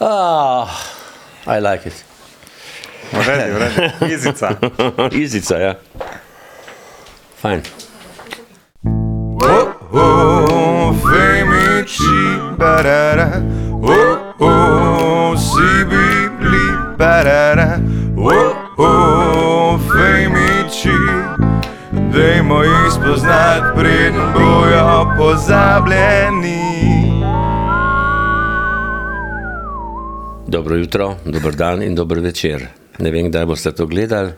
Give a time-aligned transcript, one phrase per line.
[0.00, 0.70] Ah,
[1.46, 2.04] I like it.
[3.12, 4.14] Vredi, vredi.
[4.14, 4.56] Izica.
[5.12, 5.74] Izica, ja.
[7.42, 7.62] Fajn.
[9.92, 13.42] Oh, femici, barara.
[13.82, 17.80] Oh, oh, si bibli, barara.
[18.16, 20.94] Oh, oh, femici.
[22.12, 26.77] Dajmo jih spoznati, preden bojo pozabljeni.
[30.48, 32.68] Dobro jutro, dober dan in dober večer.
[32.98, 34.30] Ne vem, kdaj boste to gledali.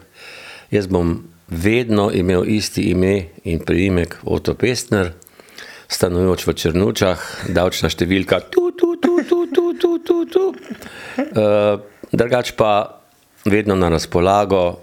[0.70, 1.12] Jaz bom
[1.46, 5.12] vedno imel isti ime in priimek Otto Pestner,
[5.86, 7.23] stanujoč v Črnučah,
[7.55, 10.45] davčna številka tu, tu, tu, tu, tu, tu, tu, tu.
[11.30, 11.78] Uh,
[12.11, 13.02] drugač pa
[13.47, 14.80] vedno na razpolago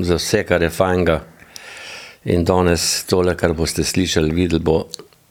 [0.00, 1.22] za vse, kar je fajnga.
[2.32, 4.86] In danes tole, kar boste slišali, videli, bo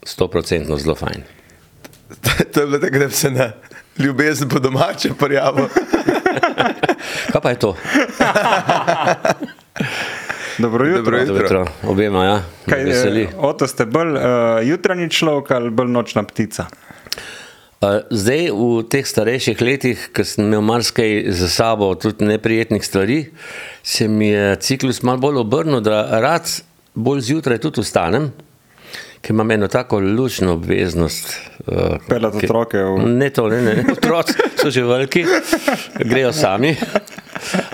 [0.05, 1.42] 100% zelo fajn.
[2.53, 3.51] To je bilo tako, da bi se na
[3.97, 5.65] ljubezen po domače prijavil.
[7.31, 7.75] Kaj pa je to?
[10.57, 11.03] Dobro jutro.
[11.03, 11.33] Dobro jutro.
[11.33, 12.35] Dobro jutro, obema, ja.
[12.65, 13.21] Me Kaj, veseli.
[13.21, 14.21] eh, Oto ste bolj uh,
[14.63, 16.65] jutranji človek ali bolj nočna ptica?
[17.81, 23.25] Uh, Zdaj, v teh starejših letih, ko sem imel marsikaj za sabo, tudi neprijetnih stvari,
[23.83, 26.47] se mi je ciklus malo bolj obrnil, da rad
[26.93, 28.29] bolj zjutraj tudi vstanem,
[29.21, 31.33] ker imam eno tako lučno obveznost.
[31.63, 33.73] Uh, Peljati ki- otroke v- Ne, to ne, ne.
[33.89, 35.23] otroci so že veliki,
[35.97, 36.75] grejo sami.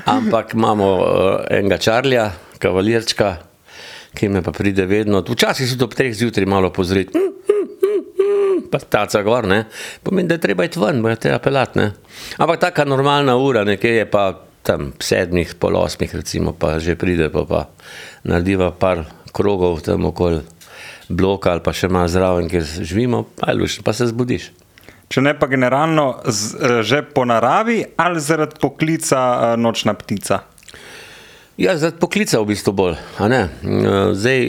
[0.05, 1.05] Ampak imamo uh,
[1.49, 3.37] enega čarlja, kavalirčka,
[4.11, 7.17] ki me pa pride vedno, včasih tudi ob treh zjutraj malo pozreti
[8.69, 9.63] pa taca gor, ne.
[10.03, 11.87] Pomeni, da je treba iti ven, bo je treba pelati, ne.
[12.37, 14.27] Ampak taka normalna ura, nekje je pa
[14.61, 17.61] tam sedmih, pol osmih recimo, pa že pride, pa, pa
[18.23, 19.01] narediva par
[19.33, 20.43] krogov tam okoli
[21.09, 24.51] bloka ali pa še malo zraven, kjer živimo, pa lušno, pa se zbudiš.
[25.09, 30.43] Če ne pa generalno z, eh, že po naravi ali zaradi poklica eh, nočna ptica.
[31.57, 32.97] Ja, zaradi poklica v bistvu bolj.
[33.19, 33.49] Eh,
[34.13, 34.39] Zdaj,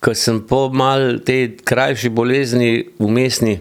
[0.00, 3.60] ko sem po mal tej krajši bolezni umestni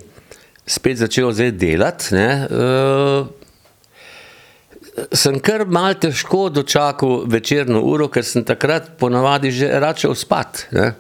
[0.66, 2.30] spet začel zdaj delati, ne,
[5.12, 10.68] sem kar mal težko dočakal večerno uro, ker sem takrat ponavadi že račel spat.
[10.72, 10.94] Ne.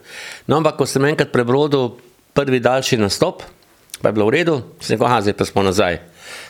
[0.47, 1.95] No, ampak ko sem enkrat prebrodil
[2.35, 3.43] prvi daljši nastop,
[4.01, 5.99] pa je bilo v redu, sem rekel, aha, zdaj pa smo nazaj.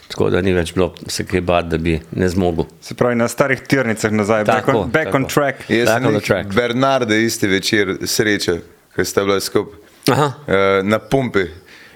[0.09, 2.67] Tako da ni več bilo se kaj bati, da bi ne zmogel.
[2.81, 5.65] Se pravi, na starih tirnicah nazaj, back, Tako, on, back on track.
[5.69, 6.53] Jaz Back sem jih track.
[6.53, 8.61] Bernarda isti večer srečal,
[8.95, 11.47] ko sta bila skupaj eh, na pumpi.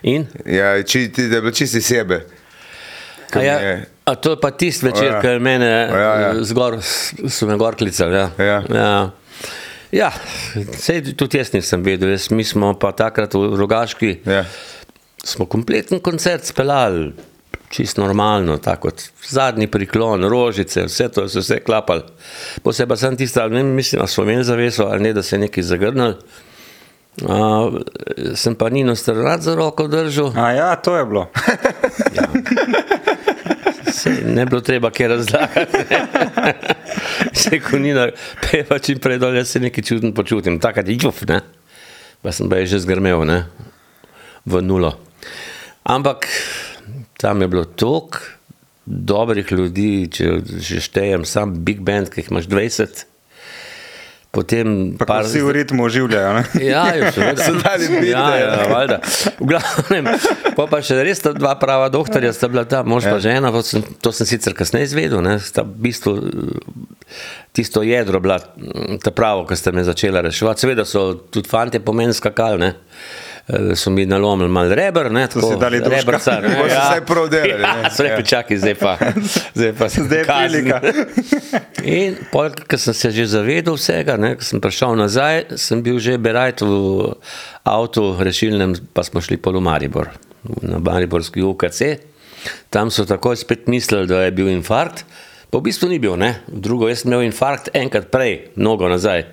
[0.02, 0.26] in?
[0.46, 2.26] Ja, či, ti, da je bilo čisti sebe.
[3.36, 3.60] Ja,
[4.10, 5.22] a to je pa tisti večer, ja.
[5.22, 6.30] ki je mene ja, ja.
[6.34, 8.16] eh, zgor, so me gor klicali.
[8.16, 8.30] Ja.
[8.38, 8.62] Ja.
[8.74, 8.92] Ja.
[9.92, 10.12] Ja,
[10.78, 14.44] sej, tudi jaz nisem vedel, jaz, mi smo pa takrat v Rogaški, Ja.
[15.26, 17.14] smo kompleten koncert speljali,
[17.70, 18.92] čisto normalno, tako
[19.30, 22.06] zadnji priklon, rožice, vse to so vse klapali.
[22.64, 25.64] Posebej sem tista, ne mislim, da so imeli zaveso ali ne, da se je nekaj
[25.64, 26.14] zagrnil.
[27.20, 27.82] Uh,
[28.36, 30.32] sem pa Nino Strnat za roko držal.
[30.38, 31.28] A ja, to je bilo.
[34.00, 35.84] Sej, ne bilo treba kaj razlagati.
[37.34, 38.08] Se konina,
[38.44, 41.42] peva čim prej dol, jaz se nekaj čudno počutim, takrat je juf, ne.
[42.24, 43.44] Pa sem pa že zgrmel, ne,
[44.46, 44.96] v nulo.
[45.84, 46.28] Ampak
[47.20, 48.20] tam je bilo toliko
[48.86, 53.04] dobrih ljudi, če že štejem, sam big band, ki jih imaš 20,
[54.32, 56.34] potem Pa ko vsi v ritmu oživljajo.
[56.38, 56.44] ne?
[56.72, 57.44] Ja, je seveda.
[57.44, 58.12] So dali bite.
[58.14, 59.00] ja, ja, valjda.
[59.40, 60.10] V glavnem,
[60.54, 63.64] pa, pa še res ta dva prava doktorja sta bila ta, mož pa žena, to
[63.66, 66.14] sem, to sem sicer kasneje izvedel, ne, sta v bistvu
[67.58, 68.38] tisto jedro bila
[69.02, 70.62] ta pravo, ki ste me začela reševati.
[70.62, 72.74] Seveda so tudi fante po meni skakali, ne.
[73.74, 77.62] So mi nalomili malo reber, ne, tako, si dali rebrca, ne, Boste vsaj prav delali,
[77.62, 78.26] Ja, so rekli, Ja.
[78.26, 78.92] čakaj, zdaj pa,
[79.56, 80.52] zdaj pa Zdaj je kazen.
[80.52, 80.78] prilika.
[81.98, 85.98] In pol, ko sem se že zavedel vsega, ne, ko sem prišel nazaj, sem bil
[85.98, 86.74] že berajt v
[87.64, 90.14] avtu rešilnem, pa smo šli po Maribor,
[90.62, 91.82] na Mariborski UKC.
[92.70, 95.02] Tam so takoj spet mislili, da je bil infarkt,
[95.50, 96.38] pa v bistvu ni bil, ne.
[96.46, 99.26] Drugo, jaz sem imel infarkt enkrat prej, mnogo nazaj,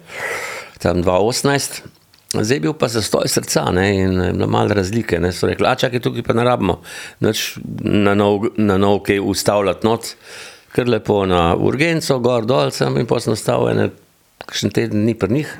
[0.80, 1.95] tam 2018.
[2.42, 5.20] Zdaj je bil pa zastoj srca ne, in je bilo malo razlike.
[5.20, 5.32] Ne.
[5.32, 6.80] So rekli, a čakaj, tukaj pa ne rabimo
[7.24, 10.12] nič na nov, na nov kaj ustavljati not,
[10.74, 13.90] kar lepo na urgenco, gor dol sem in pa sem ostal ene,
[14.46, 15.52] kakšen teden ni pri njih,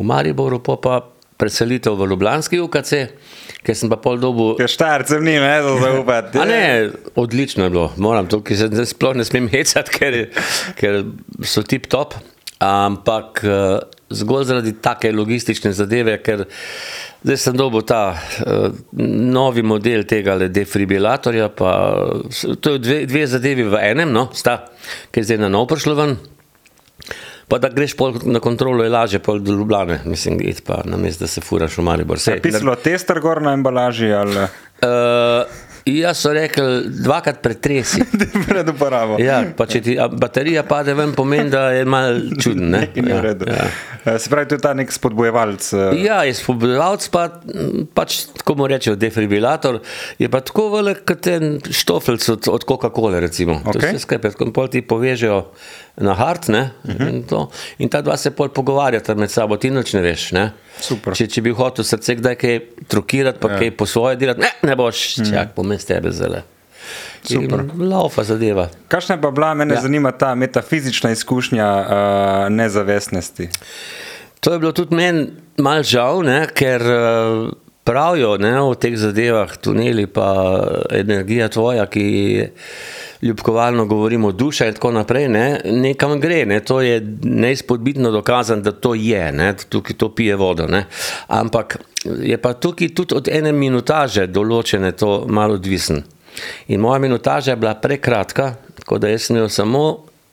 [0.00, 1.00] v Mariboru, pa pa
[1.40, 2.92] preselitev v Ljubljanski UKC,
[3.64, 4.52] ker sem pa pol dobu.
[4.58, 6.38] Ker štarcem ni me za zaupati.
[6.40, 6.64] A ne,
[7.20, 10.18] odlično je bilo, moram tukaj se sploh ne smem hecati, ker,
[10.80, 11.00] ker
[11.44, 12.18] so tip top.
[12.60, 16.44] Ampak eh, zgolj zaradi take logistične zadeve, ker
[17.22, 18.68] zdaj sem dobil ta uh,
[19.36, 21.48] novi model tega defibrilatorja.
[21.54, 21.72] Pa,
[22.60, 24.62] to je dve, dve zadevi v enem, no, sta,
[25.10, 26.16] ki je zdaj na nov prišlo ven.
[27.50, 27.96] Pa da greš
[28.30, 31.82] na kontrolo, je lažje pol do Ljubljane, mislim, pa na mesto, da se furaš v
[31.82, 32.18] Maribor.
[32.22, 34.46] Sej, Pisalo tester gor na embalaži ali
[34.80, 35.44] Uh,
[35.92, 36.64] jaz so rekli,
[36.96, 38.02] dvakrat pretresi.
[38.48, 39.16] pred uporabo.
[39.18, 42.70] Ja, pa če ti baterija pade ven, pomeni, da je malo čuden.
[42.70, 42.82] Ne?
[43.02, 43.68] Ja, ja.
[44.04, 45.72] Eh, Se pravi, to je ta nek spodbojevalc.
[45.72, 49.80] eh, Ja, je spodbujevalc, pa m, pač, tako mu rečejo, defibrilator,
[50.16, 53.20] je pa tako velik kot en štofelc od, od Coca-Cola.
[53.20, 53.60] recimo.
[53.64, 53.90] To Okej.
[53.90, 55.42] se skrepe, tako pol ti povežejo
[56.00, 57.08] na hart ne, uh -huh.
[57.08, 60.32] in, to, in ta dva se pol pogovarjata med sabo, ti nič ne veš.
[60.32, 60.50] Ne.
[60.80, 61.14] Super.
[61.14, 63.58] Če, če bi hotel srce kdaj kaj trokirati, pa ja.
[63.58, 66.42] kaj po svoje delati, ne, ne boš, čak, bom jaz tebe zelo.
[67.22, 67.64] Super.
[67.78, 68.68] Laufa zadeva.
[68.88, 69.80] Kakšna je pa bila, mene ja.
[69.80, 73.48] Zanima ta metafizična izkušnja uh, nezavestnosti?
[74.40, 75.26] To je bilo tudi meni
[75.56, 77.50] mal žal, ne, ker eh,
[77.84, 80.30] pravijo ne, o teh zadevah, tuneli, pa
[80.96, 82.06] energija tvoja, ki
[83.22, 86.44] ljubkovalno govorimo, duša in tako naprej, ne, nekam gre.
[86.46, 90.66] Ne, to je neizpodbitno dokazano, da to je, ne, tukaj to pije vodo.
[90.66, 90.86] Ne.
[91.26, 91.76] Ampak
[92.22, 96.02] je pa tukaj tudi od ene minutaže določene to malo odvisen.
[96.68, 99.84] In moja minutaža je bila prekratka, tako da jaz sem imel samo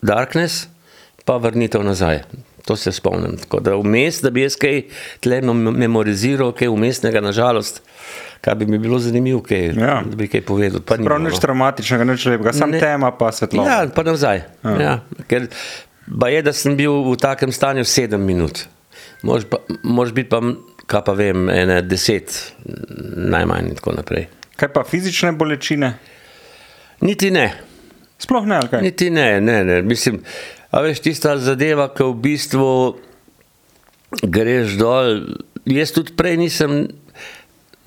[0.02, 0.68] darkness,
[1.26, 2.22] pa vrnitev nazaj.
[2.68, 3.38] To se spomnim.
[3.38, 4.82] Tako da vmes, da bi jaz kaj
[5.20, 7.80] tle mem- memoriziral, kaj umestnega, nažalost,
[8.42, 9.86] kar bi mi bilo zanimivo, kaj, Ja.
[9.86, 10.02] ja.
[10.04, 10.84] da bi kaj povedal.
[10.84, 11.40] Prav nič no.
[11.40, 12.80] traumatičnega, nič lepega, samo Ne.
[12.80, 13.70] tema pa svetloba.
[13.70, 14.44] Ja, pa nazaj.
[14.76, 14.98] Ja.
[15.26, 15.48] Ker
[16.08, 18.66] ba je, da sem bil v takem stanju sedem minut.
[19.24, 20.44] Mož, pa, mož biti pa,
[20.86, 22.36] kaj pa vem, ene deset,
[23.26, 24.28] najmanj in tako naprej.
[24.56, 25.94] Kaj pa fizične bolečine?
[27.00, 27.48] Niti ne.
[28.18, 28.82] Sploh ne, ali kaj?
[28.82, 29.82] Niti ne, ne, ne.
[29.82, 30.20] Mislim,
[30.78, 32.70] a veš, tista zadeva, ki v bistvu
[34.24, 35.26] greš dol.
[35.66, 36.86] Jaz tudi prej nisem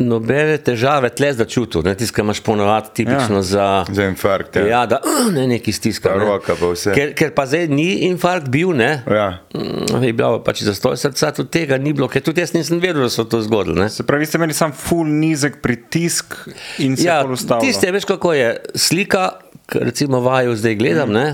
[0.01, 3.45] nobene težave tle začutil, ne tisto, kar imaš ponovadi tipično ja.
[3.45, 3.67] za.
[3.89, 4.57] Za infarkt.
[4.57, 4.65] Ja.
[4.67, 4.99] Ja, da
[5.37, 6.15] ne neki stiska.
[6.17, 6.25] Ne.
[6.25, 6.95] roka pa vse.
[6.97, 9.03] Ker, ker pa zdaj ni infarkt bil, ne.
[9.07, 9.27] Ja.
[9.53, 13.05] Mm, Je bil pač zastoj srca, tudi tega ni bilo, ker tudi jaz nisem vedel,
[13.05, 13.77] da so to zgodili.
[13.79, 13.91] ne.
[13.91, 16.33] Se pravi, vi ste imeli sam full nizek pritisk
[16.79, 17.69] in se Ja, ustavili.
[17.69, 19.37] tiste, veš kako je, slika,
[19.71, 21.27] recimo vaju zdaj gledam, ne,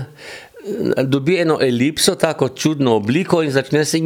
[1.03, 3.99] dobi eno elipso, tako čudno obliko in začne se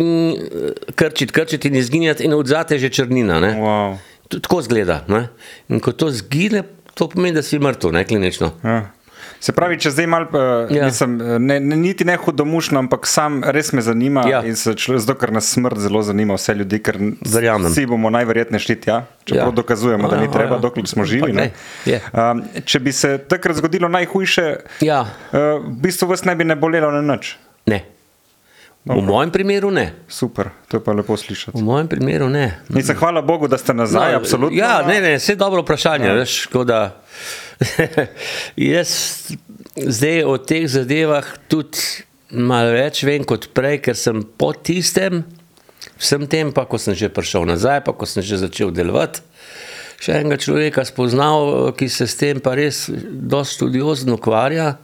[0.96, 3.40] krčiti, krčiti in izginjati in odzate že črnina.
[3.40, 3.54] Ne.
[3.54, 3.98] Wow.
[4.28, 5.06] To- Tako zgleda.
[5.08, 5.28] Ne.
[5.70, 6.64] In ko to zgine,
[6.94, 8.52] to pomeni, da si mrtev, ne klinično.
[8.64, 8.92] Ja.
[9.42, 10.84] Se pravi, če zdaj malo, uh, ja.
[10.84, 10.86] Ja.
[10.86, 14.42] nisem, eh, ne, ne, niti ne hudomušno, ampak sam res me zanima, ja.
[14.42, 14.42] Ja.
[14.46, 17.72] in zato, ker nas smrt zelo zanima vse ljudi, ker Verjamem.
[17.72, 19.50] vsi bomo najverjetneje šli tja, čeprav ja.
[19.50, 19.56] Ja.
[19.58, 20.62] dokazujemo, da Ja, ni ja, treba, ja.
[20.62, 21.34] dokler smo živi.
[21.34, 21.48] Ne.
[21.86, 22.02] ne.
[22.14, 24.46] Um, če bi se takrat zgodilo najhujše,
[24.86, 27.34] Ja, uh, v bistvu vas ne bi ne bolelo na nič.
[27.66, 27.82] ne.
[28.86, 29.94] V mojem primeru ne.
[30.10, 31.54] Super, to je pa lepo slišati.
[31.54, 32.62] V mojem primeru ne.
[32.70, 34.58] Mislim, hvala Bogu, da ste nazaj, no, absolutno.
[34.58, 36.08] Ja, ne, ne, vse dobro vprašanje.
[36.08, 36.14] Ja.
[36.14, 37.02] Veš, da,
[38.72, 38.92] jaz
[39.76, 45.24] zdaj o teh zadevah tudi malo več vem kot prej, ker sem po tistem,
[46.00, 49.22] vsem tem, pa ko sem že prišel nazaj, pa ko sem že začel delovati.
[50.02, 54.80] Še enega človeka spoznal, ki se s tem pa res dosti studiozno ukvarja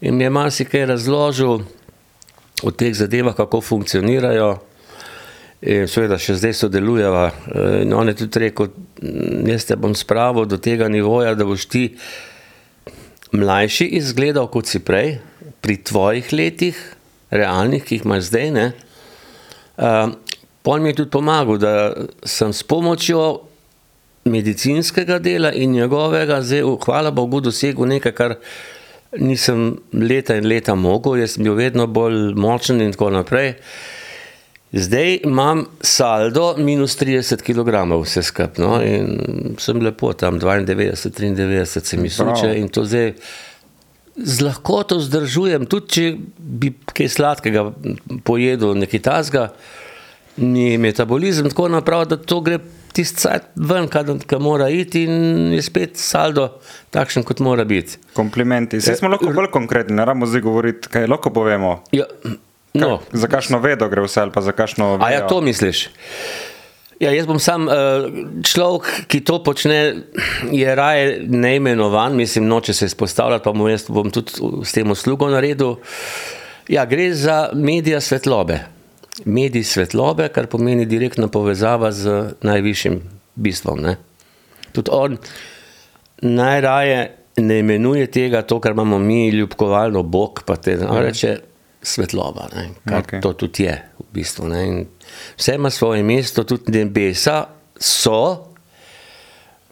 [0.00, 1.60] in mi je marsikaj razložil
[2.64, 4.56] o teh zadevah, kako funkcionirajo.
[5.66, 7.24] In seveda, še zdaj sodelujeva.
[7.26, 8.68] Eh, In on je tudi rekel,
[9.02, 11.96] "Mm, jaz te bom spravil do tega nivoja, da boš ti
[13.32, 15.18] mlajši izgledal kot si prej,
[15.60, 16.76] pri tvojih letih,
[17.30, 18.50] realnih, ki jih imaš zdaj.
[18.50, 18.72] Ne?
[19.76, 20.14] Uh,
[20.62, 21.94] Pol mi je tudi pomagal, da
[22.24, 23.42] sem s pomočjo
[24.24, 28.34] medicinskega dela in njegovega, zdaj, hvala Bogu, dosegel nekaj, kar
[29.18, 33.54] nisem leta in leta mogel, jaz sem bil vedno bolj močen in tako naprej.
[34.72, 38.62] Zdaj imam saldo minus 30 kg, vse skupaj.
[38.64, 43.12] No, in sem lepo tam, 92, 93 se mi suče in to zdaj
[44.16, 46.04] z lahkoto zdržujem, tudi če
[46.38, 47.66] bi kaj sladkega
[48.24, 49.50] pojedel, nekaj tasga,
[50.40, 52.58] mi metabolizem tako naprav, da to gre
[52.96, 56.48] tisti cajt ven, kaj mora iti in je spet saldo
[56.96, 58.00] takšen, kot mora biti.
[58.16, 58.80] Komplimenti.
[58.80, 61.78] Vse smo lahko bolj konkretni, ne rabimo zdaj govoriti, kaj lahko povemo.
[61.92, 62.08] Ja,
[62.80, 64.96] no, Za kakšno vedo gre vse ali pa za kakšno.
[65.00, 65.28] A ja, vejo?
[65.28, 65.88] to misliš?
[67.00, 68.06] Ja, jaz bom sam uh,
[68.40, 70.06] človek, ki to počne,
[70.48, 74.32] je raje neimenovan, mislim, noče se izpostavljati, pa bom, bom tudi
[74.64, 75.76] s tem uslugo naredil.
[76.72, 78.58] Ja, gre za medije svetlobe.
[79.24, 83.00] Medij svetlobe, kar pomeni direktna povezava z najvišjim
[83.34, 83.80] bistvom.
[83.80, 83.96] Ne?
[84.72, 85.18] Tudi on
[86.22, 91.36] najraje ne imenuje tega, to, kar imamo mi, ljubkovalno Bog, pa te, on reče
[91.86, 93.22] svetloba, ne, kar okay.
[93.22, 93.76] to tudi je.
[93.98, 94.82] V bistvu, ne, in
[95.36, 97.44] vse ima svoje mesto, tudi nebesa
[97.78, 98.52] so,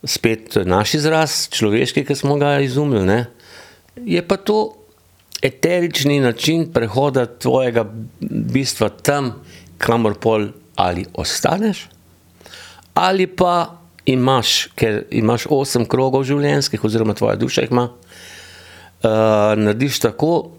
[0.04, 3.06] spet naš izraz, človeški, ki smo ga izumili.
[3.08, 3.20] Ne,
[3.96, 4.76] je pa to
[5.42, 7.84] eterični način prehoda tvojega
[8.20, 9.32] bistva tam,
[9.78, 11.88] kamor pol ali ostaneš,
[12.94, 19.10] ali pa imaš, ker imaš osem krogov življenjskih, oziroma tvoja duša jih ima, uh,
[19.56, 20.53] narediš tako,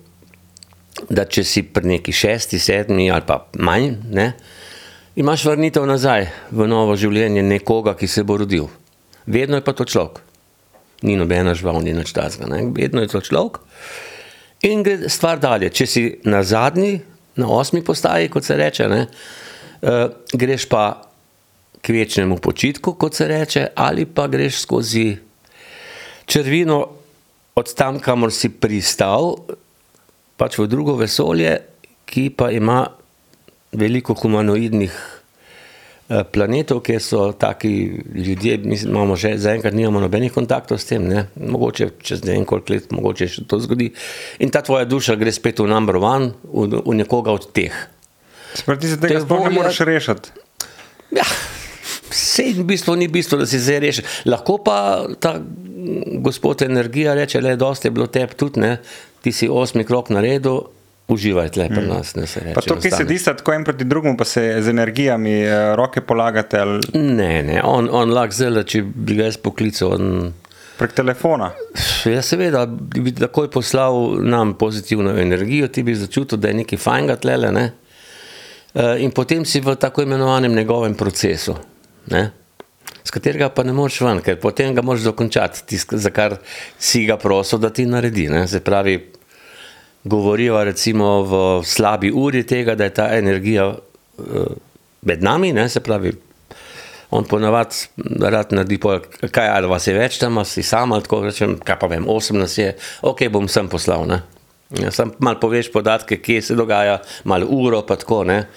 [1.10, 4.32] da če si pri neki šesti, sedmi ali pa manj, ne,
[5.16, 8.70] imaš vrnitev nazaj v novo življenje nekoga, ki se bo rodil.
[9.26, 10.22] Vedno je pa to človek.
[11.06, 12.48] Ni nobena žival, ni nič tazga.
[12.48, 13.60] Vedno je to človek.
[14.66, 15.70] In gre stvar dalje.
[15.76, 17.00] Če si na zadnji,
[17.36, 20.86] na osmi postaji, kot se reče, ne, uh, greš pa
[21.84, 25.10] k večnemu počitku, kot se reče, ali pa greš skozi
[26.26, 26.80] črvino
[27.56, 29.36] od tam, kamor si pristal,
[30.38, 31.58] pač v drugo vesolje,
[32.06, 32.84] ki pa ima
[33.76, 37.72] veliko humanoidnih eh, planetov, kjer so taki
[38.14, 41.26] ljudje, mislim, imamo že zaenkrat nimamo nobenih kontaktov s tem, ne?
[41.36, 43.92] mogoče čez ne vem koliko let, mogoče še to zgodi.
[44.40, 47.74] In ta tvoja duša gre spet v number one, v, v nekoga od teh.
[48.56, 50.44] Sproti se tega Te sploh ne moreš rešiti.
[51.16, 51.26] Ja,
[52.10, 54.08] vse v bistvu ni bistvo, da si zdaj rešil.
[54.32, 54.78] Lahko pa
[55.20, 55.36] ta
[56.24, 58.78] gospod energija reče, dosti je bilo tebi tudi, ne?
[59.26, 60.60] Ti si osmi krok naredil,
[61.10, 62.54] uživaj tle pri nas, ne se reče.
[62.54, 62.98] Pa to, ki ostane.
[63.06, 67.62] sedite tako en proti drugemu, pa se z energijami eh, roke polagate ali Ne, ne,
[67.64, 69.96] on, on lahko zelo, če bi ga jaz poklical.
[69.98, 70.30] On,
[70.78, 71.50] prek telefona.
[72.14, 77.18] ja, seveda, bi takoj poslal nam pozitivno energijo, ti bi začutil, da je nekaj fajnega
[77.26, 77.52] tlele.
[77.52, 77.66] Ne?
[78.76, 81.58] Eh, In potem si v tako imenovanem njegovem procesu,
[82.14, 82.28] ne?
[83.04, 86.38] S katerega pa ne moreš ven, ker potem ga moraš dokončati, tisk, za kar
[86.80, 88.28] si ga prosil, da ti naredi.
[88.34, 88.48] Ne?
[88.48, 88.98] Se pravi,
[90.04, 94.56] govorijo recimo v slabi uri tega, da je ta energija eh,
[95.02, 95.70] med nami, ne?
[95.70, 96.14] se pravi,
[97.12, 97.86] on ponavadi
[98.22, 98.80] rad naredi,
[99.32, 102.42] kaj ali vas je več tam, si sam ali tako rečem, kaj pa vem, osem
[102.42, 104.10] nas je, ok, bom sem poslal.
[104.82, 108.48] Ja, sam malo poveš podatke, kje se dogaja, malo uro pa tako, ne?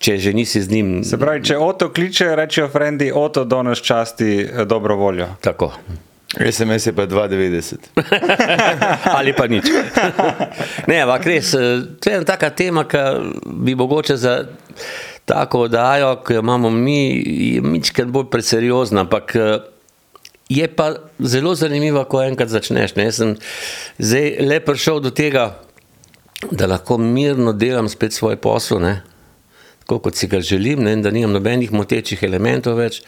[0.00, 0.92] Če že nisi z njim.
[1.04, 5.28] Se pravi, če Oto kliče, rečejo frendi, Oto danes časti eh, dobro voljo.
[5.40, 5.72] Tako.
[6.30, 7.90] SMS je pa 2,90.
[9.18, 9.66] Ali pa nič.
[10.90, 13.02] ne, ampak res, eh, to je ena taka tema, ki
[13.44, 14.36] bi mogoče za
[15.26, 17.00] tako oddajo, ki jo imamo mi,
[17.54, 19.58] je mičkrat bolj preseriozna, ampak eh,
[20.50, 22.96] je pa zelo zanimiva, ko enkrat začneš.
[22.96, 23.10] Ne?
[23.10, 23.36] Jaz sem
[23.98, 25.60] zdaj le prišel do tega,
[26.50, 28.80] da lahko mirno delam spet svoj posel.
[28.80, 29.00] Ne?
[29.90, 33.00] Tako kot si ga želim, ne, da nimam nobenih motečih elementov več,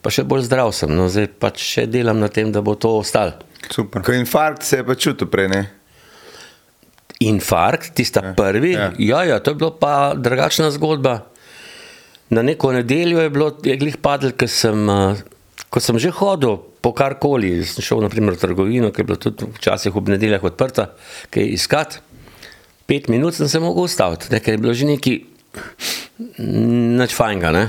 [0.00, 0.88] pa še bolj zdrav sem.
[0.88, 3.34] No, zdaj pač še delam na tem, da bo to ostalo.
[3.68, 4.00] Super.
[4.00, 5.60] Ko infarkt se je pa čutil prej, ne?
[7.20, 8.86] Infarkt, tista ja, prvi, ja.
[8.96, 9.10] ja.
[9.10, 11.18] Ja, ja, to je bila pa drugačna zgodba.
[12.32, 15.20] Na neko nedeljo je bilo, je glih padel, ker sem, eh,
[15.68, 19.50] ko sem že hodil po karkoli, sem šel naprimer v trgovino, ki je bila tudi
[19.58, 20.94] včasih ob nedeljah odprta,
[21.28, 22.00] kaj iskati.
[22.88, 25.18] Pet minut sem se mogel ustaviti, ne, ker je bilo že neki
[26.98, 27.52] nič fajnega.
[27.54, 27.64] Ne?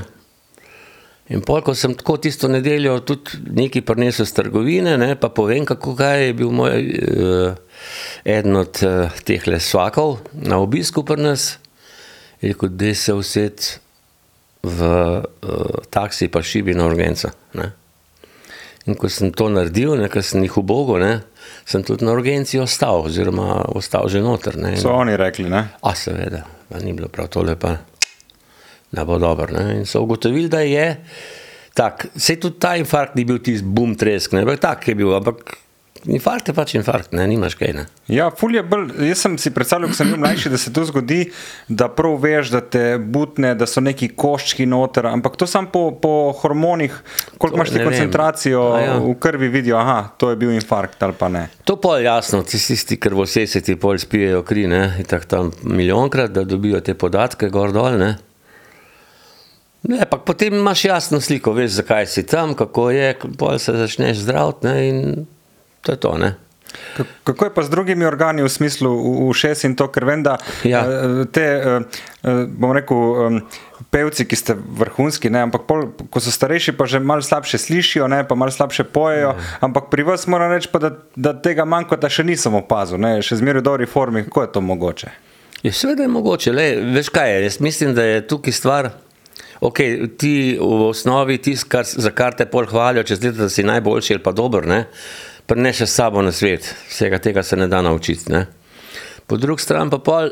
[1.32, 5.64] In pol, ko sem tako tisto nedeljo tudi nekaj prinesel z trgovine, ne, pa povem,
[5.64, 7.54] kako je bil moj uh,
[8.28, 11.56] eden od uh, teh lesvakov na obisku pri nas,
[12.42, 13.70] je rekel, da se used
[14.62, 17.32] v uh, taksi pa šibi na urgenca.
[17.56, 17.72] Ne.
[18.84, 21.14] In ko sem to naredil, ne, ker sem jih ubogal, ne,
[21.64, 24.56] sem tudi na urgenci ostal, oziroma ostal že noter.
[24.60, 25.64] Ne, So oni rekli, ne?
[25.82, 27.76] A seveda, pa ni bilo prav tole, pa
[28.92, 29.52] ne bo dobro.
[29.56, 29.80] Ne?
[29.80, 31.04] In so ugotovili, da je
[31.74, 32.06] tak.
[32.16, 35.56] Sej tudi ta infarkt ni bil tisti bum tresk, ne, tak je bil, ampak
[36.06, 37.72] infarkt je pač infarkt, ne, nimaš kaj.
[37.76, 37.84] Ne?
[38.12, 40.84] Ja, ful je bolj, jaz sem si predstavljal, ko sem bil mlajši, da se to
[40.88, 41.20] zgodi,
[41.68, 45.84] da prav veš, da te butne, da so neki koščki noter, ampak to samo po,
[46.02, 46.96] po hormonih,
[47.38, 48.98] koliko To imaš ti koncentracijo A ja.
[49.00, 51.46] v krvi, vidijo, aha, to je bil infarkt ali pa ne.
[51.64, 56.32] To je jasno, ti tisti krvosesi ti pol spijejo kri, ne, in tako tam milijonkrat,
[56.34, 58.14] da dobijo te podatke gor dol, ne.
[59.88, 64.22] Ne, pa potem imaš jasno sliko, veš, zakaj si tam, kako je, pol se začneš
[64.24, 64.66] zdraviti,
[65.84, 66.34] to je to, ne.
[67.24, 68.90] Kako je pa z drugimi organi v smislu
[69.28, 70.82] ušes in to, ker vem, da Ja.
[70.82, 71.80] eh, te, eh,
[72.24, 73.40] eh, bom rekel,
[73.94, 78.08] pevci, ki ste vrhunski, ne, ampak pol, ko so starejši, pa že malo slabše slišijo,
[78.10, 81.96] ne, pa malo slabše pojejo, ampak pri vas moram reči, pa, da, da tega manjka,
[81.96, 85.14] da še nisem opazil, ne, še zmeraj v dobri formi, kako je to mogoče.
[85.62, 86.66] Je seveda je mogoče, le,
[86.98, 88.90] veš kaj je, jaz mislim, da je tukaj stvar.
[89.64, 89.78] Ok,
[90.20, 94.18] ti v osnovi, tisto, kar, za kar te pol hvalijo, čez leta, da si najboljši
[94.18, 94.82] ali pa dober, ne,
[95.46, 98.32] prenešeš s sabo na svet, vsega tega se ne da naučiti.
[98.32, 98.46] Ne.
[99.26, 100.30] Po drugi strani pa pol,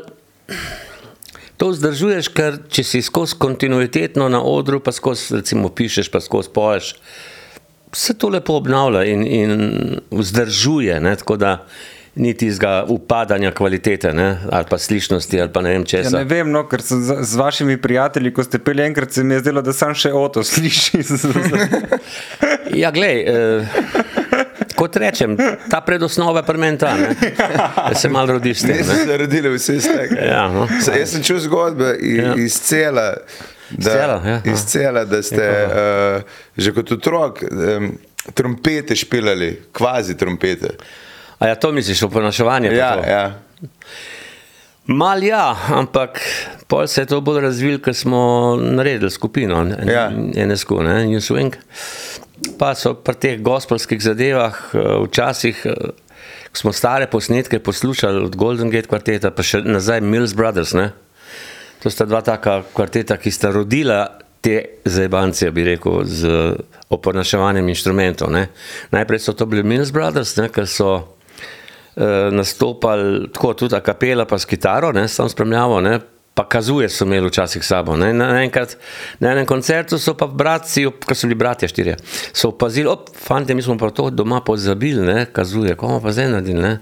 [1.57, 6.49] to vzdržuješ, ker če si skozi kontinuitetno na odru, pa skozi, recimo, pišeš, pa skozi
[6.53, 6.93] poješ,
[7.93, 9.51] se to lepo obnavlja in, in
[10.11, 10.99] vzdržuje.
[10.99, 11.15] Ne?
[11.15, 11.51] Tako da
[12.15, 14.37] ni tistega upadanja kvalitete, ne?
[14.51, 16.17] ali pa slišnosti, ali pa ne vem Ja, česa.
[16.17, 19.33] ne vem, no, ker sem z, z vašimi prijatelji, ko ste peli enkrat, se mi
[19.33, 21.01] je zdelo, da sam še oto sliši.
[22.73, 23.65] Ja, glej, eh,
[24.75, 25.37] kot rečem,
[25.69, 27.15] ta predosnova je pri meni ta, ne?
[27.89, 28.77] da se malo rodiš s tem.
[28.77, 28.83] Ne?
[28.83, 30.21] se rodili vsi iz tega.
[30.25, 30.67] Ja, no.
[30.81, 32.27] Se, jaz sem čutil zgodbe iz, Ja.
[32.27, 32.35] ja.
[32.35, 33.13] iz cela.
[33.69, 34.41] Da, cela, ja.
[34.45, 36.21] iz cela, da ste uh,
[36.57, 37.91] že kot otrok um,
[38.33, 40.75] trompete špilali, kvazi trompete.
[41.39, 42.69] A ja, to misliš, oponaševanje?
[42.75, 43.23] Ja, ja.
[44.85, 46.19] Mal ja, ampak
[46.67, 48.19] pol se je to bolj razvilo, ker smo
[48.61, 50.09] naredili skupino, Ja.
[50.47, 51.55] NSK, ne, New Swing.
[52.57, 55.73] Pa so pri teh gospelskih zadevah eh, včasih, eh,
[56.49, 60.91] ko smo stare posnetke poslušali od Golden Gate kvarteta, pa še nazaj Mills Brothers, ne.
[61.83, 64.05] To sta dva taka kvarteta, ki sta rodila
[64.43, 66.31] te zajbance, bi rekel, z
[66.91, 68.31] oponaševanjem inštrumentov.
[68.31, 68.47] Ne.
[68.91, 70.89] Najprej so to bili Mills Brothers, ne, ker so
[71.95, 75.99] eh, nastopali tako tudi a kapela, pa s kitaro, ne, sam spremljavo, ne,
[76.33, 77.95] pa kazuje so imeli včasih sabo.
[77.97, 78.13] Ne.
[78.13, 78.77] Na, enkrat,
[79.19, 81.97] na enem koncertu so pa bratci, ker so bili bratje štirje,
[82.33, 86.31] so opazili, op, fante, mi smo pa to doma pozabili, ne, kazuje, komu pa zdaj
[86.33, 86.77] naredili, ne.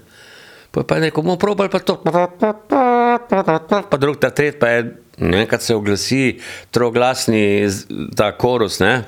[0.72, 1.98] Pa je pa rekel, bomo probali pa to.
[3.90, 4.86] Pa drug ta tret pa je,
[5.20, 6.40] nekaj se oglasi,
[6.72, 7.68] troglasni
[8.16, 9.04] ta korus, ne.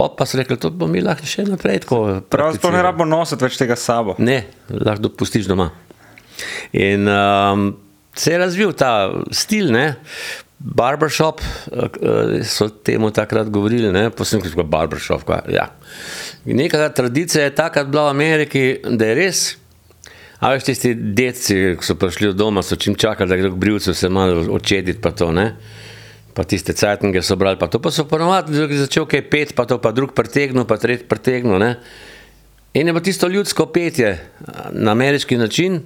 [0.00, 1.96] O, pa so rekli, to bomo mi lahko še naprej tako.
[2.24, 4.16] Pravzaprav ne prakticirali." rabimo nositi več tega sabo.
[4.18, 5.68] Ne, lahko dopustiš doma.
[6.72, 7.74] In um,
[8.14, 9.94] se je razvil ta stil, ne.
[10.58, 15.30] Barbershop, eh, so temu takrat govorili, ne, posebej kot barbershop.
[15.50, 15.72] Ja.
[16.44, 19.42] Neka tradicija je taka bila v Ameriki, da je res.
[20.42, 23.60] A veš, tisti detci, ki so prišli od doma, so čim čakali, da gredo k
[23.62, 25.52] brivcu se malo očediti, pa to ne.
[26.34, 29.54] Pa tiste cajtnike so brali, pa to pa so ponovadi, da je začel kaj pet,
[29.54, 31.62] pa to pa drug pretegnil, pa tretji pretegnil.
[32.74, 34.16] In je bilo tisto ljudsko petje
[34.72, 35.82] na ameriški način,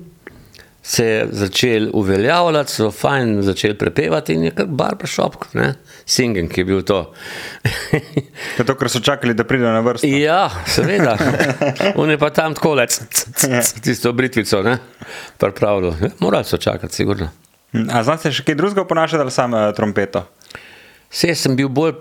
[0.87, 5.73] se je začel uveljavljati, so fajn začeli prepevati in je kar barbershop, ne,
[6.05, 7.01] singing je bil to.
[8.59, 10.07] Zato, ker so čakali, da pridejo na vrsto.
[10.07, 11.17] ja, seveda,
[12.01, 12.87] on je pa tam tako le,
[13.83, 14.79] tisto britvico, ne,
[15.43, 15.99] pripravljal.
[16.03, 17.33] Ja, Morali so čakati, sigurno.
[17.73, 20.23] Hm, A znate še kaj drugega ponašati ali samo uh, trompeto?
[21.11, 21.97] Vse sem bil bolj,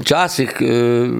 [0.00, 1.14] včasih, eh,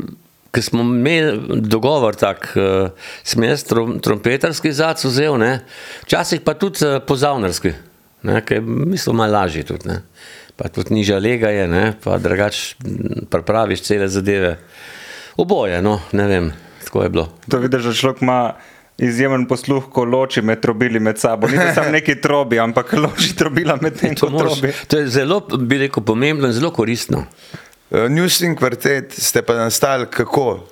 [0.54, 2.90] ko smo imeli dogovor, tak, eh,
[3.22, 5.61] sem jaz trom, trompetarski zac vzel, ne?
[6.06, 7.72] včasih pa tudi eh, pozavnarski,
[8.22, 9.88] ker je mislim malo lažje tudi.
[9.88, 10.02] Ne?
[10.56, 11.92] Pa tudi nižja lega je, ne?
[12.04, 14.56] pa drugače m, pripraviš cele zadeve.
[15.38, 16.50] Oboje, no, ne vem,
[16.84, 17.28] tako je bilo.
[17.50, 18.40] To vidiš, da človek ima
[18.98, 21.46] izjemen posluh, ko loči med trobili med sabo.
[21.46, 24.72] Ni samo neki trobi, ampak loči trobila med tem, To, moraš, trobi.
[24.88, 27.24] to je zelo, bi rekel, pomembno in zelo koristno.
[27.90, 30.68] Uh, New Swing kvartet ste pa nastali kako?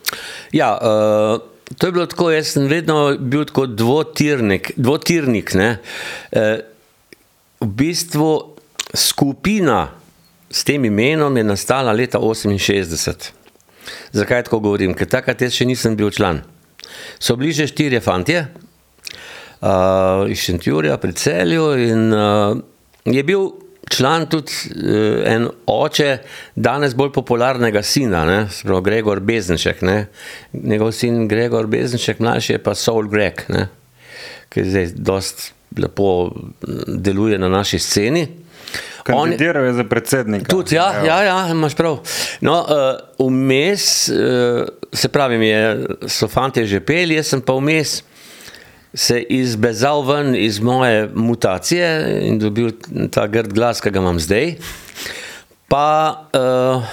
[0.53, 1.41] Ja, uh,
[1.79, 4.73] to je bilo tako, jaz sem vedno bil tako dvotirnik.
[4.77, 5.79] dvotirnik ne.
[6.33, 6.61] uh,
[7.61, 8.57] v bistvu
[8.95, 9.89] skupina
[10.51, 13.33] s tem imenom je nastala leta 68.
[14.13, 14.95] Zakaj tako govorim?
[14.95, 16.43] Ker takrat jaz še nisem bil član.
[17.19, 22.59] So bili že štirje fantje uh, iz Šentjurja pri celju in uh,
[23.05, 26.19] je bil član tudi uh, en oče
[26.55, 29.83] danes bolj popularnega sina, ne, se pravi Gregor Bezenšek.
[29.87, 29.99] Ne.
[30.53, 33.69] Njegov sin Gregor Bezenšek, mlajši je pa Saul Greg, ne,
[34.49, 36.33] ki zdaj dost lepo
[36.87, 38.27] deluje na naši sceni.
[39.07, 40.51] Kandidiral je za predsednika.
[40.51, 42.01] Tudi, ja, ja, ja, imaš prav.
[42.41, 48.01] No, uh, vmes, uh, se pravi, je, so fanti že peli, jaz sem pa vmes
[48.97, 51.89] se izbezal ven iz moje mutacije
[52.29, 52.73] in dobil
[53.13, 54.55] ta grd glas, ki ga imam zdaj.
[55.69, 55.89] Pa,
[56.33, 56.87] uh,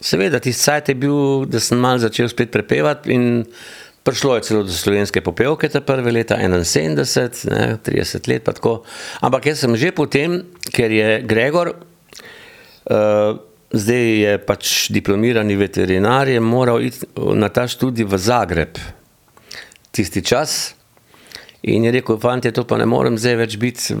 [0.00, 3.44] seveda, tisti sajt je bil, da sem mal začel spet prepevati in
[4.06, 8.78] prišlo je celo do slovenske popevke, te prve leta 71, ne, 30 let pa tako.
[9.26, 10.38] Ampak jaz sem že potem,
[10.72, 13.34] ker je Gregor, uh,
[13.74, 18.80] zdaj je pač diplomirani veterinar, je moral iti na ta študij v Zagreb
[19.90, 20.75] tisti čas.
[21.62, 23.96] In je rekel, fanti, to pa ne morem zdaj več biti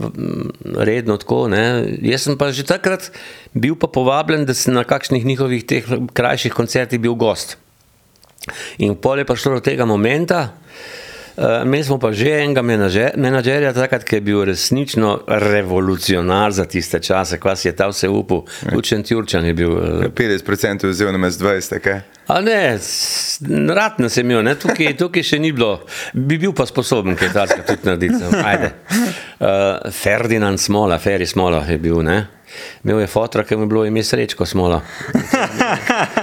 [0.76, 1.46] redno tako.
[1.50, 1.62] Ne.
[2.04, 3.10] Jaz sem pa že takrat
[3.54, 7.56] bil pa povabljen, da sem na kakšnih njihovih teh krajših koncertih bil gost.
[8.78, 11.05] In pol je prišlo do tega momenta, uh,
[11.36, 12.62] imeli smo pa že enega
[13.14, 18.08] menadžerja, takrat, ki je bil resnično revolucionar za tiste čase, kva si je ta vse
[18.08, 19.72] upal, tudi Šentjurčan je bil.
[19.72, 22.00] Uh, 50% vzel na mes 20, kaj?
[22.26, 24.54] A ne, s- rad nas je imel, ne?
[24.54, 28.22] Tukaj, tukaj še ni bilo, bi bil pa sposoben kaj takega tudi narediti.
[28.42, 28.72] Ajde.
[29.36, 29.46] Uh,
[29.92, 32.24] Ferdinand Smola, Ferry Smola je bil, ne?
[32.84, 34.80] Imel je fotra, ki mu je bilo ime Srečko Smola.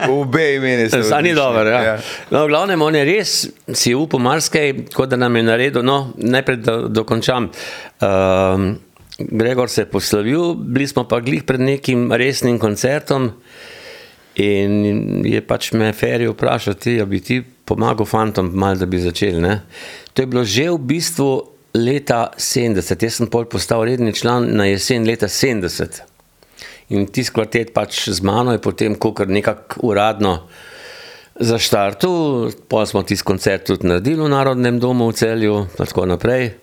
[0.10, 1.02] Obe imeni so.
[1.02, 1.70] Zdaj ni dobro.
[1.70, 1.98] Ja.
[2.30, 3.36] No, v glavnem, on je res
[3.74, 5.86] si upal marsikaj, kot da nam je naredil.
[5.86, 7.52] No, najprej da dokončam.
[8.02, 8.74] Um,
[9.18, 13.32] Gregor se je poslovil, bili smo pa glih pred nekim resnim koncertom.
[14.36, 19.00] In je pač me Ferij vprašal, ti, da bi ti pomagal fantom, malo da bi
[19.00, 19.42] začeli.
[19.42, 19.60] Ne?
[20.14, 21.30] To je bilo že v bistvu
[21.74, 26.13] leta 70, jaz sem pol postal redni član na jesen leta 70.
[26.90, 30.34] In tisti kvartet pač z mano je potem, ko kar nekako uradno
[31.40, 36.54] zaštartil, pa smo tisti koncert tudi naredili v Narodnem domu v celju, in tako naprej.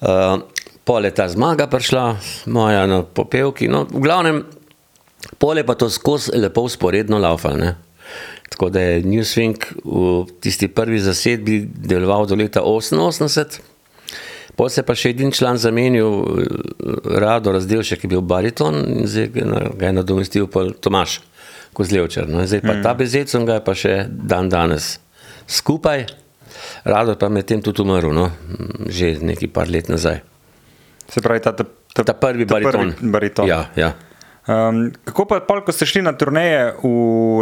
[0.00, 0.40] Uh,
[0.86, 3.68] pol je ta zmaga prišla, moja na popevki.
[3.68, 4.44] No, v glavnem,
[5.42, 7.58] pol je pa to skozi lepo usporedno laufal.
[7.58, 7.74] Ne?
[8.48, 13.75] Tako da je Newswing v tisti prvi zasedbi deloval do leta 88.
[14.56, 16.08] Potem se je pa še en član zamenil,
[17.04, 21.20] Rado Razdelšek, ki je bil bariton in zdaj ga je je nadomestil pa Tomaš
[21.76, 22.24] Kozlevčar.
[22.28, 24.96] No, in zdaj pa ta bezecem ga je pa še dan danes
[25.46, 26.06] skupaj.
[26.88, 28.30] Rado pa je medtem tudi umrl, no,
[28.88, 30.22] že nekaj par let nazaj.
[31.12, 32.96] Se pravi, ta, ta, ta, Ta prvi bariton.
[32.96, 33.46] Prvi bariton.
[33.48, 33.92] Ja, ja.
[34.46, 36.90] Um, kako pa, pol, ko ste šli na turneje v,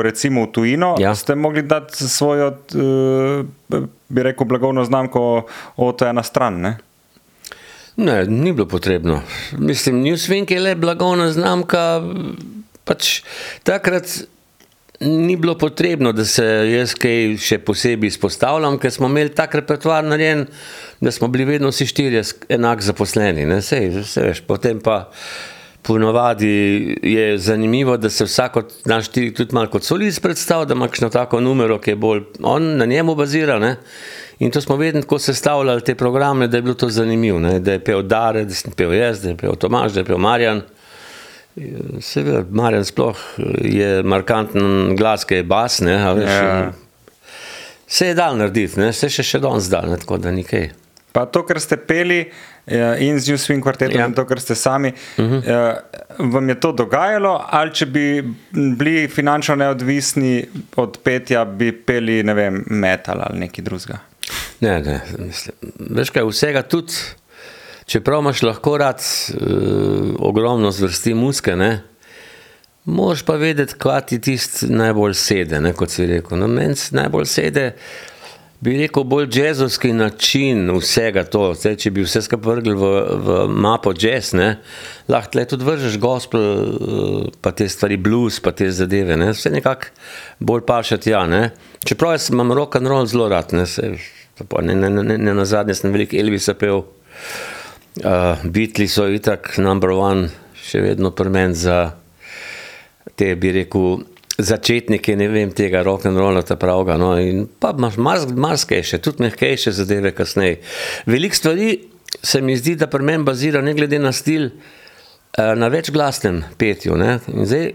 [0.02, 1.12] recimo v tujino, Ja.
[1.14, 5.44] ste mogli dati svojo, uh, bi rekel, blagovno znamko
[5.76, 6.60] od ena stran?
[6.60, 6.72] Ne?
[7.96, 9.22] Ne, ni bilo potrebno.
[9.58, 12.02] Mislim, Newswing je le blagovna znamka.
[12.84, 13.22] Pač
[13.62, 14.26] takrat
[15.00, 20.04] ni bilo potrebno, da se jaz kaj še posebej izpostavljam, ker smo imeli tak repertoar
[20.04, 20.46] narejen,
[21.00, 22.22] da smo bili vedno vsi štirje
[22.56, 23.46] enako zaposleni.
[23.46, 23.62] Ne?
[23.62, 25.04] Sej, sej veš, potem pa
[25.84, 30.74] ponovadi je zanimivo, da se vsak od nas štirih tudi malo kot solist predstavlja, da
[30.74, 33.58] ima kakšno tako numero, ki je bolj on na njemu bazira.
[33.58, 33.76] Ne?
[34.38, 37.58] In to smo vedno tako sestavljali te programe, da je bilo to zanimivo, ne?
[37.60, 40.18] da je pel Dare, da sem pel jaz, da je pel Tomaž, da je pel
[40.18, 40.62] Marjan.
[42.00, 43.18] Seveda, Marjan sploh
[43.62, 46.72] je markanten glas, ki je bas, ne, a veš, Ja.
[47.86, 48.92] Se je dal narediti, ne?
[48.92, 49.98] se še še danes da, ne?
[50.00, 50.70] tako da nikaj.
[51.14, 54.00] Pa to, kar ste peli eh, in z New Swing kvartetom, Ja.
[54.02, 54.08] ja.
[54.10, 55.42] in to, kar ste sami, uh -huh.
[55.46, 60.44] eh, vam je to dogajalo, ali če bi bili finančno neodvisni
[60.76, 63.98] od petja, bi peli, ne vem, metal ali nekaj drugega.
[64.60, 65.56] Ne, ne, mislim,
[65.98, 66.94] veš kaj, vsega tudi,
[67.86, 71.82] čeprav imaš lahko rad uh, ogromno zvrsti muske, ne,
[72.84, 76.38] moraš pa vedeti, kaj ti tisti najbolj sede, ne, kot si rekel.
[76.38, 77.70] No, meni najbolj sede,
[78.64, 81.50] bi rekel, bolj jazzovski način vsega to.
[81.54, 82.90] Zdaj, če bi vse skupaj vrgli v,
[83.26, 84.54] v mapo jazz, ne,
[85.08, 89.92] lahko tudi vržeš gospel, eh, pa te stvari, blues, pa te zadeve, ne, vse nekako
[90.40, 91.50] bolj pašati, ja, ne.
[91.84, 93.92] Čeprav jaz imam rock and roll zelo rad, ne, se,
[94.48, 96.86] pa ne, ne, ne, ne na zadnje sem velik Elvisa pel.
[97.94, 101.92] Uh, Beatli so itak number one, še vedno premen za
[103.14, 104.00] te, bi rekel,
[104.38, 106.96] začetnike, ne vem, tega rock and rolla, ta pravga.
[106.98, 110.60] No, in pa imaš mars, marsikejše, tudi mehkejše zadeve kasneje.
[111.06, 111.78] Veliko stvari
[112.22, 114.50] se mi zdi, da pri meni bazira, ne glede na stil,
[115.38, 116.96] eh, na večglasnem petju.
[116.96, 117.18] Ne.
[117.32, 117.72] In zdaj,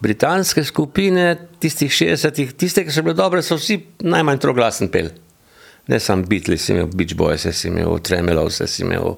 [0.00, 5.12] britanske skupine, tistih 60-ih, tiste, ki so bile dobre, so vsi najmanj troglasen pel.
[5.88, 9.16] Ne samo Beatles, imel Beach Boys, si imel Tremolo, si imel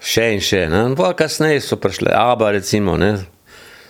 [0.00, 0.66] še in še.
[0.72, 0.86] Ne.
[0.90, 3.16] In pol kasneje so prišle Abba, recimo, ne.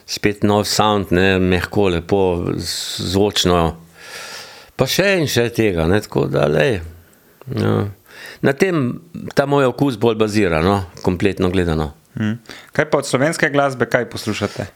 [0.07, 2.23] Spet nov sound, ne, mehko, lepo,
[2.57, 3.61] zvočno.
[4.77, 6.69] Pa še in še tega, ne, tako da le.
[7.57, 7.77] Ja.
[8.45, 9.01] Na tem
[9.37, 11.93] ta moj okus bolj bazira, no, kompletno gledano.
[12.17, 12.39] Hm.
[12.77, 14.69] Kaj pa od slovenske glasbe, kaj poslušate?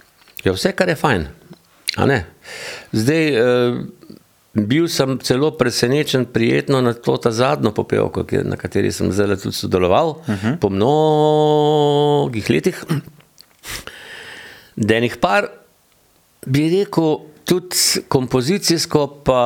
[0.45, 1.29] Ja, vse, kar je fajn.
[2.93, 3.79] Zdaj, eh,
[4.55, 10.09] bil sem celo presenečen, prijetno na to zadnjo popevko, na kateri sem zdaj tudi sodeloval
[10.09, 10.59] uh -huh.
[10.59, 12.85] po mnogih letih.
[14.81, 15.51] Da enih par,
[16.47, 19.43] bi rekel, tudi kompozicijsko, pa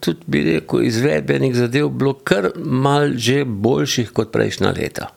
[0.00, 5.10] tudi bi rekel, izvedbenih zadev, bilo kar mal že boljših kot prejšnja leta.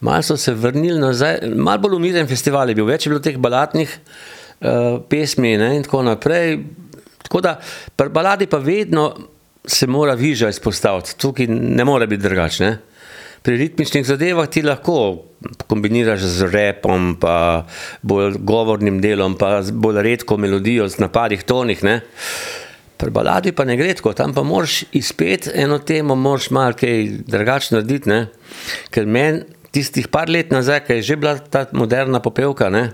[0.00, 3.38] Malo so se vrnili nazaj, malo bolj umiren festival je bil, več je bilo teh
[3.40, 6.58] balatnih uh, pesmi ne, in tako naprej.
[7.26, 7.56] Tako da
[7.96, 9.08] pri baladi pa vedno
[9.66, 12.76] se mora viža izpostaviti, tukaj ne more biti drugačne.
[13.46, 15.22] Pri ritmičnih zadevah ti lahko
[15.70, 17.62] kombiniraš z repom, pa
[18.02, 21.84] bolj govornim delom, pa bolj redko melodijo z napadih tonih.
[21.86, 22.00] Ne.
[22.98, 27.06] Pri baladi pa ne gre tako, tam pa moraš izpet eno temo, moraš malo kaj
[27.28, 28.10] drugače narediti.
[28.10, 28.18] Ne?
[28.90, 32.88] Ker meni tistih par let nazaj, ki je že bila ta moderna popevka, ne?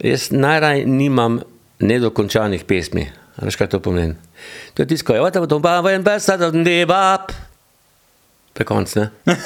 [0.00, 1.42] jaz najraj nimam
[1.84, 3.10] nedokončanih pesmi.
[3.40, 4.16] Veš, kaj to pomeni?
[4.74, 7.49] To je tisto, ko je, da bo to pa en bes, da ne bab.
[8.54, 9.10] Prekonc, ne?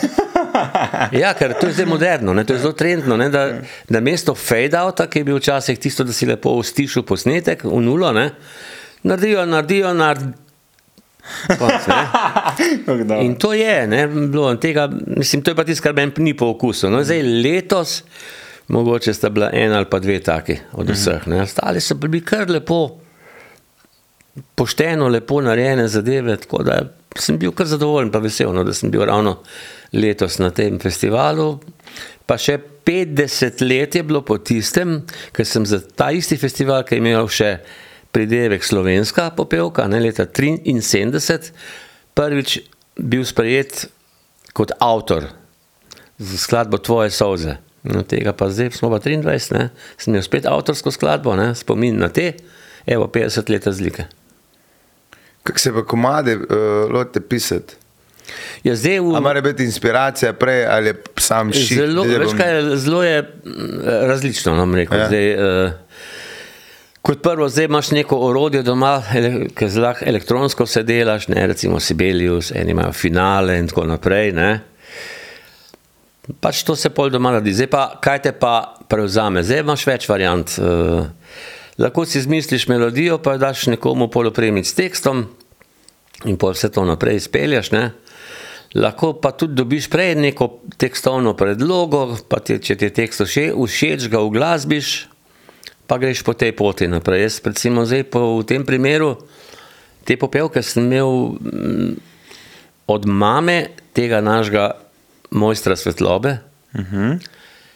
[1.12, 2.44] Ja, ker to je zdaj moderno, ne?
[2.46, 3.16] to je zelo trendno.
[3.18, 3.26] Ne?
[3.28, 3.58] Da,
[3.90, 8.12] da mesto fade-outa, ki je bil včasih tisto, da si lepo stišil posnetek v nulo,
[8.14, 8.28] ne?
[9.02, 10.38] naredijo, naredijo, naredijo.
[11.58, 11.88] Konc.
[13.26, 16.50] In to je, ne, bilo, tega, mislim, to je pa tisto, kar meni ni po
[16.52, 16.90] okusu.
[16.92, 18.02] No, zdaj letos,
[18.68, 22.50] mogoče sta bila ena ali pa dve taki od vseh, ne, ostali so bili kar
[22.50, 22.98] lepo,
[24.54, 26.82] pošteno, lepo narejene zadeve, tako da
[27.20, 29.38] sem bil kar zadovoljen, pa vesel, no, da sem bil ravno
[29.94, 31.58] letos na tem festivalu.
[32.26, 36.96] Pa še 50 let je bilo po tistem, ker sem za ta isti festival, ki
[36.96, 37.50] je imel še
[38.14, 41.52] pridevek slovenska popevka, ne leta 73,
[42.14, 42.58] prvič
[42.94, 43.86] bil sprejet
[44.54, 45.26] kot avtor
[46.18, 47.58] za skladbo Tvoje solze.
[47.84, 49.68] No, tega pa zdaj smo pa 23, ne,
[50.00, 52.30] sem imel spet avtorsko skladbo, ne, spomin na te,
[52.88, 54.06] evo 50 let razlike.
[55.44, 56.44] Kako se pa komade uh,
[56.90, 57.74] lotite pisati?
[58.64, 61.78] Ja, zdaj v, mora biti inspiracija prej ali je sam šit?
[61.78, 64.98] Zelo, veš kaj, zelo je mm, različno, no, rekel.
[64.98, 65.08] Ja.
[65.08, 65.72] Zdaj, uh,
[67.02, 71.80] kot prvo, zdaj imaš neko orodje doma, ele, ki lahko elektronsko se delaš, ne, recimo
[71.80, 74.32] Sibelius, eni imajo finale in tako naprej.
[74.32, 74.50] Ne.
[76.40, 77.52] Pač to se pol doma naredi.
[77.52, 78.54] Zdaj pa, kaj te pa
[78.88, 79.44] prevzame?
[79.44, 80.56] Zdaj imaš več variant.
[80.56, 81.04] Uh,
[81.78, 85.26] lahko si izmisliš melodijo, pa daš nekomu polopremiti s tekstom
[86.24, 87.70] in pol vse to naprej izpelješ.
[87.70, 87.90] Ne?
[88.74, 93.52] Lahko pa tudi dobiš prej neko tekstovno predlogo, pa ti, če ti je tekst vše-
[93.54, 95.08] všeč, ga uglasbiš,
[95.86, 97.22] pa greš po tej poti naprej.
[97.22, 99.16] Jaz, recimo, zdaj po, v tem primeru
[100.04, 101.92] te popevke sem imel mm,
[102.86, 104.74] od mame tega našega
[105.30, 106.38] mojstra svetlobe
[106.74, 107.18] uh -huh.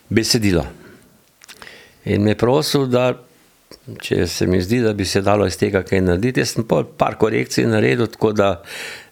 [0.08, 0.66] besedilo.
[2.04, 3.27] In me je prosil, da
[4.02, 6.42] če se mi zdi, da bi se dalo iz tega kaj narediti.
[6.42, 8.50] Jaz sem pol par korekcij naredil, tako da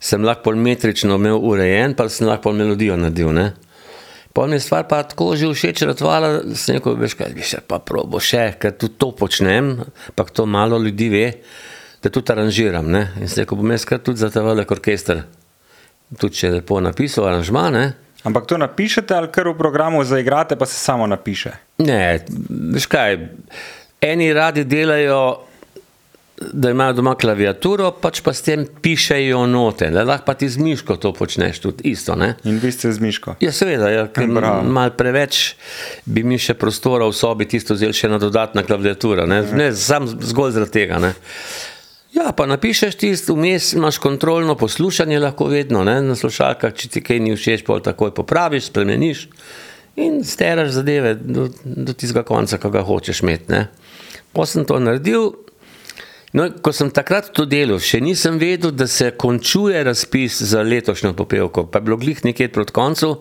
[0.01, 3.33] sem lahko pol metrično imel urejen, pa sem lahko melodijo naredil.
[3.37, 3.47] Ne?
[4.37, 7.47] Pol mi je stvar pa tako že všeč, ratvala, da sem rekel, veš kaj, bi
[7.47, 9.79] še pa probo še, ker tudi to počnem,
[10.15, 11.27] pa to malo ljudi ve,
[12.05, 12.91] da tudi aranžiram.
[12.93, 13.07] Ne?
[13.17, 15.25] In sem rekel, bom jaz kar tudi za ta velik orkester,
[16.21, 17.87] tudi če je lepo napisal aranžma, ne?
[18.27, 21.53] Ampak to napišete ali kar v programu zaigrate, pa se samo napiše.
[21.79, 22.27] Ne,
[22.75, 23.17] veš kaj,
[24.01, 25.47] eni radi delajo,
[26.53, 30.61] da imajo doma klaviaturo, pač pa s tem pišejo note, da lahko pa ti z
[30.61, 32.17] miško to počneš tudi isto.
[32.17, 32.35] Ne?
[32.45, 33.39] In vi ste z Miško.
[33.41, 35.55] Ja, seveda, ja, ker malo preveč
[36.05, 40.09] bi mi še prostora v sobi tisto vzeli še na dodatna klaviatura, ne, ne sam
[40.09, 41.01] zgolj zaradi tega.
[41.01, 41.15] Ne.
[42.17, 47.05] Ja, pa napišeš tisto, vmes imaš kontrolno poslušanje, lahko vedno ne, na slušalkah, če ti
[47.05, 49.29] kaj ni všeč, pol takoj popraviš, spremeniš
[49.97, 53.65] in steraš zadeve do, do tistega konca, ki ga hočeš imeti.
[54.37, 55.31] Ko sem to naredil,
[56.37, 61.15] no, ko sem takrat to delal, še nisem vedel, da se končuje razpis za letošnjo
[61.17, 61.67] popevko.
[61.73, 63.15] Pa je bilo glih nekje proti koncu,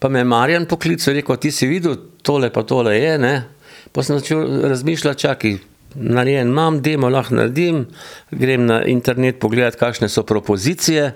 [0.00, 3.18] pa me je Marjan poklical in rekel: Ti si videl, tole pa tole je.
[3.20, 3.36] Ne?
[3.92, 5.60] Pa sem začel razmišljati, čakaj.
[5.94, 7.84] Narejen imam, demo lahko naredim,
[8.34, 11.12] grem na internet pogledati, kakšne so propozicije.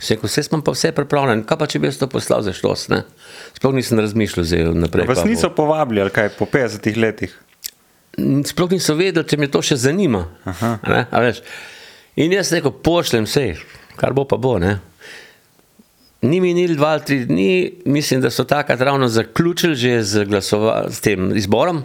[0.00, 2.88] Vse, vse smo pa vse pripravljeni, kaj pa če bi jaz to poslal za šlos?
[2.90, 3.02] Ne?
[3.58, 5.06] Sploh nisem razmišljal zdaj naprej.
[5.10, 7.34] Vas niso povabili, ali kaj po 50 letih.
[8.48, 10.26] Sploh nisem vedel, če me to še zanima.
[10.88, 11.42] Ne, a veš.
[12.20, 13.46] In jaz rekel, pošljem vse,
[14.00, 14.58] kar bo pa bo.
[14.60, 14.78] Ne.
[16.22, 17.52] Ni minil dva ali tri dni,
[17.90, 21.82] mislim, da so takrat ravno zaključili že z, glasova, z tem izborom.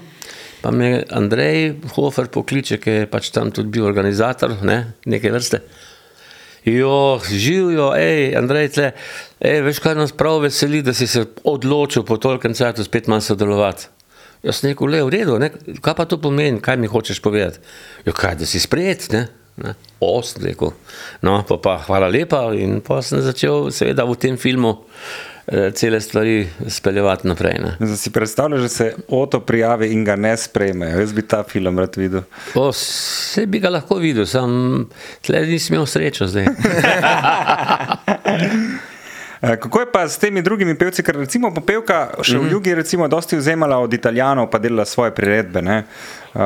[0.61, 5.61] Pa me Andrej Hofer pokliče, ki je pač tam tudi bil organizator ne, neke vrste.
[6.67, 8.89] Jo, živijo, hej, Andrej, tle,
[9.39, 13.23] ej, veš, kaj nas prav veseli, da si se odločil po tolkem času spet malo
[13.23, 13.87] sodelovati.
[14.43, 15.47] Jaz sem rekel, le v redu, ne?
[15.81, 17.63] kaj pa to pomeni, kaj mi hočeš povedati?
[18.05, 19.23] Jo, kaj, da si sprejet, ne?
[19.63, 19.77] ne?
[20.03, 20.75] O, sem rekel.
[21.23, 24.75] No, pa, pa hvala lepa in pa sem začel seveda v tem filmu
[25.73, 26.33] cele stvari
[26.67, 27.53] speljevati naprej.
[27.59, 27.75] Ne?
[27.79, 30.99] Zdaj si predstavljaš, da se Oto prijavi in ga ne sprejmejo.
[30.99, 32.21] Jaz bi ta film rad videl.
[32.55, 34.89] O, vse bi ga lahko videl, sam
[35.21, 36.45] tle nisem imel srečo zdaj.
[39.41, 43.05] Eh, Kako je pa s temi drugimi pevci, ker recimo popevka še v jugi recimo
[43.07, 45.83] dosti vzemala od italijanov, pa delala svoje priredbe, ne?
[46.33, 46.41] Uh,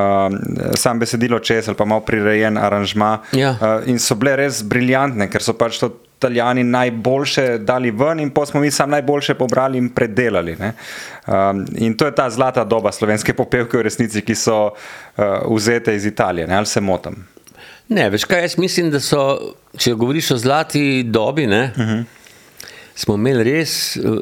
[0.75, 3.55] sam besedilo čez ali pa malo prirejen aranžma Ja.
[3.55, 5.89] uh, in so bile res briljantne, ker so pač to
[6.21, 10.55] italijani najboljše dali ven in pa smo mi sam najboljše pobrali in predelali.
[10.55, 10.73] ne.
[11.27, 15.95] Um, in to je ta zlata doba slovenske popevke v resnici, ki so uh, vzete
[15.95, 16.55] iz Italije, ne?
[16.55, 17.25] ali se motim.
[17.87, 22.03] Ne, veš kaj, jaz mislim, da so, če govoriš o zlati dobi, ne, uh -huh.
[23.01, 24.19] Smo imeli res uh,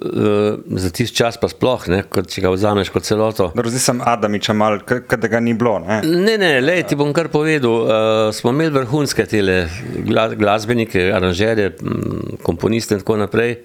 [0.80, 3.50] za tisti čas, pa sploh, ne, kot, če ga vzameš kot celoto.
[3.54, 5.78] Zdaj sem Adamiča mal, k- k- da ga ni bilo.
[5.80, 6.00] Ne?
[6.04, 7.76] Ne, ne, lej, ti bom kar povedal.
[7.76, 7.90] Uh,
[8.32, 9.66] smo imeli vrhunske tele
[10.04, 13.58] gla, glasbenike, aranžerje, m, komponiste in tako naprej.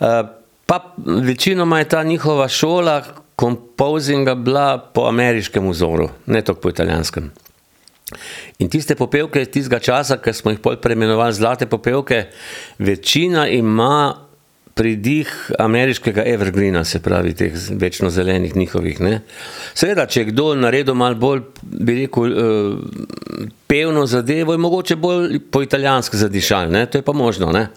[0.00, 0.24] Uh,
[0.66, 0.80] Pa
[1.22, 2.96] večinoma je ta njihova šola
[3.38, 7.28] kompozinga bila po ameriškem vzoru, ne toliko po italijanskem.
[8.58, 12.28] In tiste popevke iz tistega časa, ki smo jih pol preimenovali zlate popevke,
[12.78, 14.26] večina ima
[14.76, 19.00] pridih ameriškega evergreena, se pravi teh večno zelenih njihovih.
[19.00, 19.20] Ne.
[19.74, 25.40] Seveda, če je kdo naredil malo bolj, bi rekel, uh, pevno zadevo, je mogoče bolj
[25.50, 26.84] po italijansko zadišal, ne.
[26.86, 27.48] to je pa možno.
[27.56, 27.70] Ne.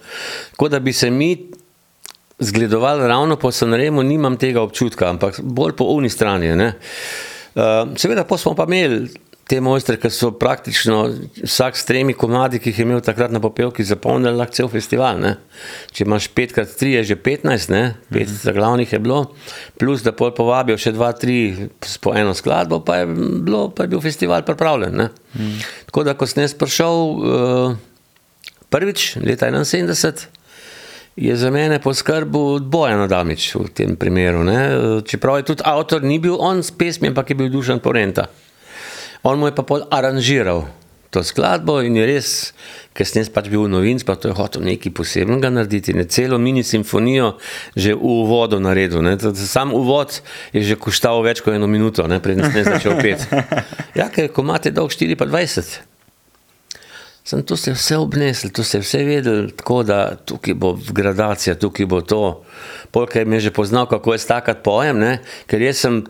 [0.50, 1.32] Tako da bi se mi
[2.38, 6.52] zgledovali ravno po Sanremu, nimam tega občutka, ampak bolj po uni strani.
[6.56, 6.72] Ne.
[7.54, 9.08] Uh, seveda, pa smo pa imeli
[9.50, 11.00] te mojstre, ki so praktično
[11.42, 15.18] vsak s tremi komadi, ki jih je imel takrat na popevki, zapolnili lahko cel festival.
[15.18, 15.32] Ne?
[15.90, 17.82] Če imaš pet krat tri, je že petnajst, ne?
[18.12, 18.54] pet mm -hmm.
[18.54, 19.34] glavnih je bilo,
[19.78, 21.68] plus da pol povabijo še dva, tri
[22.00, 23.06] po eno skladbo, pa je,
[23.42, 24.94] bilo, pa je bil festival pripravljen.
[24.94, 25.64] Mm -hmm.
[25.86, 27.76] Tako da, ko sem jaz prišel uh,
[28.68, 30.26] prvič, leta 71.
[31.16, 34.44] Je za mene poskrbel Bojan Adamič v tem primeru.
[34.44, 34.70] Ne?
[35.04, 38.26] Čeprav je tudi avtor, ni bil on s pesmi, ampak je bil Dušan Porenta.
[39.22, 40.66] On mu je pa pol aranžiral
[41.10, 42.28] to skladbo in je res,
[42.94, 46.38] ker sem jaz pač bil novinc, pa to je hotel nekaj posebnega narediti, ne celo
[46.38, 47.34] mini simfonijo
[47.74, 49.02] že v uvodu naredil.
[49.02, 49.18] Ne.
[49.34, 50.20] Sam uvod
[50.54, 53.26] je že koštal več kot eno minuto, preden sem začel pet.
[53.98, 55.82] Ja, ker ko imate dolg 24.
[57.26, 61.86] Sem to se vse obnesel, to se vse vedel, tako da tukaj bo gradacija, tukaj
[61.90, 62.46] bo to.
[62.94, 65.12] Polk je mi že poznal, kako je stakati pojem, ne?
[65.50, 66.04] ker jaz sem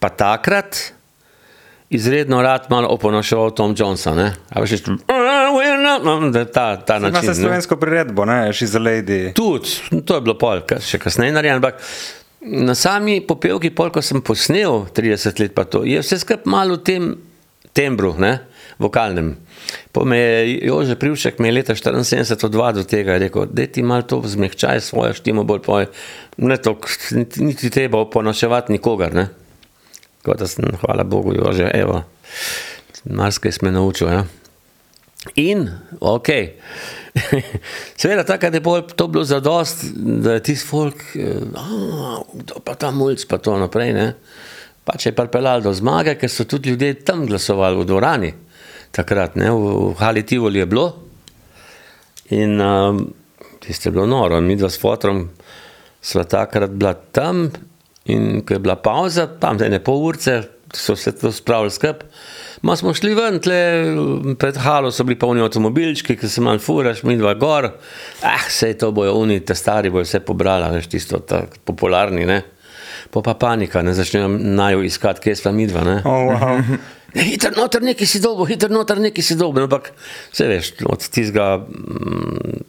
[0.00, 0.97] pa takrat,
[1.90, 4.14] izredno rad malo oponašal Tom Jonesa.
[4.14, 4.32] Ne?
[4.50, 4.70] A veš,
[6.32, 7.24] da je ta, ta način.
[7.24, 9.32] Imaš slovensko priredbo, ne, še za Lady.
[9.34, 11.62] Tudi, to je bilo pol, še kasneje narejeno.
[11.62, 11.80] Ampak
[12.40, 16.78] na sami popevki, pol, ko sem posnel 30 let, pa to, je vse skup malo
[16.78, 17.10] v tem
[17.72, 18.38] tembru, ne,
[18.78, 19.34] vokalnem.
[19.92, 23.66] Po me je Jože Privšek, me je leta 74 odvadil do tega, je rekel, da
[23.66, 25.90] ti malo to zmehčaj svoje štimo bolj poje.
[26.38, 26.76] Ne to,
[27.36, 29.28] niti treba oponaševati nikogar, ne.
[30.22, 32.02] Tako da sem, hvala Bogu, že evo,
[33.04, 34.08] marsikaj sem naučil.
[34.08, 34.24] Ja.
[35.34, 35.68] In,
[36.00, 36.28] ok,
[38.00, 41.02] seveda, takrat je bolj, to bilo za dost, da je tisti folk,
[42.32, 43.92] kdo pa ta mulj, pa to naprej.
[43.92, 44.12] Ne.
[44.84, 48.32] Pač je pripeljal do zmage, ker so tudi ljudje tam glasovali v dvorani.
[48.94, 50.86] Takrat, ne, v Hali Tivoli je bilo.
[52.30, 53.02] In um,
[53.60, 55.26] tiste je bilo noro, mi dva s fotrom
[56.00, 57.48] sva takrat bila tam
[58.04, 60.42] In ko je bila pauza, tam za ene pol ure,
[60.74, 62.04] so se to spravili skup.
[62.62, 63.58] Ma smo šli ven, tle,
[64.38, 67.70] pred halo so bili polni avtomobilčki, ki se manj furaš, mi dva gor.
[68.22, 72.42] Ah, vse to bojo oni, te stari bojo vse pobrali, veš, tisto tako popularni, ne.
[73.10, 75.98] Po pa panika, ne začnejo naju iskati, kje smo mi dva, ne.
[76.04, 76.78] Oh, wow.
[77.14, 79.92] Hiter noter neki si dobo, hiter noter neki si dobo, ampak
[80.32, 82.64] vse veš, od tistega mm,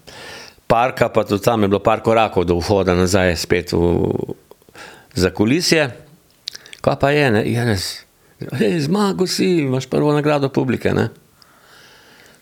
[0.69, 4.37] parka, pa tudi tam je bilo par korakov do vhoda nazaj spet v
[5.15, 5.89] za kulisje,
[6.81, 7.89] kaj pa je, ne, Janez,
[8.59, 11.09] hej, zmago si, imaš prvo nagrado publike, ne.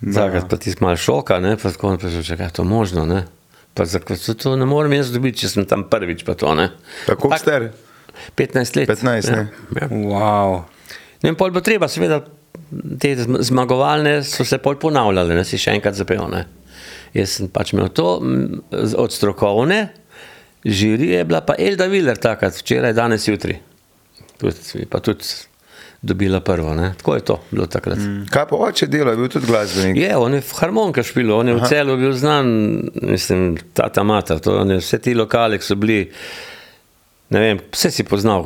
[0.01, 3.23] Zakrat pa ti malo šoka, ne, pa tako naprej, če je to možno, ne.
[3.73, 6.69] Pa zakrat se to ne morem jaz dobiti, če sem tam prvič, pa to, ne.
[7.07, 7.69] Tako star?
[8.37, 8.89] 15 let.
[8.89, 9.47] 15, ne.
[9.77, 9.87] Ja, ja.
[9.89, 10.61] Wow.
[11.23, 12.21] Ne, pol bo treba, seveda,
[13.01, 16.45] te zmagovalne so se pol ponavljale, ne, si še enkrat zapel, ne.
[17.15, 18.17] Jaz sem pač imel to
[19.01, 19.87] od strokovne,
[20.65, 23.59] Žiri je bila pa Elda Viler takrat, včeraj, danes, jutri.
[24.37, 25.23] Tudi, pa tudi
[26.01, 26.73] dobila prvo.
[26.75, 26.93] Ne?
[26.97, 27.97] Tako je to bilo takrat.
[27.97, 28.25] Mm.
[28.31, 29.97] Kaj pa oče delo, je bil tudi glasbenik?
[29.97, 31.65] Je, on je v harmonika špil, on je Aha.
[31.65, 32.47] v celu bil znan,
[33.01, 36.05] mislim, tata mata, to, vse ti lokali so bili.
[37.29, 38.45] Ne vem, vse si poznal,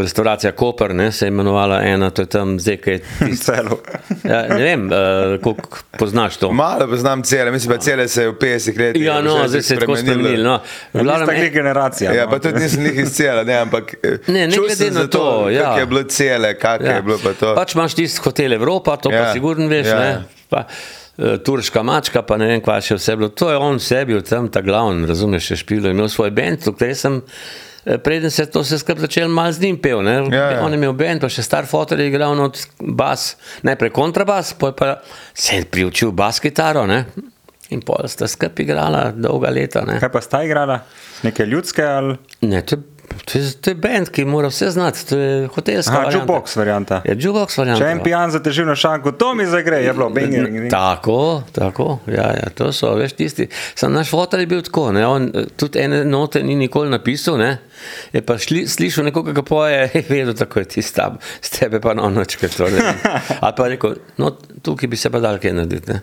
[0.00, 3.76] restauracija Koper, ne, se je imenovala ena, to je tam zdaj, kaj je celo.
[4.24, 6.52] Ja, ne vem, uh, koliko poznaš to.
[6.52, 9.04] Malo poznam cele, mislim, da cele se je v 50 letih.
[9.04, 10.42] Ja, no, zdaj se je tako spremenili.
[10.42, 10.60] No.
[10.92, 12.12] Glavno je generacija.
[12.12, 12.30] Ja, no.
[12.30, 13.94] pa tudi nisem njih iz cele, ne, ampak.
[14.26, 15.62] Ne, ne glede na to, to ja.
[15.62, 16.96] kak je bilo cele, kak ja.
[16.96, 17.54] je bilo pa to.
[17.54, 19.22] Pač imaš tisti hotel Evropa, to ja.
[19.22, 20.00] pa sigurno veš, ja.
[20.00, 20.24] ne.
[20.48, 20.64] Pa,
[21.44, 23.28] Turška mačka, pa ne vem, kva še vse bilo.
[23.28, 26.98] To je on sebi, tam ta glavni, razumeš, še špilo, imel svoj bend, v katerem
[27.00, 27.22] sem
[28.02, 30.02] preden se to vse skupaj začel malo z njim pel.
[30.06, 30.64] Ja, ja.
[30.64, 34.96] On je imel bend, pa še star fotor je igral not bas, najprej kontrabas, pa
[35.34, 36.86] se je priučil bas kitaro.
[36.86, 37.04] Ne?
[37.74, 39.84] In pol sta skupaj igrala dolga leta.
[39.86, 39.98] Ne?
[40.02, 40.80] Kaj pa sta igrala?
[41.26, 42.18] Neke ljudske ali?
[42.46, 42.78] Ne, to,
[43.24, 45.98] to, je, to je bend, ki mora vse znati, to je hotelska.
[45.98, 47.00] Aha, jukebox varianta.
[47.04, 47.84] Je jukebox varianta.
[47.84, 50.70] Če en pijan za težino šanko, to mi zagre, je bilo bing.
[50.70, 53.48] Tako, tako, ja, ja, to so, veš, tisti.
[53.74, 57.56] Sam naš fotor je bil tako, ne, on tudi ene note ni nikoli napisal, ne.
[58.12, 61.80] Je pa šli, slišal nekoga, ki poje, je vedel, tako je ti stab, s tebe
[61.80, 62.84] pa na noč, kaj to je.
[63.44, 66.02] Ali pa rekel, no, tukaj bi se pa dal kaj narediti, ne.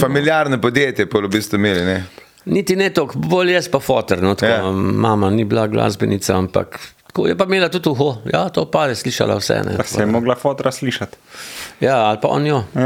[0.00, 2.27] Familiarne podjetje, pa v bistvu imeli, ne.
[2.48, 4.22] Niti ne toliko, bolj jaz pa fotor.
[4.22, 4.72] No, tako, Ja.
[4.72, 8.16] Mama ni bila glasbenica, ampak tako je pa imela tudi uho.
[8.26, 9.60] Ja, to pa je slišala vse.
[9.64, 11.16] Ne, Pa se je mogla fotra slišati.
[11.80, 12.64] ja, ali pa on jo.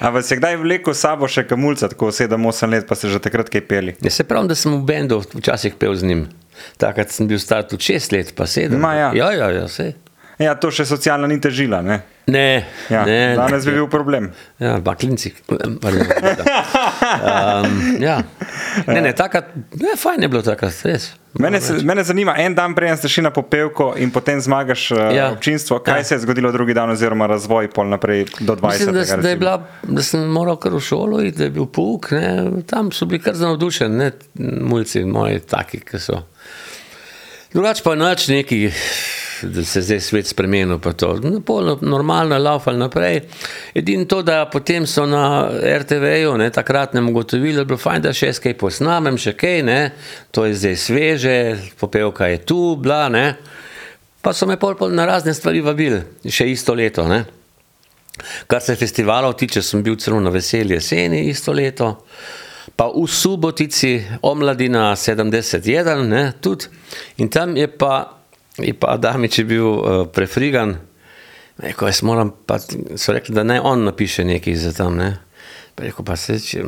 [0.00, 3.48] Ampak se kdaj vlekel s sabo še kamulca, tako 7-8 let, pa se že takrat
[3.48, 3.96] kaj peli.
[4.02, 6.24] Ja, se pravi, da sem v bendu včasih pel z njim.
[6.78, 8.80] Takrat sem bil star tudi šest let, pa sedem.
[8.80, 9.10] Ma ja.
[9.14, 9.92] ja, ja, ja vse.
[10.38, 12.00] Ja, to še socialno ni težila, ne?
[12.26, 14.30] Ne, Ja, ne, danes bi bil problem.
[14.58, 15.30] Ja, baklinci.
[17.04, 18.22] Um, ja.
[18.86, 19.44] Ne, ne, takrat,
[19.74, 21.12] ne, fajn je bilo takrat, res.
[21.34, 24.98] Mene, se, mene zanima, en dan prej ste šli na popevko in potem zmagaš uh,
[25.12, 25.30] Ja.
[25.32, 25.78] občinstvo.
[25.78, 26.04] Kaj Ja.
[26.04, 28.70] se je zgodilo drugi dan, oziroma razvoj pol naprej do 20.
[28.70, 31.66] Mislim, da, da, je bila, da sem moral kar v šolo iti, da je bil
[31.66, 32.10] pouk.
[32.10, 32.62] Ne.
[32.66, 34.10] Tam so bili kar navdušeni, ne
[34.60, 36.22] mulci moji, taki, ki so.
[37.52, 38.70] Drugače pa nič neki,
[39.42, 40.78] da se zdaj svet spremenil.
[41.22, 43.20] No, pol Normalno je laufal naprej.
[43.74, 48.02] Edino to, da potem so na RTV-ju ne, takrat nam ugotovili, da je bilo fajn,
[48.02, 49.80] da še jaz kaj posnamem, še kaj, ne.
[50.30, 51.36] to je zdaj sveže,
[51.80, 53.26] popevka je tu, bla, ne.
[54.22, 57.04] Pa so me pol, pol na razne stvari vabili, še isto leto.
[57.08, 57.24] Ne.
[58.46, 61.90] Kar se festivalov tiče, sem bil celo na veselje jeseni isto leto,
[62.76, 66.70] pa v Subotici, omladina 71, ne, tudi.
[67.18, 68.13] In tam je pa,
[68.58, 70.76] je pa Adamič je bil uh, prefrigan,
[71.58, 72.58] rekel, jaz moram pa,
[72.96, 75.16] so rekli, da naj on napiše nekaj za tam, ne.
[75.74, 76.62] Pa rekel, pa se, je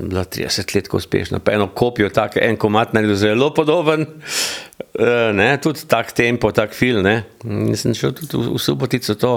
[0.00, 5.30] bila 30 let tako uspešna, pa eno kopijo, tak, en komat naredil zelo podoben, uh,
[5.34, 7.22] ne, tudi tak tempo, tak film, ne.
[7.44, 9.34] In sem šel tudi v, v Subotico to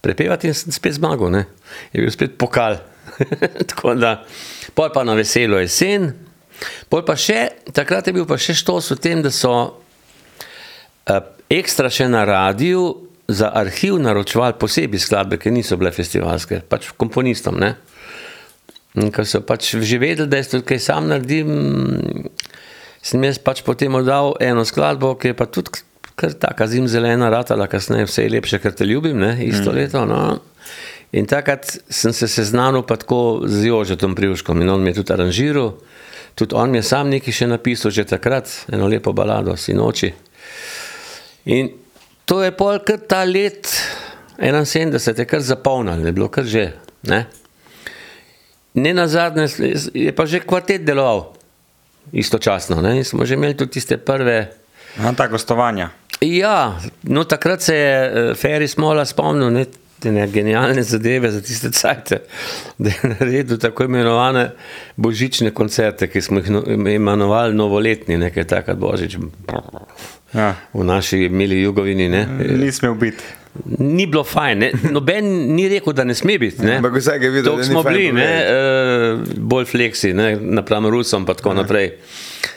[0.00, 1.44] prepevati in sem spet zmagal, ne.
[1.92, 2.80] je bil spet pokal.
[3.70, 4.22] Tako da,
[4.74, 6.12] pol pa na veselo jesen,
[6.88, 9.81] pol pa še, takrat je bil pa še štos v tem, da so
[11.52, 12.84] ekstra še na radiju
[13.28, 17.58] za arhiv naročevali posebej skladbe, ki niso bile festivalske, pač komponistom.
[17.60, 17.74] Ne?
[19.00, 22.28] In Ker so pač že vedeli, da jaz tudi kaj sam naredim,
[23.02, 25.80] sem jaz pač potem oddal eno skladbo, ki je pa tudi
[26.14, 29.38] kar taka zimzelena ratala, kasneje vse je lepše, ker te ljubim, ne?
[29.46, 29.76] isto mm.
[29.76, 30.04] leto.
[30.06, 30.38] No?
[31.12, 35.12] In takrat sem se seznanil pa tako z Jožetom Privškom in on mi je tudi
[35.12, 35.74] aranžiral.
[36.34, 40.12] Tudi on mi je sam nekaj še napisal, že takrat, eno lepo balado, Sinoči.
[41.44, 41.70] In
[42.24, 43.68] to je pol kar ta let
[44.38, 46.72] 71, je kar zapolnil, je bilo kar že.
[47.02, 47.26] Ne,
[48.74, 49.48] ne na zadnje,
[49.94, 51.32] je pa že kvartet deloval
[52.12, 52.82] istočasno.
[52.82, 52.96] Ne?
[53.02, 54.52] In smo že imeli tudi tiste prve.
[54.98, 55.90] Aha, ta gostovanja.
[56.20, 59.64] Ja, no takrat se je uh, Ferry Smola spomnil ne,
[60.04, 62.20] ne, genialne zadeve za tiste cajte,
[62.78, 64.50] da je naredil tako imenovane
[64.96, 69.16] božične koncerte, ki smo jih no, imenovali novoletni, nekaj takrat božič.
[70.34, 70.54] Ja.
[70.72, 72.08] V naši mili jugovini.
[72.08, 72.26] Ne.
[72.58, 73.24] Nismo biti.
[73.78, 74.70] Ni bilo fajn, ne.
[74.90, 76.64] noben ni rekel, da ne sme biti.
[76.64, 80.88] Ampak vsak je videl, Toliko da ni smo bili, ne, uh, bolj fleksi, ne, napram
[80.88, 81.90] Rusom in tako naprej.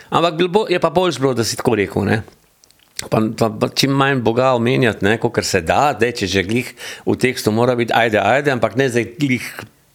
[0.10, 2.08] Ampak bilo bo- je pa bolj bilo, da si tako rekel.
[2.08, 2.22] Ne.
[3.12, 6.72] Pa, pa, pa čim manj Boga omenjati, kot se da, da če že glih
[7.04, 9.44] v tekstu mora biti, ajde, ajde, ampak ne zdaj glih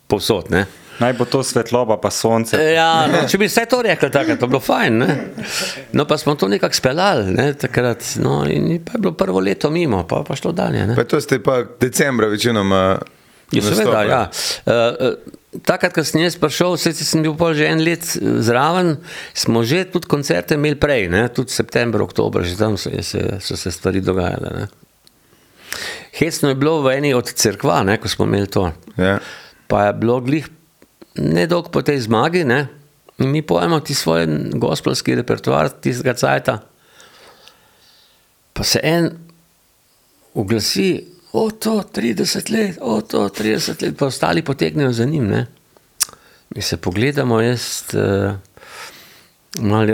[0.04, 0.52] povsod.
[0.52, 0.66] Ne.
[1.00, 2.58] Naj bo to svetloba, pa sonce.
[2.60, 4.98] Ja, no, če bi vse to rekli, tako to bi bilo fajn.
[5.00, 5.16] Ne?
[5.96, 8.04] No, pa smo to nekako speljali, ne, takrat.
[8.20, 10.84] No, in pa je bilo prvo leto mimo, pa pa šlo dalje.
[10.92, 10.96] Ne.
[10.98, 12.98] Pa to ste pa decembra večinoma.
[13.50, 14.24] Ja, seveda, ja.
[14.68, 19.00] Uh, Takrat, ko sem jaz prišel, se sem bil pol že en let eh, zraven,
[19.34, 21.24] smo že tudi koncerte imeli prej, ne?
[21.34, 24.50] tudi september, oktober, že tam so se, so se stvari dogajale.
[24.54, 24.68] Ne?
[26.14, 28.70] Hecno je bilo v eni od crkva, ne, ko smo imeli to.
[28.94, 29.18] Ja.
[29.66, 30.46] Pa je bilo glih
[31.14, 32.68] nedolgo po tej zmagi, ne?
[33.20, 36.58] in mi pojemo ti svoj gospelski repertoar tistega cajta.
[38.52, 39.10] Pa se en
[40.34, 45.26] oglasi, o to 30 let, o to 30 let, pa ostali potegnejo za njim.
[45.28, 45.46] Ne?
[46.50, 48.34] Mi se pogledamo, jaz uh,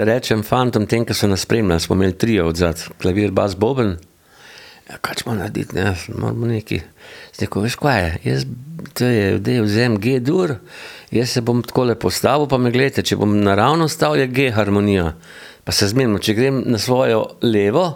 [0.04, 3.96] rečem fantom, tem, ki so nas spremljali, smo imeli tri od zadaj, klavir, bas, boben.
[4.90, 6.80] Ja, kaj smo narediti, ne, moramo neki.
[7.34, 8.44] Zdaj, veš, kaj je, jaz,
[8.94, 10.54] to je, da je vzem G dur,
[11.10, 14.50] jaz se bom tako lepo postavil, pa me gledajte, če bom naravno stal, je G
[14.54, 15.12] harmonija.
[15.66, 17.88] Pa se zmenimo, če grem na svojo levo,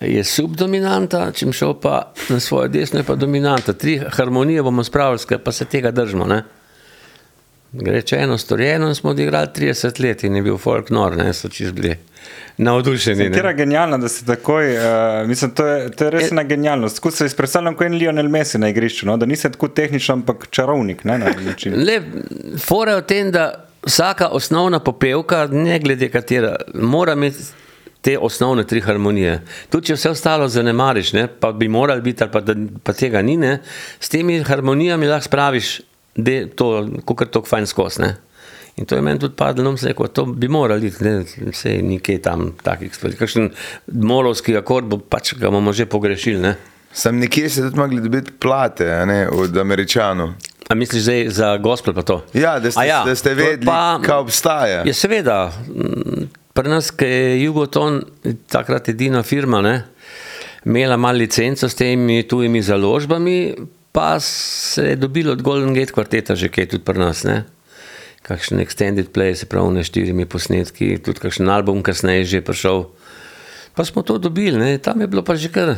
[0.00, 1.96] je subdominanta, če bom šel pa
[2.30, 3.74] na svojo desno, je pa dominanta.
[3.74, 6.26] Tri harmonije bomo spravili, pa se tega držimo.
[6.30, 6.44] Ne?
[7.82, 11.48] Reče eno storjeno in smo odigrali 30 let in je bil folk nor, ne so
[11.48, 11.96] čez bili
[12.56, 13.32] navdušeni.
[13.32, 13.54] Tera Ne?
[13.54, 16.96] genialna, da si takoj, uh, mislim, to je, to je res ena genialnost.
[16.96, 19.16] Tako se izpredstavljam kot en Lionel Messi na igrišču, no?
[19.16, 21.04] da nisi tako tehničen, ampak čarovnik.
[21.04, 21.74] Ne, na način.
[21.84, 22.00] Le,
[22.58, 27.42] fora je v tem, da vsaka osnovna popevka, ne glede katera, mora imeti
[28.00, 29.38] te osnovne tri harmonije.
[29.72, 33.22] Tudi če vse ostalo zanemariš, ne, pa bi morali biti, ali pa, da, pa tega
[33.22, 33.58] ni, ne,
[34.00, 35.80] s temi harmonijami lahko spraviš
[36.16, 36.88] de, to,
[37.20, 37.98] je to fajn skos.
[37.98, 38.16] Ne.
[38.76, 42.48] In to je meni tudi padlo, no, rekel, to bi morali, ne, vse nikaj tam
[42.62, 43.16] takih stvari.
[43.16, 43.50] Kakšen
[43.86, 46.56] molovski akord bo pač ga bomo že pogrešili, ne.
[46.94, 50.34] Sem nekje se tudi mogli dobiti plate ne, od američanov.
[50.70, 52.22] A misliš zdaj za gospel pa to?
[52.34, 53.70] Ja, da ste, A da ste vedeli,
[54.02, 54.82] kaj obstaja.
[54.86, 55.52] Ja, seveda.
[55.68, 57.96] m, Pri nas, ki je Jugoton,
[58.46, 59.72] takrat edina firma, ne,
[60.64, 63.54] imela malo licenco s temi tujimi založbami,
[63.94, 67.22] pa se je dobilo od Golden Gate kvarteta že kaj tudi pri nas.
[67.22, 67.44] Ne.
[68.26, 72.88] Kakšen extended play, se pravi, ne štirimi posnetki, tudi kakšen album kasneje že prišel.
[73.74, 74.78] Pa smo to dobili, ne.
[74.78, 75.76] tam je bilo pa že kar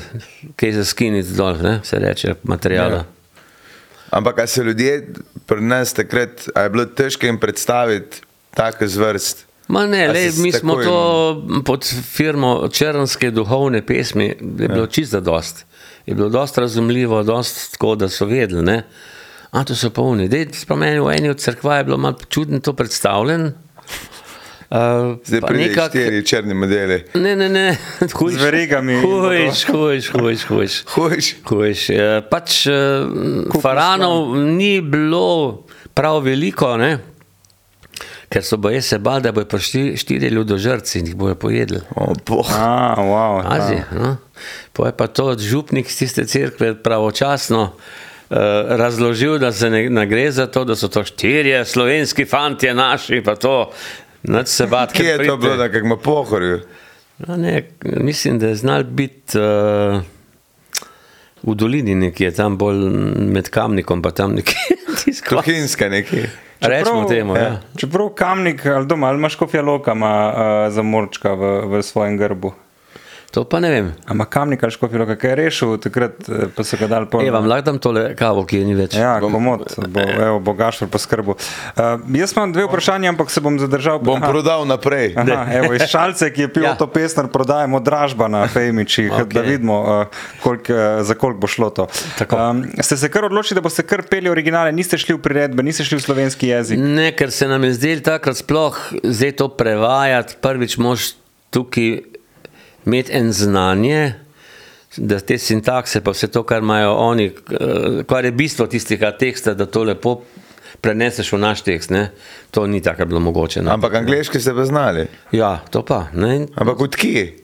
[0.57, 3.05] kaj za skiniti dol, ne, se reče, materijala.
[3.05, 3.05] Ja.
[4.17, 5.13] Ampak a se ljudje
[5.47, 9.45] pri nas takrat, je bilo težko jim predstaviti take zvrst?
[9.69, 10.99] Ma ne, le, mi smo to
[11.67, 14.93] pod firmo črnske duhovne pesmi, je bilo ja.
[14.93, 15.67] čisto dost.
[16.07, 18.63] Je bilo dost razumljivo, dost tako, da so vedeli.
[18.65, 18.83] Ne?
[19.51, 20.29] A to so polni.
[20.29, 23.53] Dej, spomeni, v eni od crkva je bilo malo čudno to predstavljen.
[24.67, 27.05] Uh, Zdaj pa pride nekak- štiri črni modeli.
[27.15, 27.77] Ne, ne, ne.
[28.17, 28.97] Hujš, Z verigami.
[28.97, 30.75] Hujš, hujš, hujš, hujš.
[30.89, 31.27] Hujš.
[31.45, 31.91] Hujš.
[31.91, 32.75] eh, Pač uh,
[33.57, 35.63] faranov ni bilo
[35.95, 36.99] prav veliko, ne?
[38.29, 41.81] Ker so boje se bali, da bojo prišli štiri ljudožrci in jih bojo pojedli.
[41.91, 42.49] O, boh.
[42.53, 43.85] A, wow, Azija.
[43.93, 44.17] No?
[44.73, 48.37] Po je pa to župnik iz tiste cerkve pravočasno uh,
[48.69, 53.23] razložil, da se ne, ne gre za to, da so to štirje slovenski fantje naši,
[53.25, 53.71] pa to.
[54.23, 56.61] Nič se bat, Kje je to bilo, na kakšnem pohorju?
[57.19, 60.03] No, ne, mislim, da je znal biti uh,
[61.43, 62.83] v dolini nekje, tam bolj
[63.31, 64.59] med kamnikom, pa tam nekje.
[65.01, 66.27] tisto- Kohinska nekje.
[66.61, 67.37] Rečemo temu.
[67.37, 67.61] Ja.
[67.77, 72.17] Čeprav kamnik ali doma, ali imaš kofija loka, ima uh, za morčka v, v svojem
[72.17, 72.53] grbu.
[73.37, 73.89] To pa ne vem.
[74.09, 77.21] Ama kamnik ali škofija loka, kaj je rešil, takrat eh, pa so ga dali pol.
[77.21, 78.95] E, vam lahko dam tole kavo, ki je ni več.
[78.97, 81.37] Ja, komod, bo, evo, bo Gašpor poskrbel.
[81.37, 84.01] Uh, jaz imam dve vprašanja, ampak se bom zadržal.
[84.01, 84.31] Bom Aha.
[84.33, 85.13] prodal naprej.
[85.21, 86.73] Aha, evo, iz šalce, ki je pil Ja.
[86.73, 86.81] ja.
[86.81, 89.37] to pesner, prodajemo dražba na Fejmičih, okay.
[89.37, 91.89] Da vidimo, uh, kolik, uh, za koliko bo šlo to.
[92.17, 92.41] Tako.
[92.41, 95.85] Um, ste se kar odločili, da boste kar peli originale, niste šli v priredbe, niste
[95.85, 96.81] šli v slovenski jezik.
[96.81, 100.41] Ne, ker se nam je zdelo takrat sploh zdaj to prevajati.
[100.41, 101.13] Prvič moš
[101.53, 102.16] tukaj
[102.87, 104.13] imeti en znanje,
[104.97, 107.65] da te sintakse, pa vse to, kar imajo oni, eh,
[108.07, 110.21] kar je bistvo tistega teksta, da to lepo
[110.81, 111.91] preneseš v naš tekst.
[111.91, 112.11] Ne?
[112.51, 113.63] To ni tako bilo mogoče.
[113.63, 113.73] No.
[113.73, 115.07] Ampak angliški ste pa znali.
[115.33, 116.07] Ja, to pa.
[116.13, 116.47] Ne?
[116.55, 117.37] Ampak od kje?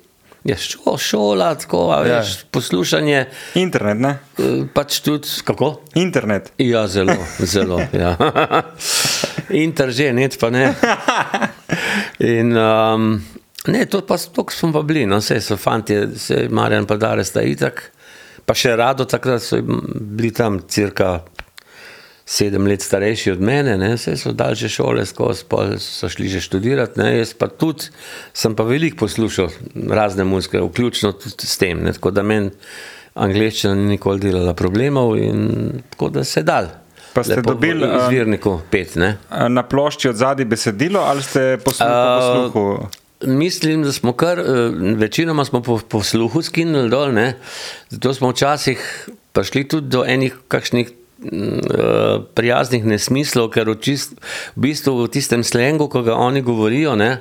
[0.44, 2.18] Ja, šo, šola, tako, Ja.
[2.18, 3.24] veš, poslušanje,
[3.54, 4.18] Internet, ne?
[4.38, 5.80] eh, pač tudi kako.
[5.94, 6.52] Internet.
[6.58, 7.80] Ja, zelo, zelo.
[7.92, 8.16] Ja.
[9.50, 10.74] Interženet pa ne.
[12.38, 13.22] In, um,
[13.66, 17.24] ne, to pa to, smo pa bili, no, vse so fanti, se Marjan pa Dare
[17.24, 17.90] sta itak,
[18.46, 21.20] pa še rado takrat so bili tam cirka
[22.26, 26.40] sedem let starejši od mene, ne, vse so daljše šole skozi, pol so šli že
[26.40, 27.90] študirati, ne, jaz pa tudi
[28.32, 29.50] sem pa veliko poslušal
[29.90, 32.50] razne muzike, vključno tudi s tem, ne, tako da meni
[33.14, 36.70] angleščina ni nikoli delala problemov in tako da se dal.
[37.12, 39.18] Pa ste Lepo dobili, izvirniku pet, ne.
[39.28, 43.01] A Na plošči od zadaj besedilo ali ste posluh, po A, posluhu?
[43.24, 44.44] Mislim, da smo kar, eh,
[44.96, 47.34] večinoma smo po posluhu skinili dol, ne?
[47.90, 54.16] zato smo včasih prišli tudi do enih kakšnih mm, eh, prijaznih nesmislov, ker v, čist,
[54.56, 57.20] v bistvu v tistem slengu, ko ga oni govorijo, ne,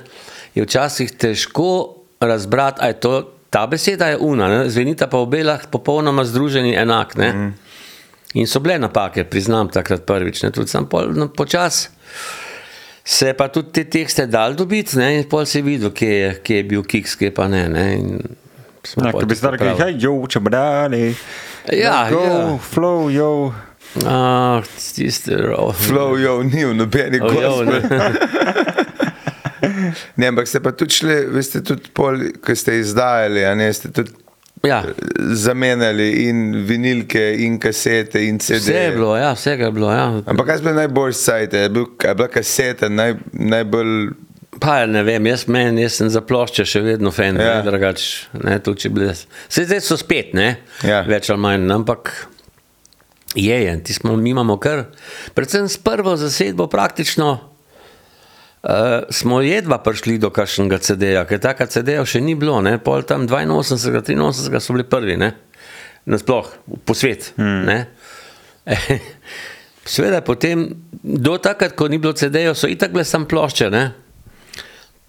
[0.54, 3.14] je včasih težko razbrati, ali je to
[3.52, 4.70] ta beseda je una, ne?
[4.70, 7.16] zvenita pa v belah popolnoma združeni enak.
[7.20, 7.32] Ne?
[7.32, 7.52] Mm.
[8.40, 10.50] In so bile napake, priznam takrat prvič, ne?
[10.56, 11.90] tudi sem pol, no, počas.
[13.04, 16.34] Se je pa tudi te tekste dal dobiti, ne, in pol si videl, kje je,
[16.42, 17.68] kje je bil kiks, kje pa ne.
[17.68, 18.18] ne
[18.98, 21.14] Ja, ko bi zdaj rekli, hej, jo, če brali.
[21.70, 22.58] Ja, go, ja.
[22.58, 23.52] flow, jo.
[24.02, 27.82] Ah, tiste, ro- Flow, jo, ni v nobeni Oh, gospel.
[30.16, 30.26] ne.
[30.26, 33.92] Ampak ste pa tudi šli, vi ste tudi pol, ko ste izdajali, a ne, ste
[33.92, 34.10] tudi
[34.62, 34.84] Ja,
[35.34, 38.60] zamenjali in vinilke, in kasete, in CD.
[38.60, 39.92] vse je bilo, ja, vsega je bilo.
[39.92, 40.04] Ja.
[40.24, 41.58] Ampak kaj je bilo najbolj sajte?
[41.58, 44.10] Je, bil, je bila kaseta naj, najbolj.
[44.60, 47.62] Pa ja, ne vem, jaz, men, jaz sem za plošče še vedno fan, Ja.
[48.38, 49.14] ne, tudi če bile.
[49.48, 51.02] Vse zdaj so spet, ne, Ja.
[51.02, 52.12] več ali manj, ampak
[53.34, 54.84] je, je, smo, mi imamo kar,
[55.34, 57.51] predvsem s prvo zasedbo praktično
[58.62, 63.04] uh, smo jedva prišli do kakšnega CD-ja, ker taka CD-ja še ni bilo, ne, pol
[63.08, 65.32] tam 82, 83 so bili prvi, ne,
[66.06, 66.48] nasploh,
[66.86, 67.68] po svet, hmm.
[69.84, 70.68] Sveda potem,
[71.02, 73.84] do takrat, ko ni bilo CD-jev, so itak bile sam plošče, ne.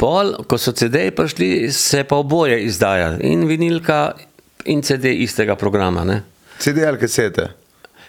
[0.01, 4.15] Pol, ko so CD-ji prišli, se pa oboje izdaja, in vinilka,
[4.65, 6.03] in CD istega programa.
[6.07, 6.23] Ne?
[6.59, 7.62] CD ali kasete?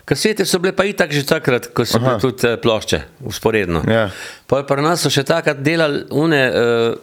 [0.04, 3.84] Kasete so bile pa itak že takrat, ko so bile tudi eh, plošče, usporedno.
[3.88, 4.10] Ja.
[4.46, 6.98] Pa pri nas so še takrat delali une uh,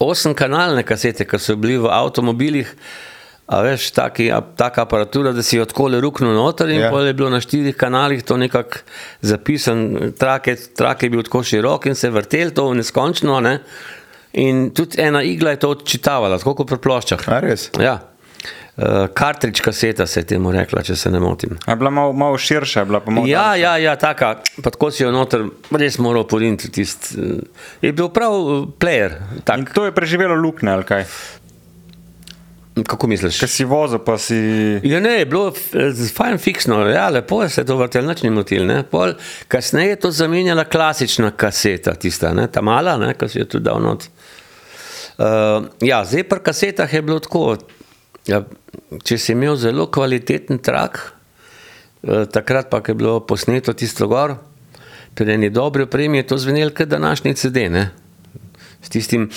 [0.00, 2.72] osem kanalne kasete, ki so bili v avtomobilih.
[3.46, 6.88] A veš, taki, a, taka aparatura, da si jo tako le ruknil noter in Ja.
[6.90, 7.02] ja.
[7.06, 8.82] je bilo na štirih kanalih to nekako
[9.22, 13.38] zapisan, trak je, trak je bil tako širok in se je vrtel to v neskončno.
[13.40, 13.60] Ne?
[14.42, 17.28] In tudi ena igla je to odčitavala, tako kot pri ploščah.
[17.30, 17.70] A res?
[17.78, 18.00] Ja.
[18.76, 21.54] Uh, kartrič kaseta se je temu rekla, če se ne motim.
[21.66, 23.26] Je bila malo, malo širša, je bila pa malo.
[23.26, 23.62] Ja, daljša.
[23.62, 26.68] ja, ja, taka, pa tako si jo noter, res moral poriniti.
[26.68, 27.40] Tist, eh,
[27.80, 29.16] je bil prav eh, player.
[29.44, 31.06] Tak, In to je preživelo luknje, ali kaj?
[32.84, 33.38] kako misliš?
[33.40, 34.36] Ker si vozil, pa si.
[34.84, 38.30] Ja, ne, je bilo eh, fajn fiksno, ja, lepo je se to vrtel, nič ni
[38.30, 38.66] motil.
[38.68, 38.82] Ne.
[38.90, 39.14] Pol,
[39.48, 43.64] kasneje je to zamenjala klasična kaseta, tista, ne, ta mala, ne, ki si jo tudi
[43.70, 44.08] dal not.
[45.16, 47.56] Uh, ja, zdaj pri kasetah je bilo tako,
[48.26, 48.42] ja,
[49.04, 51.00] če si imel zelo kvaliteten trak,
[52.02, 54.36] uh, takrat pa, je bilo posneto tisto gor,
[55.16, 57.88] pri eni dobri opremi je to zvenelo kot današnji CD, ne.
[58.82, 59.30] S tistim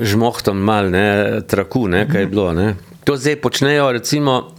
[0.00, 2.52] žmohtom mal, ne, traku, ne, kaj je bilo.
[2.54, 2.74] Ne.
[3.04, 4.54] To zdaj počnejo, recimo,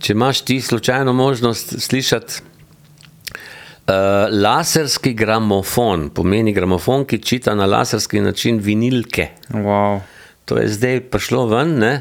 [0.00, 2.40] če imaš ti slučajno možnost slišati
[3.88, 3.94] uh,
[4.30, 9.28] laserski gramofon, pomeni gramofon, ki čita na laserski način vinilke.
[9.50, 10.00] Wow.
[10.44, 11.94] To je zdaj prišlo ven, ne?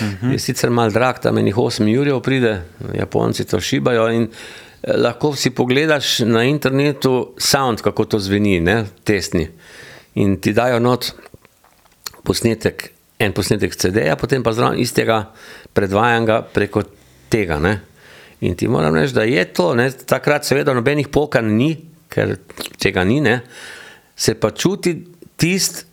[0.00, 0.32] -huh.
[0.32, 2.62] je sicer mal drag, tam enih 8 jurjev pride,
[2.94, 8.84] Japonci to šibajo in eh, lahko si pogledaš na internetu sound, kako to zveni, ne?
[9.04, 9.48] testni.
[10.14, 11.12] In ti dajo not
[12.22, 15.32] posnetek, en posnetek CD-ja, potem pa zraven istega
[15.72, 16.82] predvajanja preko
[17.28, 17.58] tega.
[17.58, 17.80] Ne?
[18.40, 19.90] In ti moram reči, da je to, ne?
[19.90, 21.72] takrat seveda nobenih pokanj ni,
[22.08, 22.36] ker
[22.78, 23.40] tega ni, ne?
[24.18, 24.96] se pa čuti
[25.38, 25.86] tist,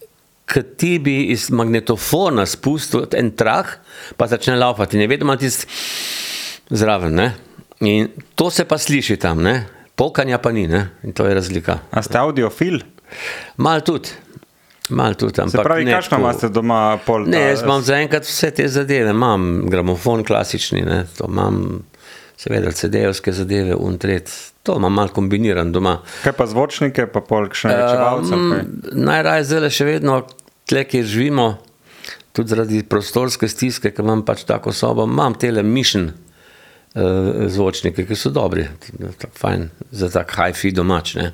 [0.46, 3.78] ki ti bi iz magnetofona spustil en trah,
[4.18, 5.00] pa začne laufati.
[5.02, 5.68] Ne vedno tisti
[6.70, 7.16] zraven.
[7.16, 7.32] Ne?
[7.86, 9.66] In to se pa sliši tam, ne?
[9.96, 10.90] pokanja pa ni, ne?
[11.04, 11.80] in to je razlika.
[11.92, 12.82] A ste audiofil?
[13.58, 14.10] Mal tudi.
[14.90, 17.24] Mal tudi, Se ampak pravi, ne kakšno imate doma pol?
[17.26, 21.82] Ne, jaz imam zaenkrat vse te zadeve, imam gramofon klasični, ne, to imam
[22.38, 24.32] seveda CD-jevske zadeve, untret,
[24.64, 26.00] to imam malo kombiniran doma.
[26.24, 28.44] Kaj pa zvočnike, pa pol še rečevalcev?
[28.52, 28.66] kaj?
[28.66, 30.20] Um, najraje zdaj še vedno,
[30.70, 31.48] tle, kjer živimo,
[32.36, 38.20] tudi zaradi prostorske stiske, ker imam pač tako sobo, imam tele mission uh, zvočnike, ki
[38.20, 38.68] so dobri,
[39.22, 41.16] tak fajn, za tak hi-fi domač.
[41.22, 41.32] Ne.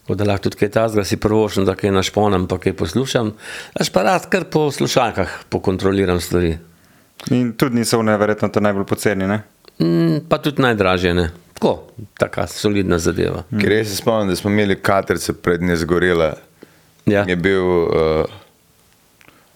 [0.00, 3.30] Tako da lahko tudi kaj tazga si prvošem, da kaj našponam, pa kaj poslušam.
[3.78, 6.56] Aš pa rad kar po slušalkah pokontroliram stvari.
[7.30, 9.42] In tudi niso one verjetno to najbolj poceni, ne?
[9.80, 11.30] Mm, pa tudi najdražje, ne.
[11.54, 11.86] Tako,
[12.18, 13.42] taka solidna zadeva.
[13.60, 16.34] Ker jaz se spomnim, da smo imeli katerce pred dne zgorela.
[17.06, 17.24] Ja.
[17.28, 18.24] Je bil uh,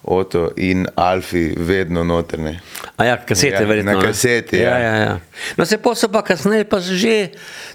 [0.05, 2.59] Oto in Alfi vedno notrne.
[2.97, 3.93] A ja, kasete, Ja, verjetno.
[3.93, 4.05] na ne?
[4.07, 4.79] kaseti, ja.
[4.79, 4.79] ja.
[4.79, 5.21] Ja, ja.
[5.57, 7.31] No, se pa so pa kasneje pa že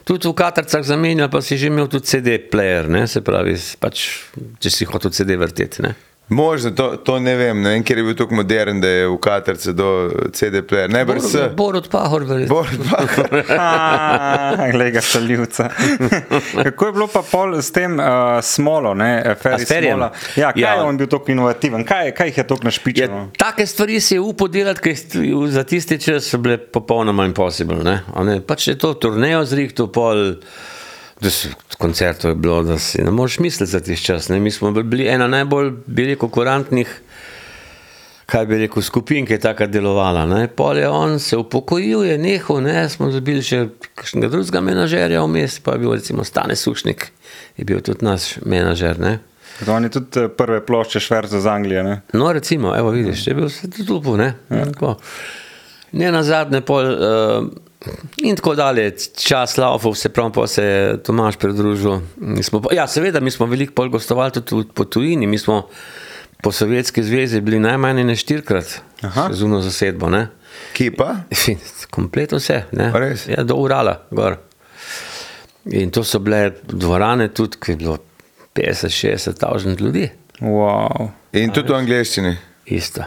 [0.06, 4.06] tudi v katarcah zamenjali, pa si že imel tudi CD-player, ne, se pravi, pač,
[4.62, 5.96] če si hotel CD vrteti, ne.
[6.30, 9.18] Možno, to, to ne vem, ne vem, ker je bil tako modern, da je v
[9.18, 9.88] katerce do
[10.30, 10.90] CD-player.
[10.90, 11.36] Najbrž s.
[11.58, 12.56] Borod Pahor, verjetno.
[12.56, 13.44] Borut Pahor.
[14.74, 15.70] Glej ga šaljivca.
[16.64, 18.06] Kako je bilo pa pol s tem uh,
[18.42, 19.98] smolo, ne, Ferry s Ferryjem?
[19.98, 20.12] Smola?
[20.36, 20.74] Ja, kaj Ja.
[20.74, 21.84] je on bil tako inovativen?
[21.84, 23.18] Kaj, kaj jih je tako našpičilo?
[23.18, 24.96] Ja, take stvari si je upal delati, ki
[25.50, 27.82] za tisti čas so bile popolnoma impossible.
[27.84, 28.04] Ne?
[28.14, 28.42] A Ne?
[28.42, 30.36] Pač je to turnejo zrihtel, pol
[31.78, 34.30] koncertov je bilo, da si ne moreš misliti za tisti čas.
[34.30, 34.40] Ne?
[34.40, 37.02] Mi smo bili ena najbolj, bi rekel, kurantnih,
[38.26, 40.26] kaj bi rekel, skupin, ki je taka delovala.
[40.26, 40.48] Ne?
[40.48, 42.90] Pol je on se upokojil, je nehal, ne?
[42.90, 43.66] smo dobili še
[43.96, 47.10] kakšnega drugega menedžerja vmes, pa je bil recimo Stane Sušnik,
[47.58, 49.00] je bil tudi naš menedžer.
[49.00, 49.20] Ne?
[49.66, 52.02] To on je tudi eh, prve plošče šverzo z Anglije, ne?
[52.14, 54.34] No, recimo, evo, vidiš, je bil se tudi upal, ne?
[54.50, 54.96] Ja.
[55.92, 56.86] Ne na zadnje pol.
[56.86, 57.50] Uh,
[58.18, 62.02] In tako dalje, čas laufov, se pravi, pa se je Tomaš pridružil.
[62.44, 65.68] Smo, ja, seveda, mi smo veliko pol gostovali tudi po tujini, mi smo
[66.44, 69.30] po Sovjetski zvezi bili najmanj ne štirikrat, Aha.
[69.32, 70.28] zuno zasedbo, ne.
[70.74, 71.16] Kje pa?
[71.96, 72.64] Kompletno vse?
[73.28, 74.38] Ja, do Urala, gor.
[75.66, 77.98] In to so bile dvorane tudi, ki je bilo
[78.56, 80.10] 50-60 tavžent ljudi.
[80.42, 81.10] Wow.
[81.34, 82.36] In tudi v angleščini.
[82.66, 83.04] Isto.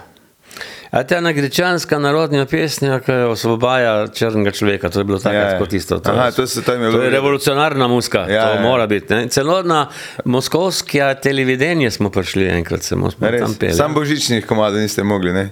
[0.93, 5.59] A ta nagrečanska narodna pesnja, ki osvobaja črnega človeka, to je bilo takrat Ja, ja.
[5.59, 5.97] kot isto.
[5.99, 8.63] To, Aha, to se tam je to je revolucionarna muska, Ja, to ja.
[8.63, 9.09] mora biti.
[9.15, 9.29] Ne?
[9.29, 9.87] Celo na
[10.25, 13.59] moskovske televidenje smo prišli enkrat, se smo smo tam Res.
[13.59, 13.73] peli.
[13.73, 15.47] Sam božičnih komadov niste mogli, ne?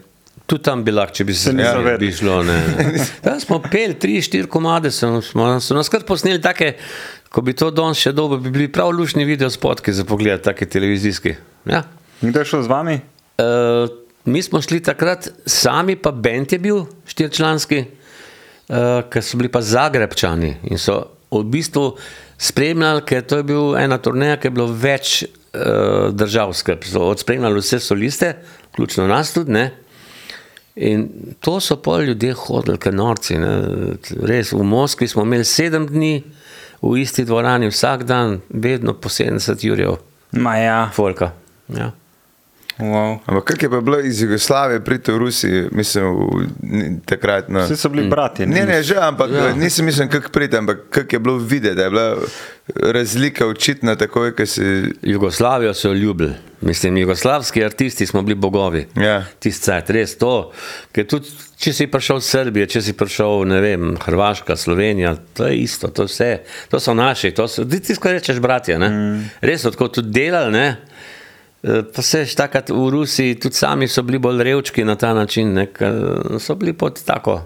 [0.47, 1.99] Tudi tam bi lahko, če bi se ja, vedeli.
[1.99, 2.43] bi šlo.
[2.43, 2.59] Ne.
[3.25, 6.73] Tam smo peli tri, štiri komade, so, smo, so nas kar posneli take,
[7.31, 10.67] ko bi to danes še dolgo, bi bili prav lušni video spotki za pogled, take
[10.67, 11.37] televizijski.
[11.71, 11.85] Ja.
[12.21, 12.97] Kdo je šel z vami?
[13.39, 13.87] Uh,
[14.25, 17.85] mi smo šli takrat sami, pa Bent je bil štirčlanski.
[18.71, 21.01] uh, ker so bili pa Zagrebčani in so
[21.31, 21.97] v bistvu
[22.39, 26.87] spremljali, ker to je bil ena turneja, ki je bilo več uh, držav skrb.
[26.87, 28.35] So odspremljali vse soliste,
[28.73, 29.55] vključno nas tudi.
[29.55, 29.71] Ne?
[30.77, 31.09] In
[31.41, 33.39] to so pol ljudje hodili, kot norci.
[33.39, 33.55] Ne?
[34.27, 36.15] Res, v Moskvi smo imeli sedem dni
[36.83, 39.99] v isti dvorani, vsak dan, vedno po 70 jurjev,
[40.33, 41.33] Ma ja, folka.
[41.75, 41.91] Ja.
[42.81, 43.19] Wow.
[43.27, 46.05] Ampak kak je pa bilo iz Jugoslavije priti v Rusiji, mislim,
[47.05, 47.65] takrat na.
[47.65, 48.47] Vsi so bili brati.
[48.47, 49.55] Ne, ne, že, ampak Ja.
[49.55, 52.17] nisem mislil, kako priti, ampak kako je bilo videti, da je bila
[52.77, 54.63] razlika očitna takoj, ko si.
[55.03, 56.33] Jugoslavijo so ljubili.
[56.61, 58.87] Mislim, jugoslavski artisti smo bili bogovi.
[58.97, 59.25] Ja.
[59.39, 60.53] Tisti cajt, res to.
[60.93, 65.49] Ker tudi, če si prišel iz Srbije, če si prišel, ne vem, Hrvaška, Slovenija, to
[65.49, 68.77] je isto, to, vse, to so naši, to so ti, ko rečeš, bratje.
[68.79, 69.25] Mm.
[69.41, 70.53] Res so tako tudi delali.
[70.53, 70.77] Ne?
[71.61, 75.13] Eh, Pa se še takrat v Rusiji, tudi sami so bili bolj revčki na ta
[75.15, 75.67] način, ne?
[76.41, 77.43] so bili pod tako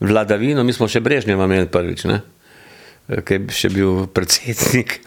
[0.00, 2.22] vladavino, mi smo še Brežnjeva imeli prvič, ne?
[3.08, 5.00] Eh, ki je še bil predsednik.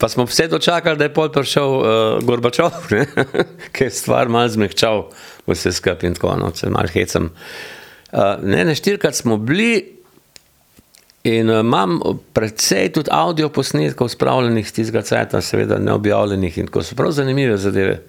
[0.00, 1.86] Pa smo vse dočakali, da je pol prišel uh,
[2.26, 3.04] Gorbačov, ne?
[3.74, 5.06] ki je stvar malo zmehčal,
[5.46, 7.30] vse skupaj in tako, no, se malo hecam.
[8.10, 10.02] Uh, ne, ne, štirikrat smo bili
[11.24, 11.98] in uh, imam
[12.32, 17.56] precej tudi audio posnetkov spravljenih z tistega cajta, seveda neobjavljenih in tako so prav zanimive
[17.56, 18.00] zadeve.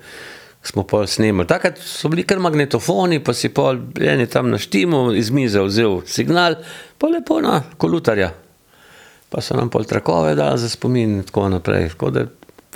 [0.66, 1.48] Smo pol snemali.
[1.48, 6.02] Takrat so bili kar magnetofoni, pa si pol eni tam na štimu iz mize vzel
[6.10, 6.58] signal,
[6.98, 8.32] pa lepo na kolutarja
[9.36, 11.90] pa so nam pol trakove dali za spomin in tako naprej.
[11.90, 12.26] Tako da,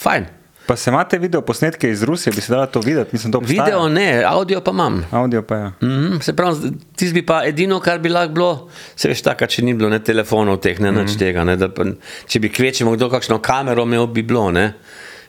[0.02, 0.26] fajn.
[0.70, 3.64] Pa se imate video posnetke iz Rusije, bi se dalo to videti, mislim, to obstaja.
[3.64, 5.06] Video ne, audio pa imam.
[5.12, 5.72] Audio pa je.
[5.82, 9.64] Mm, se pravi, tisti bi pa edino, kar bi lahko bilo, se veš, tako, če
[9.66, 11.42] ni bilo ne telefonov, teh ne nič tega.
[11.44, 11.88] Ne, da, pa,
[12.28, 14.52] če bi kvečemo kdo kakšno kamero imel, bi bilo.
[14.54, 14.68] Ne.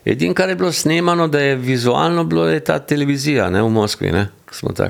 [0.05, 4.13] Edino, kar je bilo snemano, da je vizualno bilo, je ta televizija ne, v Moskvi.
[4.13, 4.29] Ne,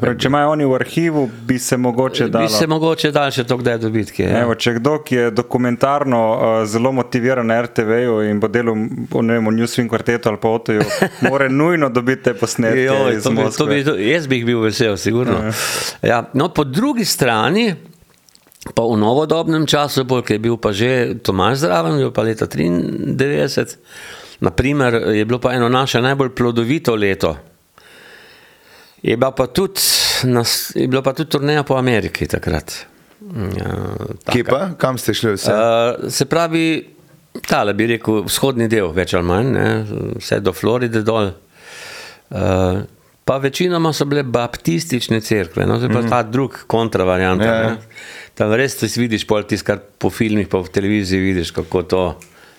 [0.01, 2.47] Prav, Če imajo oni v arhivu, bi se mogoče dalo.
[2.47, 4.13] Bi se mogoče dal še to kdaj dobiti.
[4.17, 4.43] kje, Ja.
[4.45, 9.45] Evo, če kdo, ki je dokumentarno uh, zelo motiviran na RTV-ju in bo delal vem,
[9.51, 10.87] v Newswing kvartetu ali pa Otoju,
[11.29, 14.65] mora nujno dobiti te posnetke iz to bi, to bi, to, jaz bi jih bil
[14.65, 15.53] vesel, sigurno.
[16.03, 17.75] Ja, no, po drugi strani,
[18.73, 22.49] pa v novodobnem času, bolj, ki je bil pa že Tomaž zraven, bil pa leta
[22.49, 23.77] 93,
[24.41, 27.37] naprimer, je bilo pa eno naše najbolj plodovito leto.
[29.03, 29.81] Je bila pa tudi,
[30.25, 32.73] nas, je bila pa tudi turneja po Ameriki takrat.
[33.57, 33.75] Ja,
[34.33, 35.53] Kje pa, kam ste šli vse?
[35.53, 36.65] Uh, se pravi,
[37.47, 39.67] tale bi rekel, vzhodni del, več ali manj, ne,
[40.19, 41.31] vse do Floride dol.
[42.31, 42.81] Uh,
[43.25, 47.45] pa večinoma so bile baptistične cerkve, no, to je pa ta drug kontravariant.
[47.45, 47.77] Ja, ja.
[48.35, 52.05] Tam res ti vidiš, pol tisto, kar po filmih, pa v televiziji vidiš, kako to.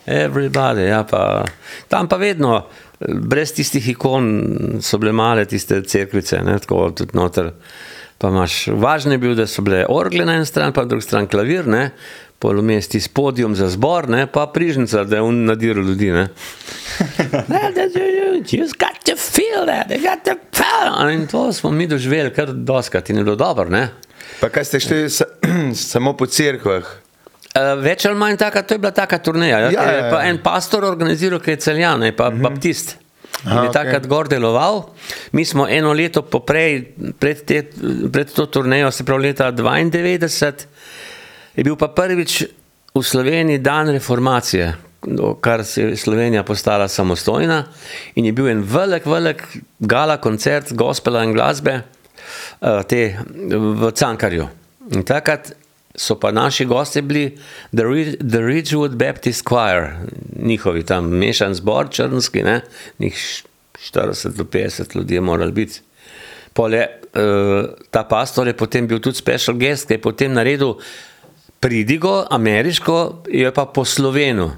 [0.05, 1.45] Everybody, ja, pa,
[1.87, 2.63] tam pa vedno,
[2.99, 4.31] brez tistih ikon,
[4.81, 7.51] so bile male tiste cerkvice, ne, tako tudi noter.
[8.21, 11.05] Pa imaš, važno je bilo, da so bile orgle na eni strani, pa na drugi
[11.05, 11.89] strani klavir, ne,
[12.41, 16.11] polumesti s podijom za zbor, ne, pa prižnica, da je on nadiral ljudi.
[16.11, 16.27] Ne.
[18.51, 21.09] Just got to feel that, you got to feel.
[21.09, 23.69] In to smo mi doživeli kar doskrat in je bilo dobro.
[23.69, 23.89] Ne.
[24.41, 25.25] Pa kaj ste šli sa,
[25.91, 26.89] samo po cerkvah?
[27.51, 29.59] Uh, več ali manj taka, to je bila taka turneja.
[29.59, 30.11] Ja, Ja, ja, ja, ja.
[30.11, 32.41] Pa en pastor organiziral, ki je celjan, je pa uh -huh.
[32.41, 32.97] baptist.
[33.43, 33.73] In Aha, je okej.
[33.73, 34.93] takrat gor deloval.
[35.31, 37.63] Mi smo eno leto poprej, pred, te,
[38.11, 40.67] pred to turnejo, se pravi leta 92,
[41.55, 42.43] je bil pa prvič
[42.93, 44.75] v Sloveniji dan reformacije,
[45.41, 47.63] kar se je Slovenija postala samostojna.
[48.15, 49.43] In je bil en velik, velik
[49.79, 53.17] gala koncert gospela in glasbe eh, te,
[53.49, 54.47] v Cankarju.
[54.91, 55.53] In takrat
[55.95, 57.37] so pa naši gosti bili
[57.71, 59.87] The, Ri- The Ridgewood Baptist Choir,
[60.37, 62.61] njihovi tam mešan zbor, črnski, ne?
[62.99, 63.43] njih š-
[63.87, 65.79] 40 do 50 ljudi je moralo biti.
[66.53, 67.21] Pol je, uh,
[67.91, 70.73] ta pastor je potem bil tudi special guest, ki je potem naredil
[71.59, 74.51] pridigo, ameriško, je pa po slovenu.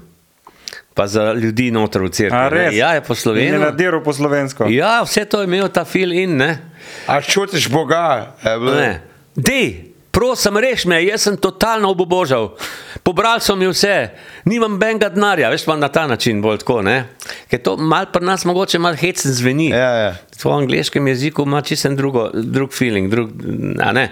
[0.94, 2.76] Pa za ljudi noter v A cerkvi.
[2.76, 3.58] Ja, je po In je slovenu.
[3.60, 4.66] nadiral po slovensko.
[4.66, 6.58] Ja, vse to je imel ta fil in ne.
[7.06, 8.34] A čutiš Boga?
[8.40, 9.00] Je bilo- ne.
[9.34, 12.52] Dej, prosim, reš me, jaz sem totalno obobožal.
[13.04, 13.96] Pobral so mi vse,
[14.48, 17.00] nimam benga denarja, veš pa na ta način bolj tako, ne.
[17.50, 19.68] Ker to mal pri nas mogoče mal hecen zveni.
[19.74, 20.14] Ja, ja.
[20.44, 23.30] V angliškem jeziku ima čisto drugo, drug feeling, drug,
[23.82, 24.08] a ne.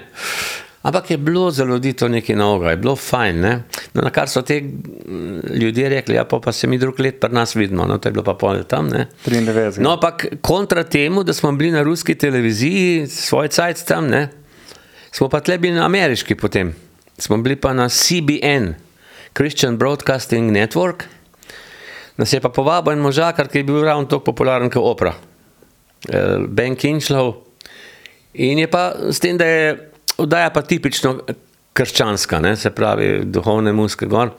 [0.83, 3.41] Ampak je bilo za ljudi to nekaj novega, je bilo fajn.
[3.41, 3.53] Ne?
[3.95, 7.33] No, na kar so mm, ljudje rekli, ja, pol pa se mi drug let pri
[7.33, 8.89] nas vidimo, no, to je bilo pa pol tam.
[8.89, 9.07] Ne?
[9.27, 9.79] 93.
[9.79, 14.29] No, ampak kontra temu, da smo bili na ruski televiziji, svoj cajt tam, ne?
[15.13, 16.75] Smo pa tle bili na ameriški potem.
[17.19, 18.75] Smo bili pa na CBN,
[19.37, 21.05] Christian Broadcasting Network.
[22.17, 25.15] Nas je pa povabil en možakar, ki je bil ravno tako popularen kot opera,
[26.09, 27.35] eh, Ben Kinchlow.
[28.35, 31.19] In je pa s tem, da je oddaja pa tipično
[31.73, 34.33] krščanska, ne, se pravi, duhovne muske gor.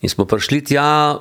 [0.00, 1.18] In smo prišli tja,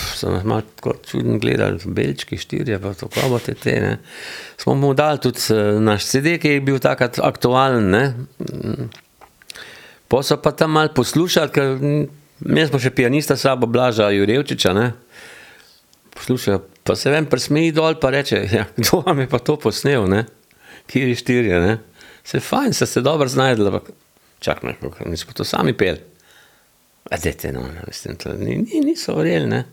[0.00, 3.80] so nas malo tako čudno gledali, belčki, štirje, pa tako bo te te.
[3.80, 3.98] Ne.
[4.56, 7.90] Smo mu dali tudi eh, naš CD, ki je bil takrat aktualen.
[7.90, 8.14] Ne.
[10.08, 11.76] Po so pa tam malo poslušali, ker
[12.40, 14.92] mi smo še pianista sabo Blaža Jurevčiča, ne.
[16.12, 20.08] Poslušajo, pa se vem, presmeji dol, pa reče, ja, kdo vam je pa to posnel,
[20.08, 20.24] ne?
[20.90, 21.78] Kiri štirje, ne?
[22.24, 23.90] Se fajn, se ste dobro znajdli, ampak
[24.40, 26.00] čak me, kako mi smo to sami pel.
[27.10, 29.64] A dete, no, mislim, to ni, ni, niso verjeli, ne?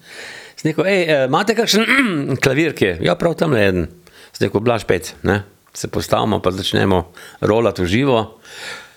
[0.58, 1.86] S neko, ej, eh, imate kakšen
[2.44, 2.98] klavir, ki je?
[3.06, 3.88] Ja, prav tam le eden.
[4.34, 5.44] S neko, blaž pet, ne?
[5.74, 7.04] Se postavimo, pa začnemo
[7.46, 8.20] rolati v živo,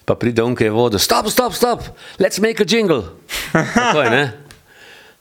[0.09, 1.85] pa pride unke je vodo, stop, stop, stop,
[2.19, 3.05] let's make a jingle.
[3.53, 4.25] Tako je, ne?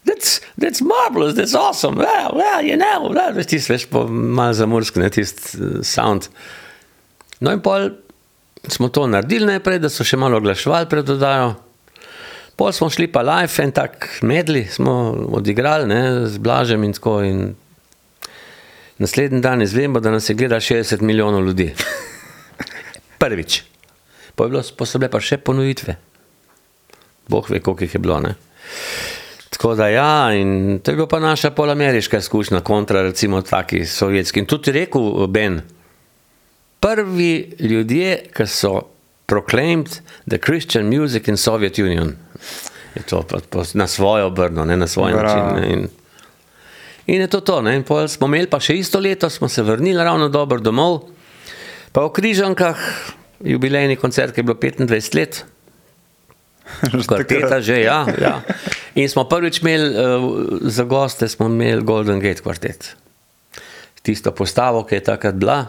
[0.05, 1.95] That's, that's marvelous, that's awesome.
[1.95, 6.31] Well, well you know, well, veš, tisti veš, po malo zamorski, ne tisti uh, sound.
[7.41, 7.91] No in pol
[8.69, 11.53] smo to naredili najprej, da so še malo oglaševali pred dodajo.
[12.61, 14.93] Pol smo šli pa live, en tak medli smo
[15.33, 17.15] odigrali, ne, z Blažem in tako.
[17.25, 17.55] In
[19.01, 21.73] naslednji dan izvemo, da nas je gledalo 60 milijonov ljudi.
[23.21, 23.63] Prvič.
[24.35, 25.97] Pa, bilo, pa so bile pa še ponovitve.
[27.33, 28.19] Bog ve, koliko jih je bilo.
[28.21, 28.35] Ne.
[29.49, 34.45] Tako da ja, in to je bila pa naša polameriška izkušnja kontra recimo taki sovjetski.
[34.45, 35.63] In tudi rekel Ben,
[36.79, 38.83] prvi ljudje, ki so
[39.25, 42.19] proclaimed the Christian music in Soviet Union.
[42.95, 45.25] Je to pa, pa na svojo obrno, ne na svoj Bravo.
[45.25, 45.61] način.
[45.61, 45.87] Ne, in,
[47.07, 47.61] in je to to.
[47.61, 51.01] Ne, in pol smo imeli pa še isto leto, smo se vrnili ravno dobro domov,
[51.91, 52.77] pa v Križankah,
[53.43, 55.43] jubilejni koncert, ki je bilo 25 let.
[57.07, 58.41] Kvarteta že, ja, ja.
[58.95, 60.31] In smo prvič imeli uh,
[60.61, 62.95] za goste, smo imeli Golden Gate kvartet.
[64.01, 65.65] Tisto postavo, ki je takrat bila,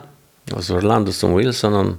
[0.47, 1.97] z Orlandosom Wilsonom,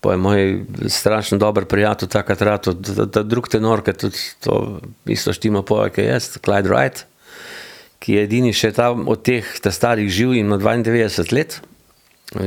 [0.00, 0.42] pa je moj
[0.86, 4.80] strašno dober prijatelj takrat rado, ta, ta drug tenor, ki tudi to
[5.10, 7.02] isto štima poje, ki je jaz, Clyde Wright,
[7.98, 11.58] ki je edini še ta od teh ta starih živ in ima 92 let,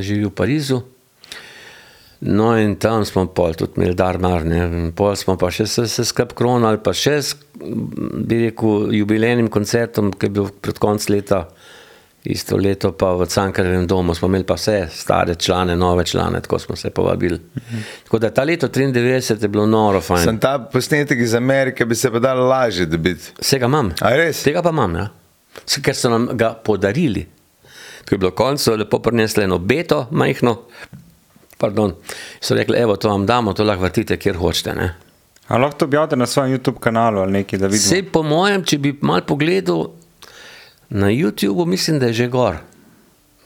[0.00, 0.82] živi v Parizu.
[2.22, 6.04] No, in tam smo pol tudi imeli darmar, ne, pol smo pa še se, se
[6.06, 11.48] skrb kronali, pa še s, bi rekel, jubilejnim koncertom, ki je bil pred konc leta,
[12.24, 16.58] isto leto pa v Cankarjevem domu, smo imeli pa vse stare člane, nove člane, tako
[16.58, 17.38] smo se povabili.
[17.56, 17.78] Mhm.
[18.04, 20.24] Tako da ta leto 93 je bilo noro fajn.
[20.24, 23.32] Sem ta posnetek iz Amerike, bi se pa dal lažje dobiti.
[23.40, 23.92] Vsega imam.
[24.00, 24.42] A res?
[24.42, 25.08] Tega pa imam, ja.
[25.66, 27.26] S- Ker so nam ga podarili.
[28.02, 30.56] Ko je bilo konec, so lepo prinesli eno beto, majhno.
[31.58, 31.92] Pardon.
[32.40, 34.74] So rekli, evo, to vam damo, to lahko vrtite, kjer hočete.
[34.74, 34.94] Ne?
[35.48, 37.82] A lahko to objavite na svojem YouTube kanalu ali nekaj, da vidimo.
[37.84, 39.84] Vse po mojem, če bi mal pogledal
[40.92, 42.56] na YouTubu, mislim, da je že gor.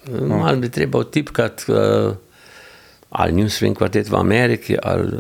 [0.07, 0.39] No.
[0.39, 2.15] Mal bi treba vtipkati uh,
[3.11, 5.11] ali Newswing kvartet v Ameriki ali,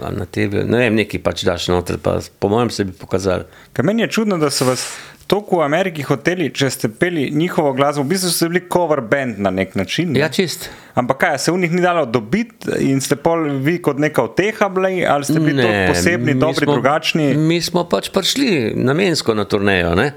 [0.00, 0.64] ali na TV.
[0.64, 3.44] Ne vem, neki pač daš noter, pa po mojem se bi pokazali.
[3.72, 4.86] Ker meni je čudno, da so vas
[5.26, 9.40] toliko v Ameriki hoteli, če ste peli njihovo glasbo, v bistvu ste bili cover band
[9.42, 10.12] na nek način.
[10.12, 10.20] ne?
[10.20, 10.70] Ja, čist.
[10.94, 14.68] Ampak kaj, se v njih ni dalo dobiti in ste pol vi kot neka oteha
[14.72, 17.34] bili, ali ste bili ne, posebni, dobri, smo, drugačni?
[17.34, 19.94] Mi smo pač prišli namensko na turnejo.
[19.94, 20.12] ne.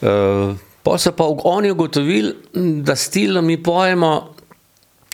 [0.00, 2.34] Uh, pa so pa oni ugotovili,
[2.82, 4.34] da stilno mi pojemo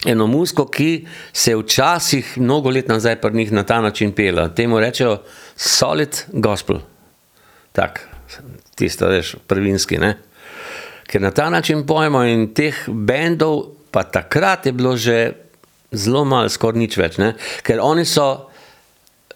[0.04, 4.48] eno musko, ki se je včasih, mnogo let nazaj, pri njih na ta način pela.
[4.54, 5.22] Temu rečejo
[5.56, 6.78] solid gospel.
[7.72, 8.08] Tak,
[8.74, 9.98] tisto, veš, prvinski.
[9.98, 10.18] Ne?
[11.06, 15.32] Ker na ta način pojemo in teh bendov, pa takrat je bilo že
[15.92, 17.18] zelo malo, skoraj nič več.
[17.18, 17.34] Ne?
[17.62, 18.50] Ker oni so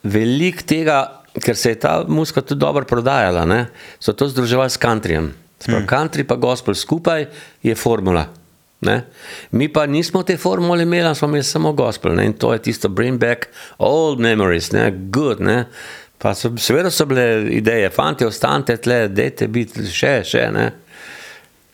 [0.02, 3.66] velik tega, ker se je ta muska tudi dobro prodajala, ne?
[4.00, 5.32] so to združevali s countryjem.
[5.66, 5.86] Hmm.
[5.90, 7.26] Country pa gospel skupaj
[7.62, 8.28] je formula.
[8.80, 9.02] Ne?
[9.50, 12.26] Mi pa nismo te formule imeli, smo imeli samo gospel ne?
[12.26, 14.90] in to je tisto bring back old memories, ne?
[15.10, 15.40] good.
[15.40, 15.64] Ne?
[16.18, 20.48] Pa so, seveda so bile ideje, fanti, ostanite tle, dejte biti še, še.
[20.54, 20.70] Ne?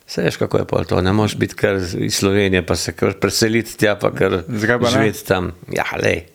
[0.06, 3.76] Se veš, kako je to, ne moreš biti kar iz Slovenije, pa se kar preseliti
[3.80, 5.52] tja, pa kar živeti tam.
[5.72, 6.26] Ja, lej,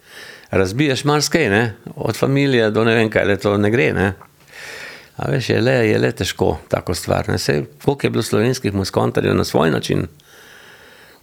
[0.52, 1.74] razbiješ marsikaj, ne?
[1.96, 3.92] od familije do ne vem kaj, le to ne gre.
[3.94, 4.14] Ne?
[5.18, 7.30] A veš, je le, je le težko tako stvar.
[7.30, 7.38] Ne?
[7.38, 10.08] Sej, koliko je bilo slovenskih muskontarjev na svoj način,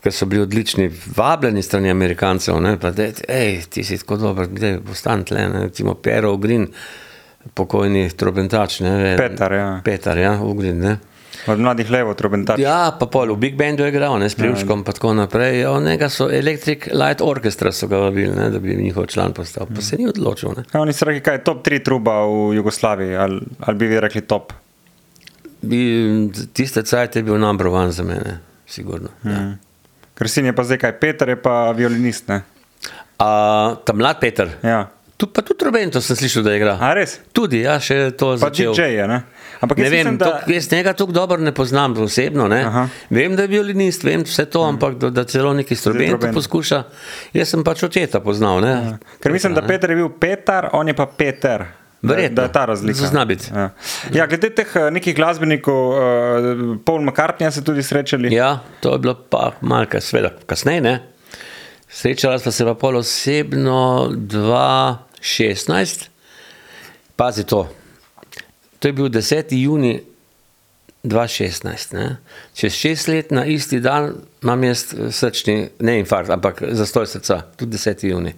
[0.02, 2.76] ker so bili odlični, vabljeni strani Amerikancev, ne?
[2.80, 5.66] pa da, hej, ti si tako dober, da ostan tle, ne?
[5.66, 6.68] recimo Pero Ugrin,
[7.54, 9.16] pokojni trobentač, ne?
[9.18, 9.68] Petar, ja.
[9.84, 10.98] Petar, ja, Ugrin, ne.
[11.46, 12.58] Od mladih levo, trobentač.
[12.58, 15.62] Ja, pa pol v Big Bandu je igral, ne, s Privškom in tako naprej.
[15.70, 19.66] Od njega so Electric Light Orchestra so ga vabili, ne, da bi njihov član postal.
[19.70, 20.56] Pa se ni odločil.
[20.56, 20.64] Ne.
[20.74, 24.00] Ja, oni so rekli, kaj je top 3 truba v Jugoslaviji, ali, ali bi vi
[24.00, 24.52] rekli top.
[25.62, 25.78] Bi,
[26.52, 29.08] tiste cajt je bil number one za mene, sigurno.
[29.24, 29.54] Ja.
[30.16, 32.42] Ker sin je pa zdaj kaj, Peter je pa violinist, ne?
[33.18, 33.30] A,
[33.84, 34.86] ta mlad Peter, Ja.
[35.16, 36.74] Tu, pa tudi Robento sem slišal, da igra.
[36.76, 37.16] A res?
[37.32, 38.74] Tudi, ja, še to Pa začel.
[38.76, 39.22] DJ je, ne?
[39.60, 40.24] Ampak Ne vem, mislim, da...
[40.24, 42.48] tok, jaz njega tako dobro ne poznam osebno.
[42.48, 42.60] Ne?
[42.64, 42.88] Aha.
[43.10, 46.82] Vem, da je violinist, vem vse to, ampak da, da celo neki instrument poskuša.
[47.32, 48.60] Jaz sem pač očeta poznal.
[48.60, 48.98] Ne?
[49.22, 51.64] Ker mislim, da Peter je bil Petar, on je pa Peter.
[52.02, 52.36] Da, Verjetno.
[52.36, 53.06] da je ta razlika.
[53.06, 53.50] Zna biti.
[53.54, 53.70] Ja.
[54.12, 55.96] ja, glede teh eh, nekih glasbenikov, uh,
[56.84, 58.34] Paul McCartney ste tudi srečali.
[58.34, 60.80] Ja, to je bilo pa malce, sveda, kasneje.
[60.80, 61.00] Ne?
[61.88, 66.08] Srečala sva se pa pol osebno 2016.
[67.16, 67.64] Pazi to.
[68.86, 69.44] To je bil 10.
[69.50, 70.00] juni
[71.04, 71.94] 2016.
[71.94, 72.16] Ne?
[72.54, 74.12] Čez šest let na isti dan
[74.42, 78.06] imam jaz srčni, ne infarkt, ampak zastoj srca, tudi 10.
[78.06, 78.34] juni.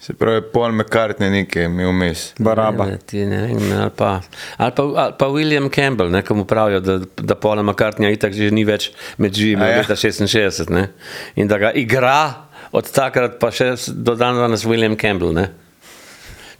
[0.00, 2.32] Se pravi, Paul McCartney nekaj mi vmes.
[2.38, 2.86] Baraba.
[2.86, 4.20] Ne, ti ne vem, ali pa,
[4.56, 8.32] ali pa, ali pa William Campbell, ne, ki mu pravijo, da, da Paula McCartneya itak
[8.32, 9.82] že ni več med živimi A ja?
[9.84, 10.88] leta 66 ne,
[11.36, 15.36] in da ga igra od takrat pa še do dan danes William Campbell.
[15.36, 15.50] Ne.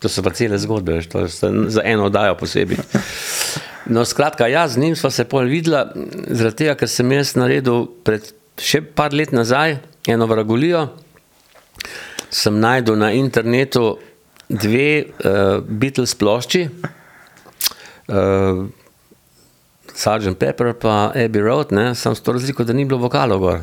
[0.02, 1.28] To so pa cele zgodbe, veš, to je
[1.70, 2.80] za eno oddajo posebej.
[3.86, 5.84] No, skratka, jaz z njim sva se pol videla,
[6.26, 8.32] zaradi tega, ker sem jaz naredil pred
[8.62, 9.78] še par let nazaj
[10.10, 10.88] eno vragolijo,
[12.32, 13.98] sem najdel na internetu
[14.48, 16.66] dve uh, Beatles plošči,
[18.08, 18.66] uh,
[19.94, 20.38] Sgt.
[20.38, 23.60] Pepper pa Abbey Road, ne, sem s to razliko, da ni bilo vokalov gor,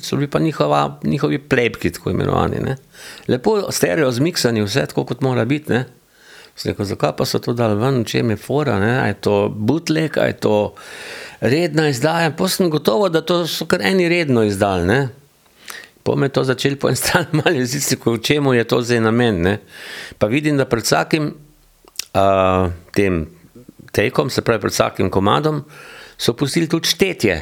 [0.00, 2.60] so bili pa njihova, njihovi plebki, tako imenovani.
[2.64, 2.76] Ne.
[3.28, 5.72] Lepo stereo zmiksani, vse tako, kot mora biti.
[5.72, 5.84] Ne.
[6.64, 8.96] Rekel, zakaj pa so to dali ven, če je fora, ne?
[8.98, 10.54] a je to bootleg, a je to
[11.40, 12.32] redna izdaja.
[12.34, 14.86] Pa sem gotovo, da to so kar eni redno izdali.
[14.86, 14.98] Ne?
[16.02, 19.42] Po me to začeli po eni strani malo jeziti, v čemu je to zdaj namen.
[19.42, 19.58] Ne?
[20.18, 23.26] Pa vidim, da pred vsakim uh, tem
[23.92, 25.62] tekom, se pravi pred vsakim komadom,
[26.18, 27.38] so pustili tudi štetje.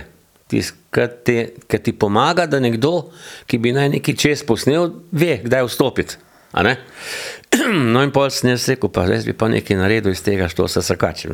[0.46, 3.10] Ki ti pomaga, da nekdo,
[3.50, 6.22] ki bi naj neki čez posnel, ve, kdaj vstopiti.
[7.92, 10.68] No, in pol sem jaz rekel, pa res bi pa nekaj naredil iz tega, što
[10.68, 11.30] se sakači,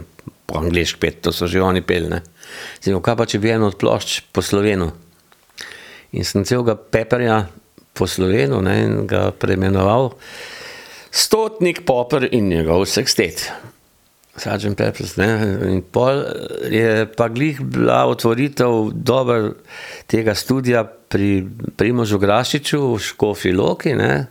[0.47, 2.09] po angliški pet, to so že oni pel.
[2.13, 2.23] Ne?
[2.83, 4.91] Zdaj, kaj pa če bi eno od plošč po slovenu?
[6.13, 7.47] In sem celega peperja
[7.97, 10.13] po slovenu ne, in ga preimenoval
[11.13, 13.51] Stotnik Popper in njegov sekstet.
[14.37, 15.17] Sažen Peppers.
[15.21, 15.29] Ne?
[15.69, 16.23] In pol
[16.73, 19.53] je pa glih bila otvoritev dober
[20.09, 21.45] tega studija pri
[21.77, 23.93] Primožu Grašiču v Škofi Loki.
[23.95, 24.27] Ne?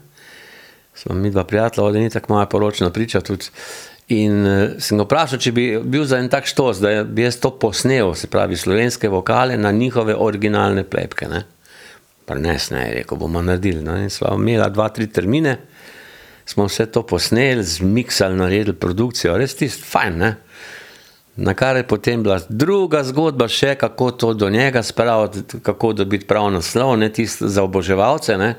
[0.94, 3.22] Smo mi dva prijatelja, da ni tako moja poročna priča.
[3.22, 3.46] Tudi.
[4.12, 7.38] In uh, sem ga vprašal, če bi bil za en tak štos, da bi jaz
[7.40, 11.30] to posnel, se pravi slovenske vokale na njihove originalne plepke.
[11.32, 11.46] Ne?
[12.28, 13.84] Prenes, ne, je rekel, bomo naredili.
[13.86, 13.96] No?
[14.02, 15.58] In sva imela dva, tri termine,
[16.46, 20.18] smo vse to posneli, zmiksali, naredili produkcijo, res tisto fajn.
[20.18, 20.36] Ne?
[21.36, 26.28] Na kar je potem bila druga zgodba, še kako to do njega spraviti, kako dobiti
[26.28, 28.38] prav naslov, ne tisto za oboževalce.
[28.38, 28.56] Ne?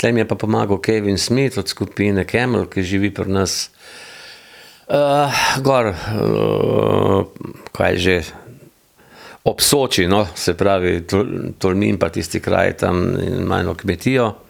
[0.00, 3.68] Tlem je pa pomagal Kevin Smith od skupine Camel, ki živi pri nas.
[4.84, 5.32] Uh,
[5.64, 8.16] gor, uh, kaj že,
[9.44, 14.43] ob Soči, no, se pravi, Tol- Tolmin, pa tisti kraj tam in malo kmetijo.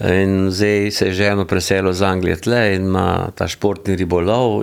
[0.00, 4.62] In zdaj se je ženo preselil z Anglije tle in ima ta športni ribolov.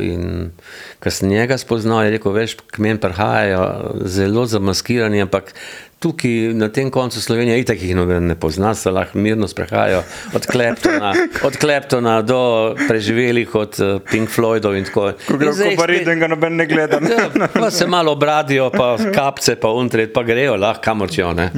[1.00, 3.66] Ko sem njega spoznal, je rekel, veš, k meni prihajajo
[4.02, 5.52] zelo zamaskirani, ampak
[6.00, 10.46] tukaj na tem koncu Slovenije itak jih noben ne pozna, se lahko mirno sprehajajo od
[10.48, 11.14] Kleptona,
[11.48, 12.40] od Kleptona do
[12.88, 15.12] preživelih od eh, Pink Floydov in tako.
[15.28, 17.00] Ko In gre spet- Paris, ga noben ne gleda.
[17.12, 21.52] Ja, pa se malo obradijo, pa kapce, pa untret, pa grejo, lahko kamor če ne.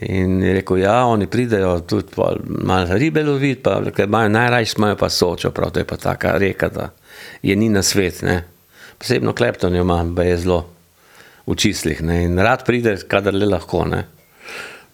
[0.00, 2.12] In je rekel, ja, oni pridejo tudi
[2.46, 6.34] malo ribe loviti, pa ker imajo najrajši imajo pa sočo, prav to je pa taka
[6.38, 6.90] reka, da
[7.42, 8.22] je ni na svet.
[8.22, 8.42] Ne.
[8.98, 10.66] Posebno klepton jo ima, pa je zelo
[11.46, 12.22] v čislih ne.
[12.24, 13.84] in rad pride, kadar le lahko.
[13.84, 14.04] Ne.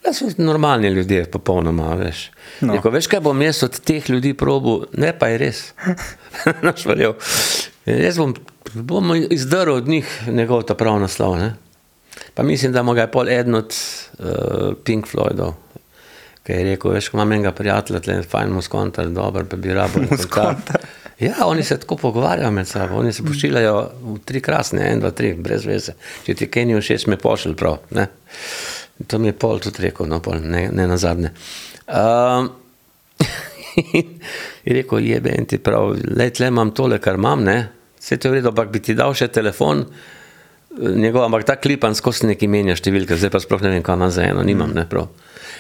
[0.05, 2.31] Da so normalni ljudje, popolnoma, veš.
[2.61, 2.75] No.
[2.75, 5.65] Rekel, veš, kaj bom jaz od teh ljudi probil, ne pa je res.
[6.67, 7.15] Naš verjel.
[7.87, 8.35] Jaz bom,
[8.75, 11.37] bom izdrl od njih njegov ta prav naslov.
[11.39, 11.55] Ne?
[12.35, 13.75] Pa mislim, da mu ga je pol eden od
[14.19, 15.55] uh, Pink Floydov.
[16.43, 19.75] Ki je rekel, veš, ko imam enega prijatelja, tle je fajn muskontar, dober, pa bi
[19.75, 20.03] rabo.
[21.23, 25.13] Ja, oni se tako pogovarjajo med sabo, oni se pošiljajo v tri krasne, en, dva,
[25.15, 25.93] tri, brez veze.
[26.27, 27.77] Če ti kaj ni všeč, me pošilj prav.
[27.95, 28.09] Ne?
[29.07, 31.31] To mi je pol tudi rekel, no, pol, ne, ne na zadnje.
[31.87, 32.49] Um,
[34.67, 37.57] je rekel, jebe in ti prav, le tle imam tole, kar imam, ne,
[38.01, 40.22] vse to je v redu, ampak bi ti dal še telefon, eh,
[40.79, 44.11] njegov, ampak ta klipan skozi neki menja številke, zdaj pa sploh ne vem, kam ima
[44.11, 45.11] za eno, nimam, ne prav.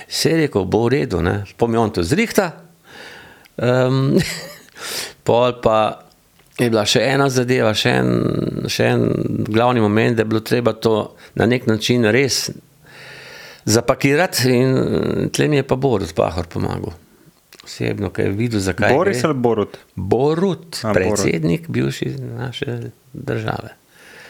[0.08, 2.52] Se je rekel, bo v redu, ne, pomi on to zrihta.
[3.56, 4.16] Um,
[5.26, 5.78] pol pa
[6.58, 8.10] je bila še ena zadeva, še en,
[8.68, 9.06] še en
[9.48, 12.50] glavni moment, da je bilo treba to na nek način res
[13.64, 16.96] zapakirati in tle mi je pa Borut Pahor pomagal.
[17.62, 18.90] osebno, ki je videl, zakaj.
[18.90, 19.28] Boris gre.
[19.28, 19.76] ali Borut?
[19.94, 20.96] Borut, A, Borut.
[20.96, 23.76] predsednik bivši naše države.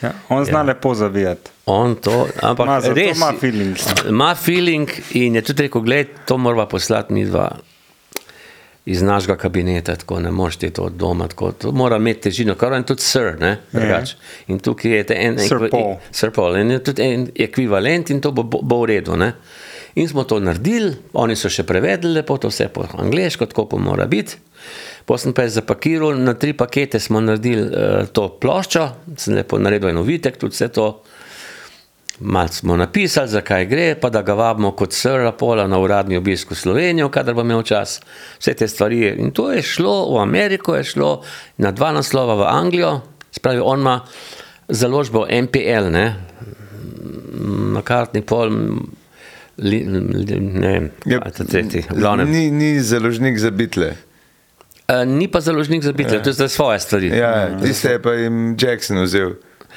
[0.02, 0.62] Ja, on zna ja.
[0.62, 1.50] lepo zavijati.
[1.66, 3.76] On to, ampak Ma, res ima feeling.
[4.08, 7.50] Ima feeling in je tudi rekel, gledaj, to moramo poslati mi dva
[8.84, 12.54] iz našega kabineta, tako ne moreš ti to od doma, tako, to mora imeti težino,
[12.54, 14.16] kar je tudi sir, ne, drugače.
[14.46, 15.94] In tukaj je en, Sir ekvi- Paul.
[16.10, 19.32] Sir Paul, in je tudi en ekvivalent in to bo, bo, bo v redu, ne.
[19.94, 23.76] In smo to naredili, oni so še prevedli lepo, to vse po angliško, tako pa
[23.78, 24.36] mora biti.
[25.06, 28.86] Potem sem pa jaz zapakiral, na tri pakete smo naredili uh, to ploščo,
[29.18, 30.88] sem lepo naredil en ovitek, tudi vse to.
[32.22, 36.52] Malo smo napisali, zakaj gre, pa da ga vabimo kot srla pola na uradni obisk
[36.52, 37.96] v Slovenijo, kadar bo imel čas.
[38.38, 39.08] Vse te stvari.
[39.18, 41.10] In to je šlo v Ameriko, je šlo
[41.58, 42.92] na dva naslova v Anglijo,
[43.32, 43.96] spravi on ima
[44.68, 46.06] založbo MPL, ne,
[47.74, 48.52] McCartney, Paul,
[49.58, 52.30] li, li, ne vem, Ja, ja, tretji, v glavnem.
[52.30, 53.96] Ni, ni založnik za bitle.
[54.92, 56.22] Uh, ni pa založnik za bitke, ja.
[56.22, 57.08] to je za svoje stvari.
[57.08, 59.34] Ja, tiste je pa jim Jackson vzel.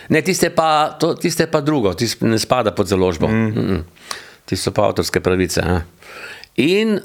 [0.10, 3.28] Ne, tiste pa, to, tiste pa drugo, tiste ne spada pod založbo.
[3.28, 3.84] Mm.
[4.46, 5.64] Tiste so pa avtorske pravice.
[5.64, 5.82] Ja.
[6.62, 7.00] In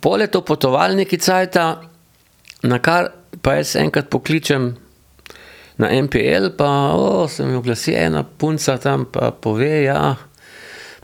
[0.00, 1.64] pole to potovalniki cajta,
[2.62, 3.10] na kar
[3.42, 4.74] pa jaz enkrat pokličem
[5.78, 10.14] na MPL, pa o, se mi oglasi ena punca tam, pa pove, ja,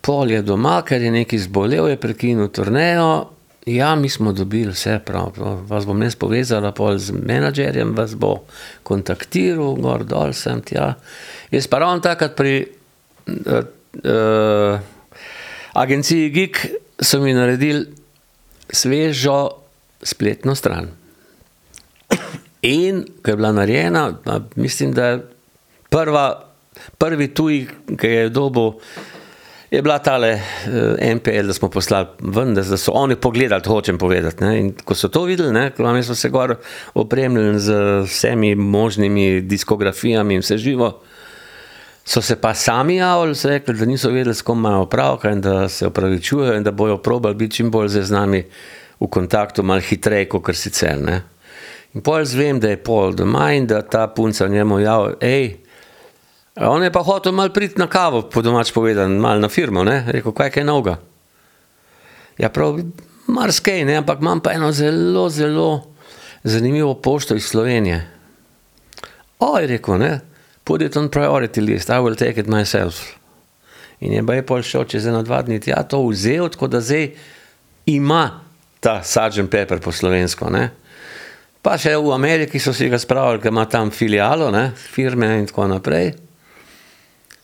[0.00, 3.10] pol je doma, ker je neki zbolel, je prekinil turnejo.
[3.70, 5.36] Ja, mi smo dobili vse prav,
[5.68, 8.32] vas bom jaz povezala pol z menedžerjem, vas bo
[8.82, 10.94] kontaktiral, gor dol sem tja.
[11.54, 13.60] Jaz pa ravno takrat pri uh,
[14.02, 14.80] uh,
[15.78, 16.58] agenciji GIG
[16.98, 17.86] so mi naredili
[18.72, 19.50] svežo
[20.02, 20.90] spletno stran.
[22.62, 24.18] In ko je bila narejena,
[24.56, 25.22] mislim, da je
[25.88, 26.26] prva,
[26.98, 28.72] prvi tuj, ki je dobil,
[29.70, 33.98] je bila tale uh, MPL, da smo poslali ven, da, da so oni pogledali, hočem
[33.98, 34.44] povedati.
[34.44, 34.58] Ne?
[34.60, 36.56] In ko so to videli, ne, ko so se gor
[36.94, 37.72] opremljali z
[38.04, 41.00] vsemi možnimi diskografijami in vse živo,
[42.04, 45.40] so se pa sami javili, so rekli, da niso vedeli, s kom imajo opravka in
[45.40, 48.44] da se opravičujejo in da bojo probali biti čim bolj z nami
[49.00, 50.98] v kontaktu, malo hitreje, kot sicer.
[50.98, 51.22] Ne?
[51.94, 55.56] In pol zvem, da je pol doma in da ta punca njemu javi, hej,
[56.56, 60.04] on je pa hotel mal priti na kavo, po domač povedan, mal na firmo, ne,
[60.08, 60.98] rekel, kaj je novega.
[62.38, 62.80] Ja, prav,
[63.26, 65.68] marsikaj, ne, ampak imam pa eno zelo, zelo
[66.42, 68.06] zanimivo pošto iz Slovenije.
[69.38, 70.20] O, je rekel, ne,
[70.64, 73.20] put it on priority list, I will take it myself.
[74.00, 77.10] In je baj pol šel čez eno dva dni, ja, to vzel, tako da zdaj
[77.86, 78.40] ima
[78.80, 79.50] ta Sgt.
[79.50, 80.70] Pepper po slovensko, ne.
[81.60, 85.46] Pa še v Ameriki so si ga spravili, ker ima tam filijalo, ne, firme in
[85.50, 86.14] tako naprej.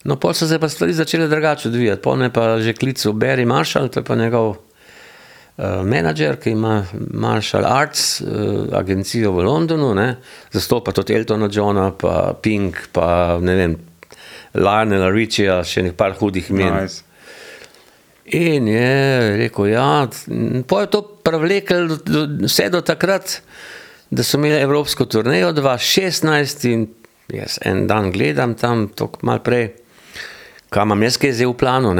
[0.06, 2.02] No, pol so se pa stvari začele drugače odvijati.
[2.02, 6.84] Pol me pa že klical Barry Marshall, to je pa njegov uh, menedžer, ki ima
[6.94, 10.16] Marshall Arts, uh, agencijo v Londonu, ne,
[10.54, 13.74] zastopa tudi Eltona Johna, pa Pink, pa ne vem,
[14.54, 16.78] Lionela Richija, še nekaj hudih imen.
[16.82, 17.02] Nice.
[18.36, 20.06] In je rekel, ja,
[20.66, 23.40] pa je to prevlekel do- vse do takrat,
[24.10, 26.86] da so imeli evropsko turnejo 2016 in
[27.30, 29.68] jaz en dan gledam tam, tako malo prej,
[30.76, 31.90] kaj imam jaz kaj zdaj v planu,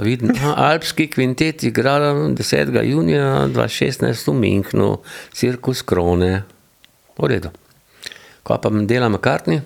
[0.00, 2.78] vidim, a, alpski kvintet igra 10.
[2.88, 4.86] junija 2016 v Minhnu,
[5.36, 6.42] cirkus Krone,
[7.18, 7.50] v redu.
[8.48, 9.60] Kaj pa dela McCartney?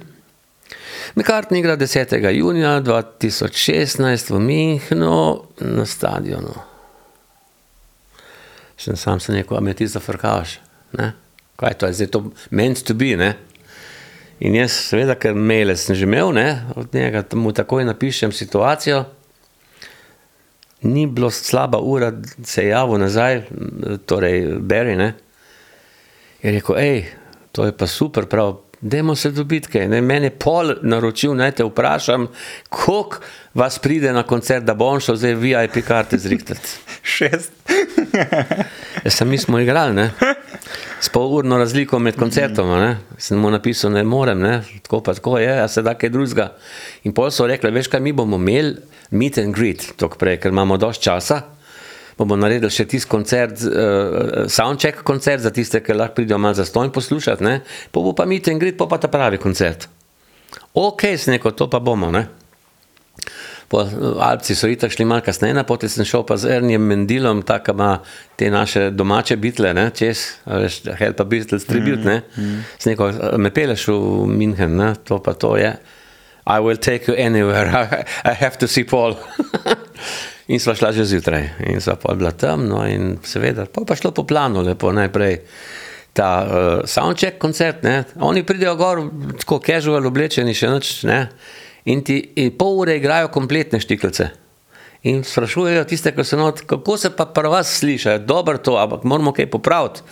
[1.14, 2.16] McCartney igra 10.
[2.34, 5.20] junija 2016 v Minhnu
[5.60, 6.58] na stadionu.
[8.76, 10.58] Sem sam se rekel, a me ti zafrkavaš.
[10.98, 11.12] Ne?
[11.56, 13.36] Kaj je to, je zdaj to meant to be, ne?
[14.40, 18.32] In jaz, seveda, ker maile sem že imel, ne, od njega t- mu takoj napišem
[18.32, 19.04] situacijo.
[20.82, 22.12] Ni bilo slaba ura,
[22.44, 23.42] se je javil nazaj,
[24.06, 25.14] torej Barry, ne.
[26.42, 27.04] Je rekel, hej,
[27.52, 29.88] to je pa super, prav, dajmo se dobiti, kaj.
[29.88, 32.28] Ne, meni je pol naročil, naj te vprašam,
[32.68, 36.76] koliko vas pride na koncert, da bom šel zdaj VIP karte zrihtati.
[37.16, 37.52] Šest.
[39.04, 40.10] Ja, sem mi smo igrali, ne?
[41.00, 42.78] s polurno razliko med koncertoma.
[42.80, 42.96] Ne?
[43.18, 44.60] Sem mu napisal, ne morem, ne?
[44.82, 46.50] tako pa tako je, a se da kaj drugega.
[47.04, 48.76] In pol so rekli, veš kaj, mi bomo imeli
[49.10, 51.42] meet and greet, tok prej, ker imamo dosti časa.
[52.16, 56.94] Bomo naredili še tisti koncert, uh, soundcheck koncert za tiste, ki lahko pridejo malo zastonj
[56.96, 57.60] poslušati, ne?
[57.92, 59.88] pa bo pa meet and greet, pa pa ta pravi koncert.
[60.72, 62.24] Ok, sneko, to pa bomo, ne.
[63.68, 63.82] Po,
[64.22, 67.90] Alpci so itak šli malo kasneje, potem sem šel pa z Ernijem Mendilom, tako ima
[68.38, 72.20] te naše domače bitle, ne, čez, veš, Help a Beatles tribute, ne.
[72.78, 73.98] Sem rekel, me peleš v
[74.30, 75.74] München, ne, to pa to je.
[76.46, 79.18] I will take you anywhere, I, I have to see Paul.
[80.46, 83.96] In sva šla že zjutraj, in sva pa bila tam, no in seveda, pa pa
[83.98, 85.40] šlo po planu, lepo najprej.
[86.14, 88.04] Ta uh, soundcheck koncert, ne?
[88.22, 89.02] oni pridejo gor,
[89.42, 91.18] tako casual oblečeni, še noč, ne?
[91.86, 94.28] In ti in pol ure igrajo kompletne štiklice.
[95.06, 98.74] In sprašujejo tiste, ki so not, kako se pa pri vas sliši, je dobro to,
[98.80, 100.02] ampak moramo kaj popraviti.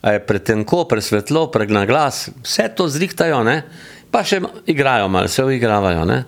[0.00, 3.62] A je pretenko, presvetlo, pregna glas, vse to zrihtajo, ne?
[4.10, 6.06] pa še igrajo malo, se uigravajo.
[6.08, 6.24] Ne?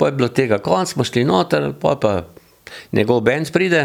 [0.00, 2.14] Po je bilo tega konc, smo šli noter, pol pa
[2.96, 3.82] njegov bend pride,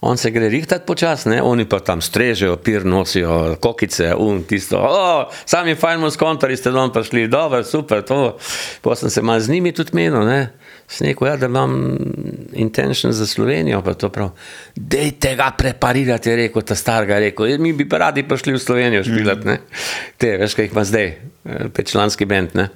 [0.00, 5.28] on se gre rihtati počasne, oni pa tam strežejo, pir nosijo, kokice, un, tisto, o,
[5.44, 8.38] sami fajn s kontori ste dom prišli, dobro, super, to.
[8.82, 10.40] Pa sem se mal z njimi tudi menil, ne.
[10.88, 11.98] Sem rekel, ja, da imam
[12.52, 14.32] intention za Slovenijo, pa to prav.
[14.74, 19.04] Dejte ga preparirati, je rekel ta starga, je rekel, mi bi radi prišli v Slovenijo
[19.04, 19.58] špilati, ne.
[20.16, 22.70] Te, veš, kaj jih ima zdaj, eh, petčlanski bend, ne.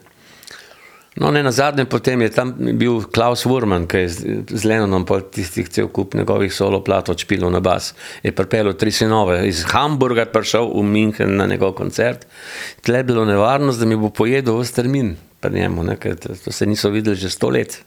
[1.14, 4.08] No, ne na zadnje, potem je tam bil Klaus Wurman, ki je
[4.50, 7.92] z, Lenonom po tistih cel kup njegovih solo platov špilov na bas.
[8.22, 12.26] Je pripeljal tri sinove, iz Hamburga prišel v München na njegov koncert.
[12.82, 16.34] Tle je bilo nevarnost, da mi bo pojedel vse termin pri njemu, ne, ker to,
[16.34, 17.78] to se niso videli že sto let.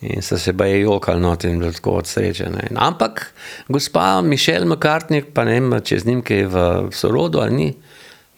[0.00, 2.48] In so se baje jokali not in bilo tako od sreče.
[2.48, 2.70] Ne.
[2.76, 3.26] Ampak
[3.68, 6.62] gospa Mišel McCartney, pa ne vem, če z njim kaj v
[6.96, 7.74] sorodu ali ni,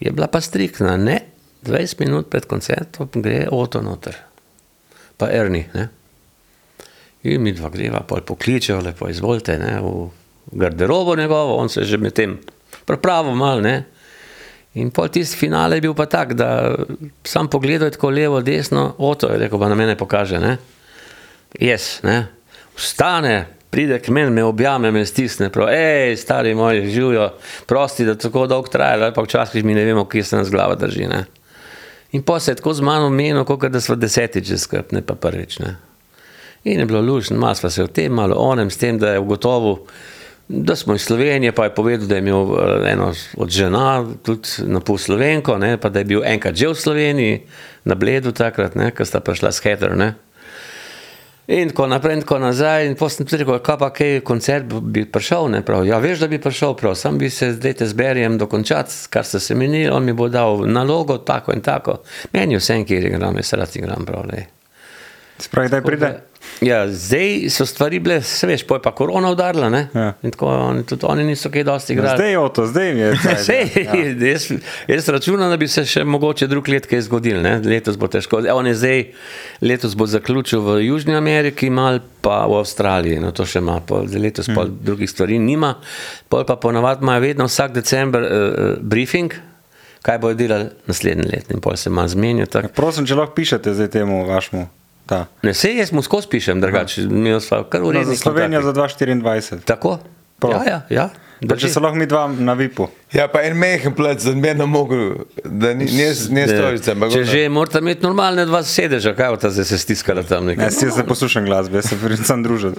[0.02, 0.96] je bila pa striktna.
[0.96, 1.20] Ne,
[1.62, 4.16] 20 minut pred koncertom gre Oto noter,
[5.16, 5.62] pa Erni.
[5.74, 5.88] Ne?
[7.22, 11.98] In mi dva greva, pol pokličejo, lepo izvolite, ne, v garderobo njegovo, on se že
[11.98, 12.38] med tem
[12.84, 13.84] pripravil mal, ne.
[14.74, 16.74] In pol tisti finale je bil pa tak, da
[17.24, 20.56] sam pogledal tako levo, desno, Oto je rekel, pa na mene pokaže, ne.
[21.60, 22.24] Jaz, ne.
[22.74, 23.36] Vstane,
[23.70, 27.28] pride k meni, me objame, me stisne, prav, hej, stari moji, živijo,
[27.68, 30.74] prosti, da tako dolgo traja, ali pa včasih mi ne vemo, kje se nas glava
[30.74, 31.22] drži, ne.
[32.12, 35.02] In pa se je tako z mano menil, kot da smo desetič že skrb, ne
[35.02, 35.58] pa prvič.
[35.58, 35.76] Ne.
[36.64, 39.12] In je bilo lušno, malo smo se o tem, malo o onem, s tem, da
[39.12, 39.76] je ugotovil,
[40.48, 44.48] da smo iz Slovenije, pa je povedal, da je imel eh, eno od žena, tudi
[44.58, 47.40] na pol Slovenko, ne, pa da je bil enkrat že v Sloveniji,
[47.84, 49.96] na Bledu takrat, ne, ko sta prišla s Heather.
[49.96, 50.14] Ne.
[51.46, 52.86] In tako naprej, in tako nazaj.
[52.86, 55.86] In potem sem tudi rekel, kaj pa kaj koncert bi prišel, ne prav.
[55.86, 59.40] Ja, veš, da bi prišel prav, sam bi se zdaj te zberjem dokončati, kar ste
[59.40, 61.98] se menili, on mi bo dal nalogo, tako in tako.
[62.32, 64.26] Meni je vse, kjer igram, jaz rad igram prav.
[64.30, 64.44] Le.
[65.38, 66.31] Spravi, da pride.
[66.60, 69.88] Ja, zdaj so stvari bile, se veš, pa je pa korona udarila, ne?
[69.94, 70.12] Ja.
[70.22, 72.16] In tako oni, tudi oni niso kaj dosti igrali.
[72.16, 73.16] Zdaj je Oto, zdaj je.
[73.22, 73.94] cajt, Sej, ja.
[74.32, 74.46] jaz,
[74.88, 77.40] jaz računam, da bi se še mogoče drug let kaj zgodil.
[77.42, 77.56] Ne?
[77.58, 78.42] Letos bo težko.
[78.54, 79.02] On je zdaj,
[79.60, 83.18] letos bo zaključil v Južni Ameriki, mal pa v Avstraliji.
[83.18, 84.76] No, to še ima, pol, letos pa Mm.
[84.82, 85.74] drugih stvari nima.
[86.28, 88.30] Pol pa ponavadi imajo vedno vsak december uh,
[88.80, 89.34] briefing,
[90.02, 91.50] kaj bojo delali naslednji let.
[91.50, 92.46] In pol se ima zmenijo.
[92.46, 92.68] tako.
[92.68, 94.81] Prosim, če lahko pišete zdaj temu vašemu.
[95.06, 95.26] Ta.
[95.42, 98.16] Ne, sej jaz mu skozi pišem, drugače mi smo kar No, za urejeni.
[98.16, 99.64] Slovenijo za 2024.
[99.64, 99.98] Tako?
[100.38, 100.52] Prav.
[100.52, 101.10] Ja, ja, ja.
[101.48, 102.86] Pa če se lahko mi dva na vipu.
[103.14, 106.94] Ja, pa en mehen plec, da bi ne mogel, da ni, ni, ni stolica.
[106.94, 110.70] ampak Če že morate imeti normalne dva sedeža, kaj ta zdaj se stiskala tam nekaj.
[110.70, 112.76] Ne, jaz se poslušam glasbe, jaz se predvsem družim.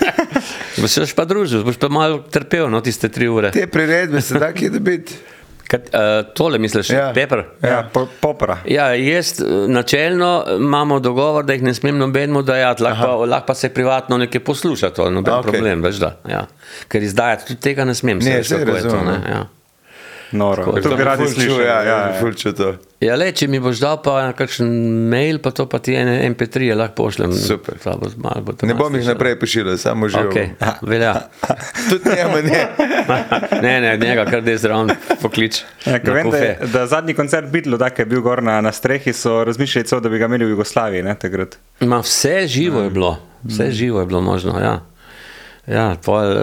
[0.80, 3.52] Boš se pa družil, boš pa malo trpel, no, tiste tri ure.
[3.52, 5.20] Te priredbe se da kje dobiti.
[5.68, 6.00] Kat, uh,
[6.34, 6.98] tole misliš, ja.
[6.98, 7.12] Ja.
[7.14, 7.44] Pepper?
[7.62, 8.58] Ja, po, popra.
[8.64, 13.46] Ja, jaz eh, načelno imamo dogovor, da jih ne smem nobenemu dajati, lahko, pa- lahko
[13.46, 15.42] pa se privatno nekaj posluša, to je noben okay.
[15.42, 16.16] problem, veš da.
[16.28, 16.46] Ja.
[16.88, 19.02] Ker izdajati tudi tega ne smem, Ne, veš, saj kako je to.
[19.02, 19.18] Ne?
[19.30, 19.46] Ja.
[20.32, 20.64] Noro.
[20.64, 21.64] Tako, To bi radi slišali.
[21.64, 22.72] Ja, Ja, ja, ja.
[23.02, 24.68] Ja, le, če mi boš dal pa kakšen
[25.10, 27.32] mail, pa to pa ti ene MP3 -je lahko pošljem.
[27.34, 27.78] Super.
[27.82, 30.18] To bo, malo bo to Ne bom jih naprej pošiljal, samo že.
[30.18, 30.54] Okay.
[30.82, 31.14] Velja.
[31.90, 32.60] Tudi njemu ne.
[33.64, 35.62] ne, ne, njega kar da je zraven poklič.
[35.86, 39.44] Ja, vem, da, da zadnji koncert Beatlov, da je bil gor na, na strehi, so
[39.44, 41.02] razmišljali, celo, da bi ga imeli v Jugoslaviji.
[41.02, 41.58] Ne, takrat.
[41.80, 44.60] Ma, vse živo je bilo, vse živo je bilo možno.
[44.60, 44.80] Ja.
[45.62, 46.38] Ja, pol, eh,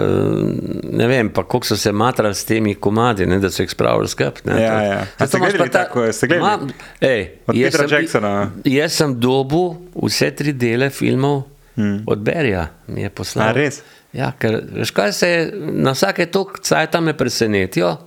[0.90, 4.08] ne vem, pa koliko so se matrali s temi komadi, ne, da so jih spravili
[4.08, 4.38] skrb.
[4.44, 5.06] ne, Ja, to- ja.
[5.18, 6.48] A ste gledali pa tako, ste gledali?
[6.66, 8.50] Ma, ej, Od jaz Petra sem- Jacksona.
[8.64, 11.42] Jaz sem dobil vse tri dele filmov
[11.76, 12.04] hmm.
[12.06, 13.48] od Berija, mi je poslal.
[13.48, 13.82] A, res?
[14.12, 15.42] Ja, ker veš, kaj se je,
[15.72, 17.98] na vsake tok cajta me presenetijo.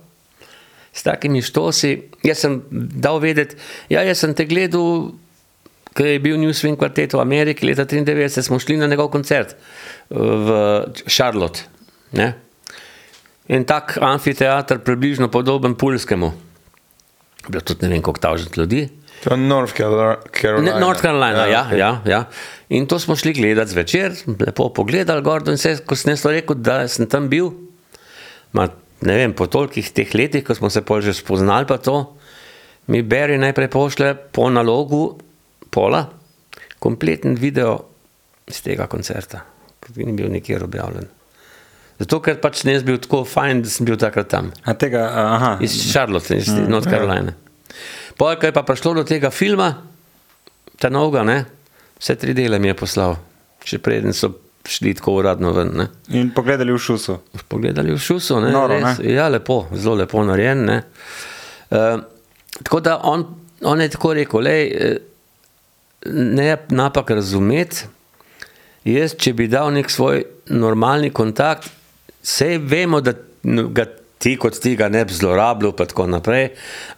[0.92, 3.56] S takimi štosi, jaz sem dal vedeti,
[3.88, 5.12] ja, jaz sem te gledal,
[5.94, 9.54] ko je bil New Swing kvartet v Ameriki leta 93, smo šli na njegov koncert
[9.54, 9.58] eh,
[10.16, 10.48] v
[11.06, 11.68] Charlotte.
[12.18, 12.32] Ne?
[13.48, 16.32] En tak amfiteater, približno podoben Pulskemu.
[17.46, 18.86] Bilo tudi ne vem, koliko tavžent ljudi.
[19.24, 20.74] To je North Carolina.
[20.74, 21.78] Ne, North Carolina, ja, okej.
[21.78, 22.20] ja, ja.
[22.68, 26.56] In to smo šli gledati zvečer, lepo pogledali gor in vse, ko sem to rekel,
[26.56, 27.52] da sem tam bil.
[28.56, 28.66] Ma,
[29.04, 32.16] ne vem, po tolikih teh letih, ko smo se pol že spoznali, pa to,
[32.88, 35.14] mi Beri najprej pošle po nalogu
[35.74, 36.04] pola,
[36.78, 37.76] kompleten video
[38.46, 39.42] iz tega koncerta.
[39.96, 41.08] Ni bil nikjer objavljen.
[41.98, 44.50] Zato, ker pač ne bil tako fajn, da sem bil takrat tam.
[44.66, 45.56] A tega, aha.
[45.62, 47.34] Iz Charlotte, iz mm, North Carolina.
[48.18, 49.68] Potem, ko je pa prišlo do tega filma,
[50.80, 51.38] ta novega, ne,
[52.00, 53.16] vse tri dele mi je poslal,
[53.66, 54.32] še preden so
[54.68, 55.70] šli tako uradno ven.
[55.76, 55.86] Ne.
[56.18, 57.18] In pogledali v šusu.
[57.48, 60.64] Pogledali v šusu, ne, Noro, res, ja, lepo, zelo lepo narejen.
[60.66, 60.78] Ne.
[61.70, 62.00] Uh,
[62.62, 63.26] tako da on,
[63.62, 64.96] on je tako rekel, lej, eh,
[66.04, 67.86] ne napak razumeti.
[68.84, 71.70] Jaz, če bi dal nek svoj normalni kontakt,
[72.20, 73.14] vse vemo, da
[73.44, 73.86] ga
[74.18, 76.50] ti kot ti ga ne bi zlorabljal, pa tako naprej.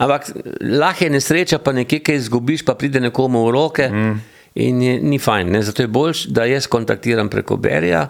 [0.03, 0.31] Ampak
[0.61, 4.17] lahko je nesreča, pa nekaj, kaj izgubiš, pa pride nekomu v roke mm.
[4.63, 5.51] in je, ni fajn.
[5.55, 5.63] Ne?
[5.63, 8.09] Zato je bolj, da jaz kontaktiram preko Berija,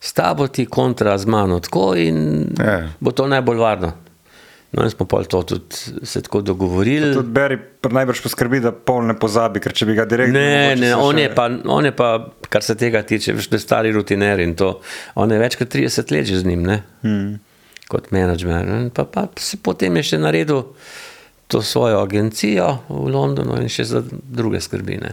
[0.00, 2.18] s tabo ti kontra z mano tako in
[2.60, 2.88] Ja.
[3.00, 3.92] bo to najbolj varno.
[4.74, 7.12] No, in smo pol to tudi se tako dogovorili.
[7.14, 7.58] Tudi Beri
[7.90, 10.34] najbrž poskrbi, da pol ne pozabi, ker če bi ga direktno.
[10.34, 12.08] Ne, ne, on še- je, pa, on je pa,
[12.50, 14.80] kar se tega tiče, veš, da je stari rutiner in to.
[15.14, 16.82] On je več kot 30 let že z njim, ne?
[17.06, 17.38] Hmm.
[17.88, 18.64] kot menedžer.
[18.66, 18.90] ne.
[18.90, 20.64] Pa, pa si potem je še naredil
[21.46, 24.98] to svojo agencijo v Londonu in še za druge skrbi.
[24.98, 25.12] Ne?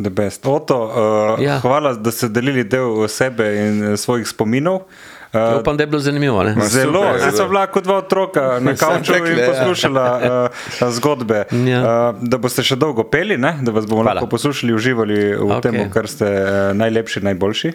[0.00, 0.46] The best.
[0.46, 0.92] Oto, uh,
[1.38, 1.52] ja.
[1.52, 1.56] Ja.
[1.60, 4.88] hvala, da ste delili del sebe in eh, svojih spominov.
[5.32, 6.42] Uh, Upam, da je bilo zanimivo.
[6.44, 6.54] Ne?
[6.68, 7.48] Zelo, zdaj so zelo.
[7.48, 9.46] bila kot dva otroka na kavču in ja.
[9.48, 10.20] poslušala
[10.80, 11.44] uh, zgodbe.
[11.66, 11.80] Ja.
[11.80, 13.54] Uh, da boste še dolgo peli, ne?
[13.62, 14.20] da vas bomo Hvala.
[14.20, 15.50] lahko poslušali, uživali v Ok.
[15.56, 15.62] okay.
[15.64, 17.72] tem, kar ste uh, najlepši, najboljši.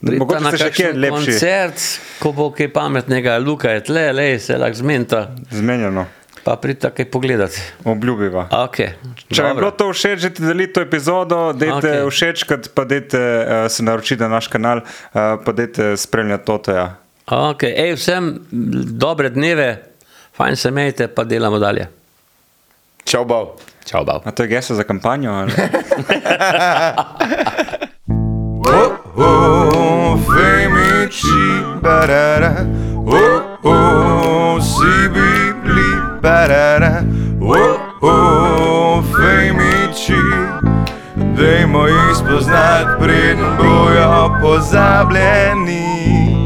[0.00, 1.88] Mogoče na ste še kje lepši, koncert,
[2.20, 6.04] ko bo kaj pametnega, Luka je tle, le se lahko zmenta, zmenjeno,
[6.44, 7.60] pa pridite kaj pogledati.
[7.84, 8.48] obljubiva.
[8.50, 8.96] Okay.
[9.28, 12.10] Če vam je bilo to všeč, že delite to epizodo, dajte okay.
[12.10, 16.96] Všečkati, pa dajte uh, se naročiti na naš kanal, uh, pa dajte spremljati Toteja.
[17.26, 17.74] Okay.
[17.76, 18.38] Ej, vsem
[18.98, 19.82] dobre dneve,
[20.36, 21.88] fajn se imejte, pa delamo dalje.
[23.04, 23.56] Čau, bav.
[23.84, 24.22] Čau, bav.
[24.24, 25.32] A to je gesto za kampanjo?
[25.32, 25.52] Ali?
[28.62, 31.26] Oh, oh, femici,
[31.82, 32.66] barara.
[33.06, 33.99] Oh, oh,
[36.22, 37.02] barara.
[37.40, 40.22] Oh, oh, femici.
[41.16, 46.39] Dajmo jih spoznati, preden bojo pozabljeni.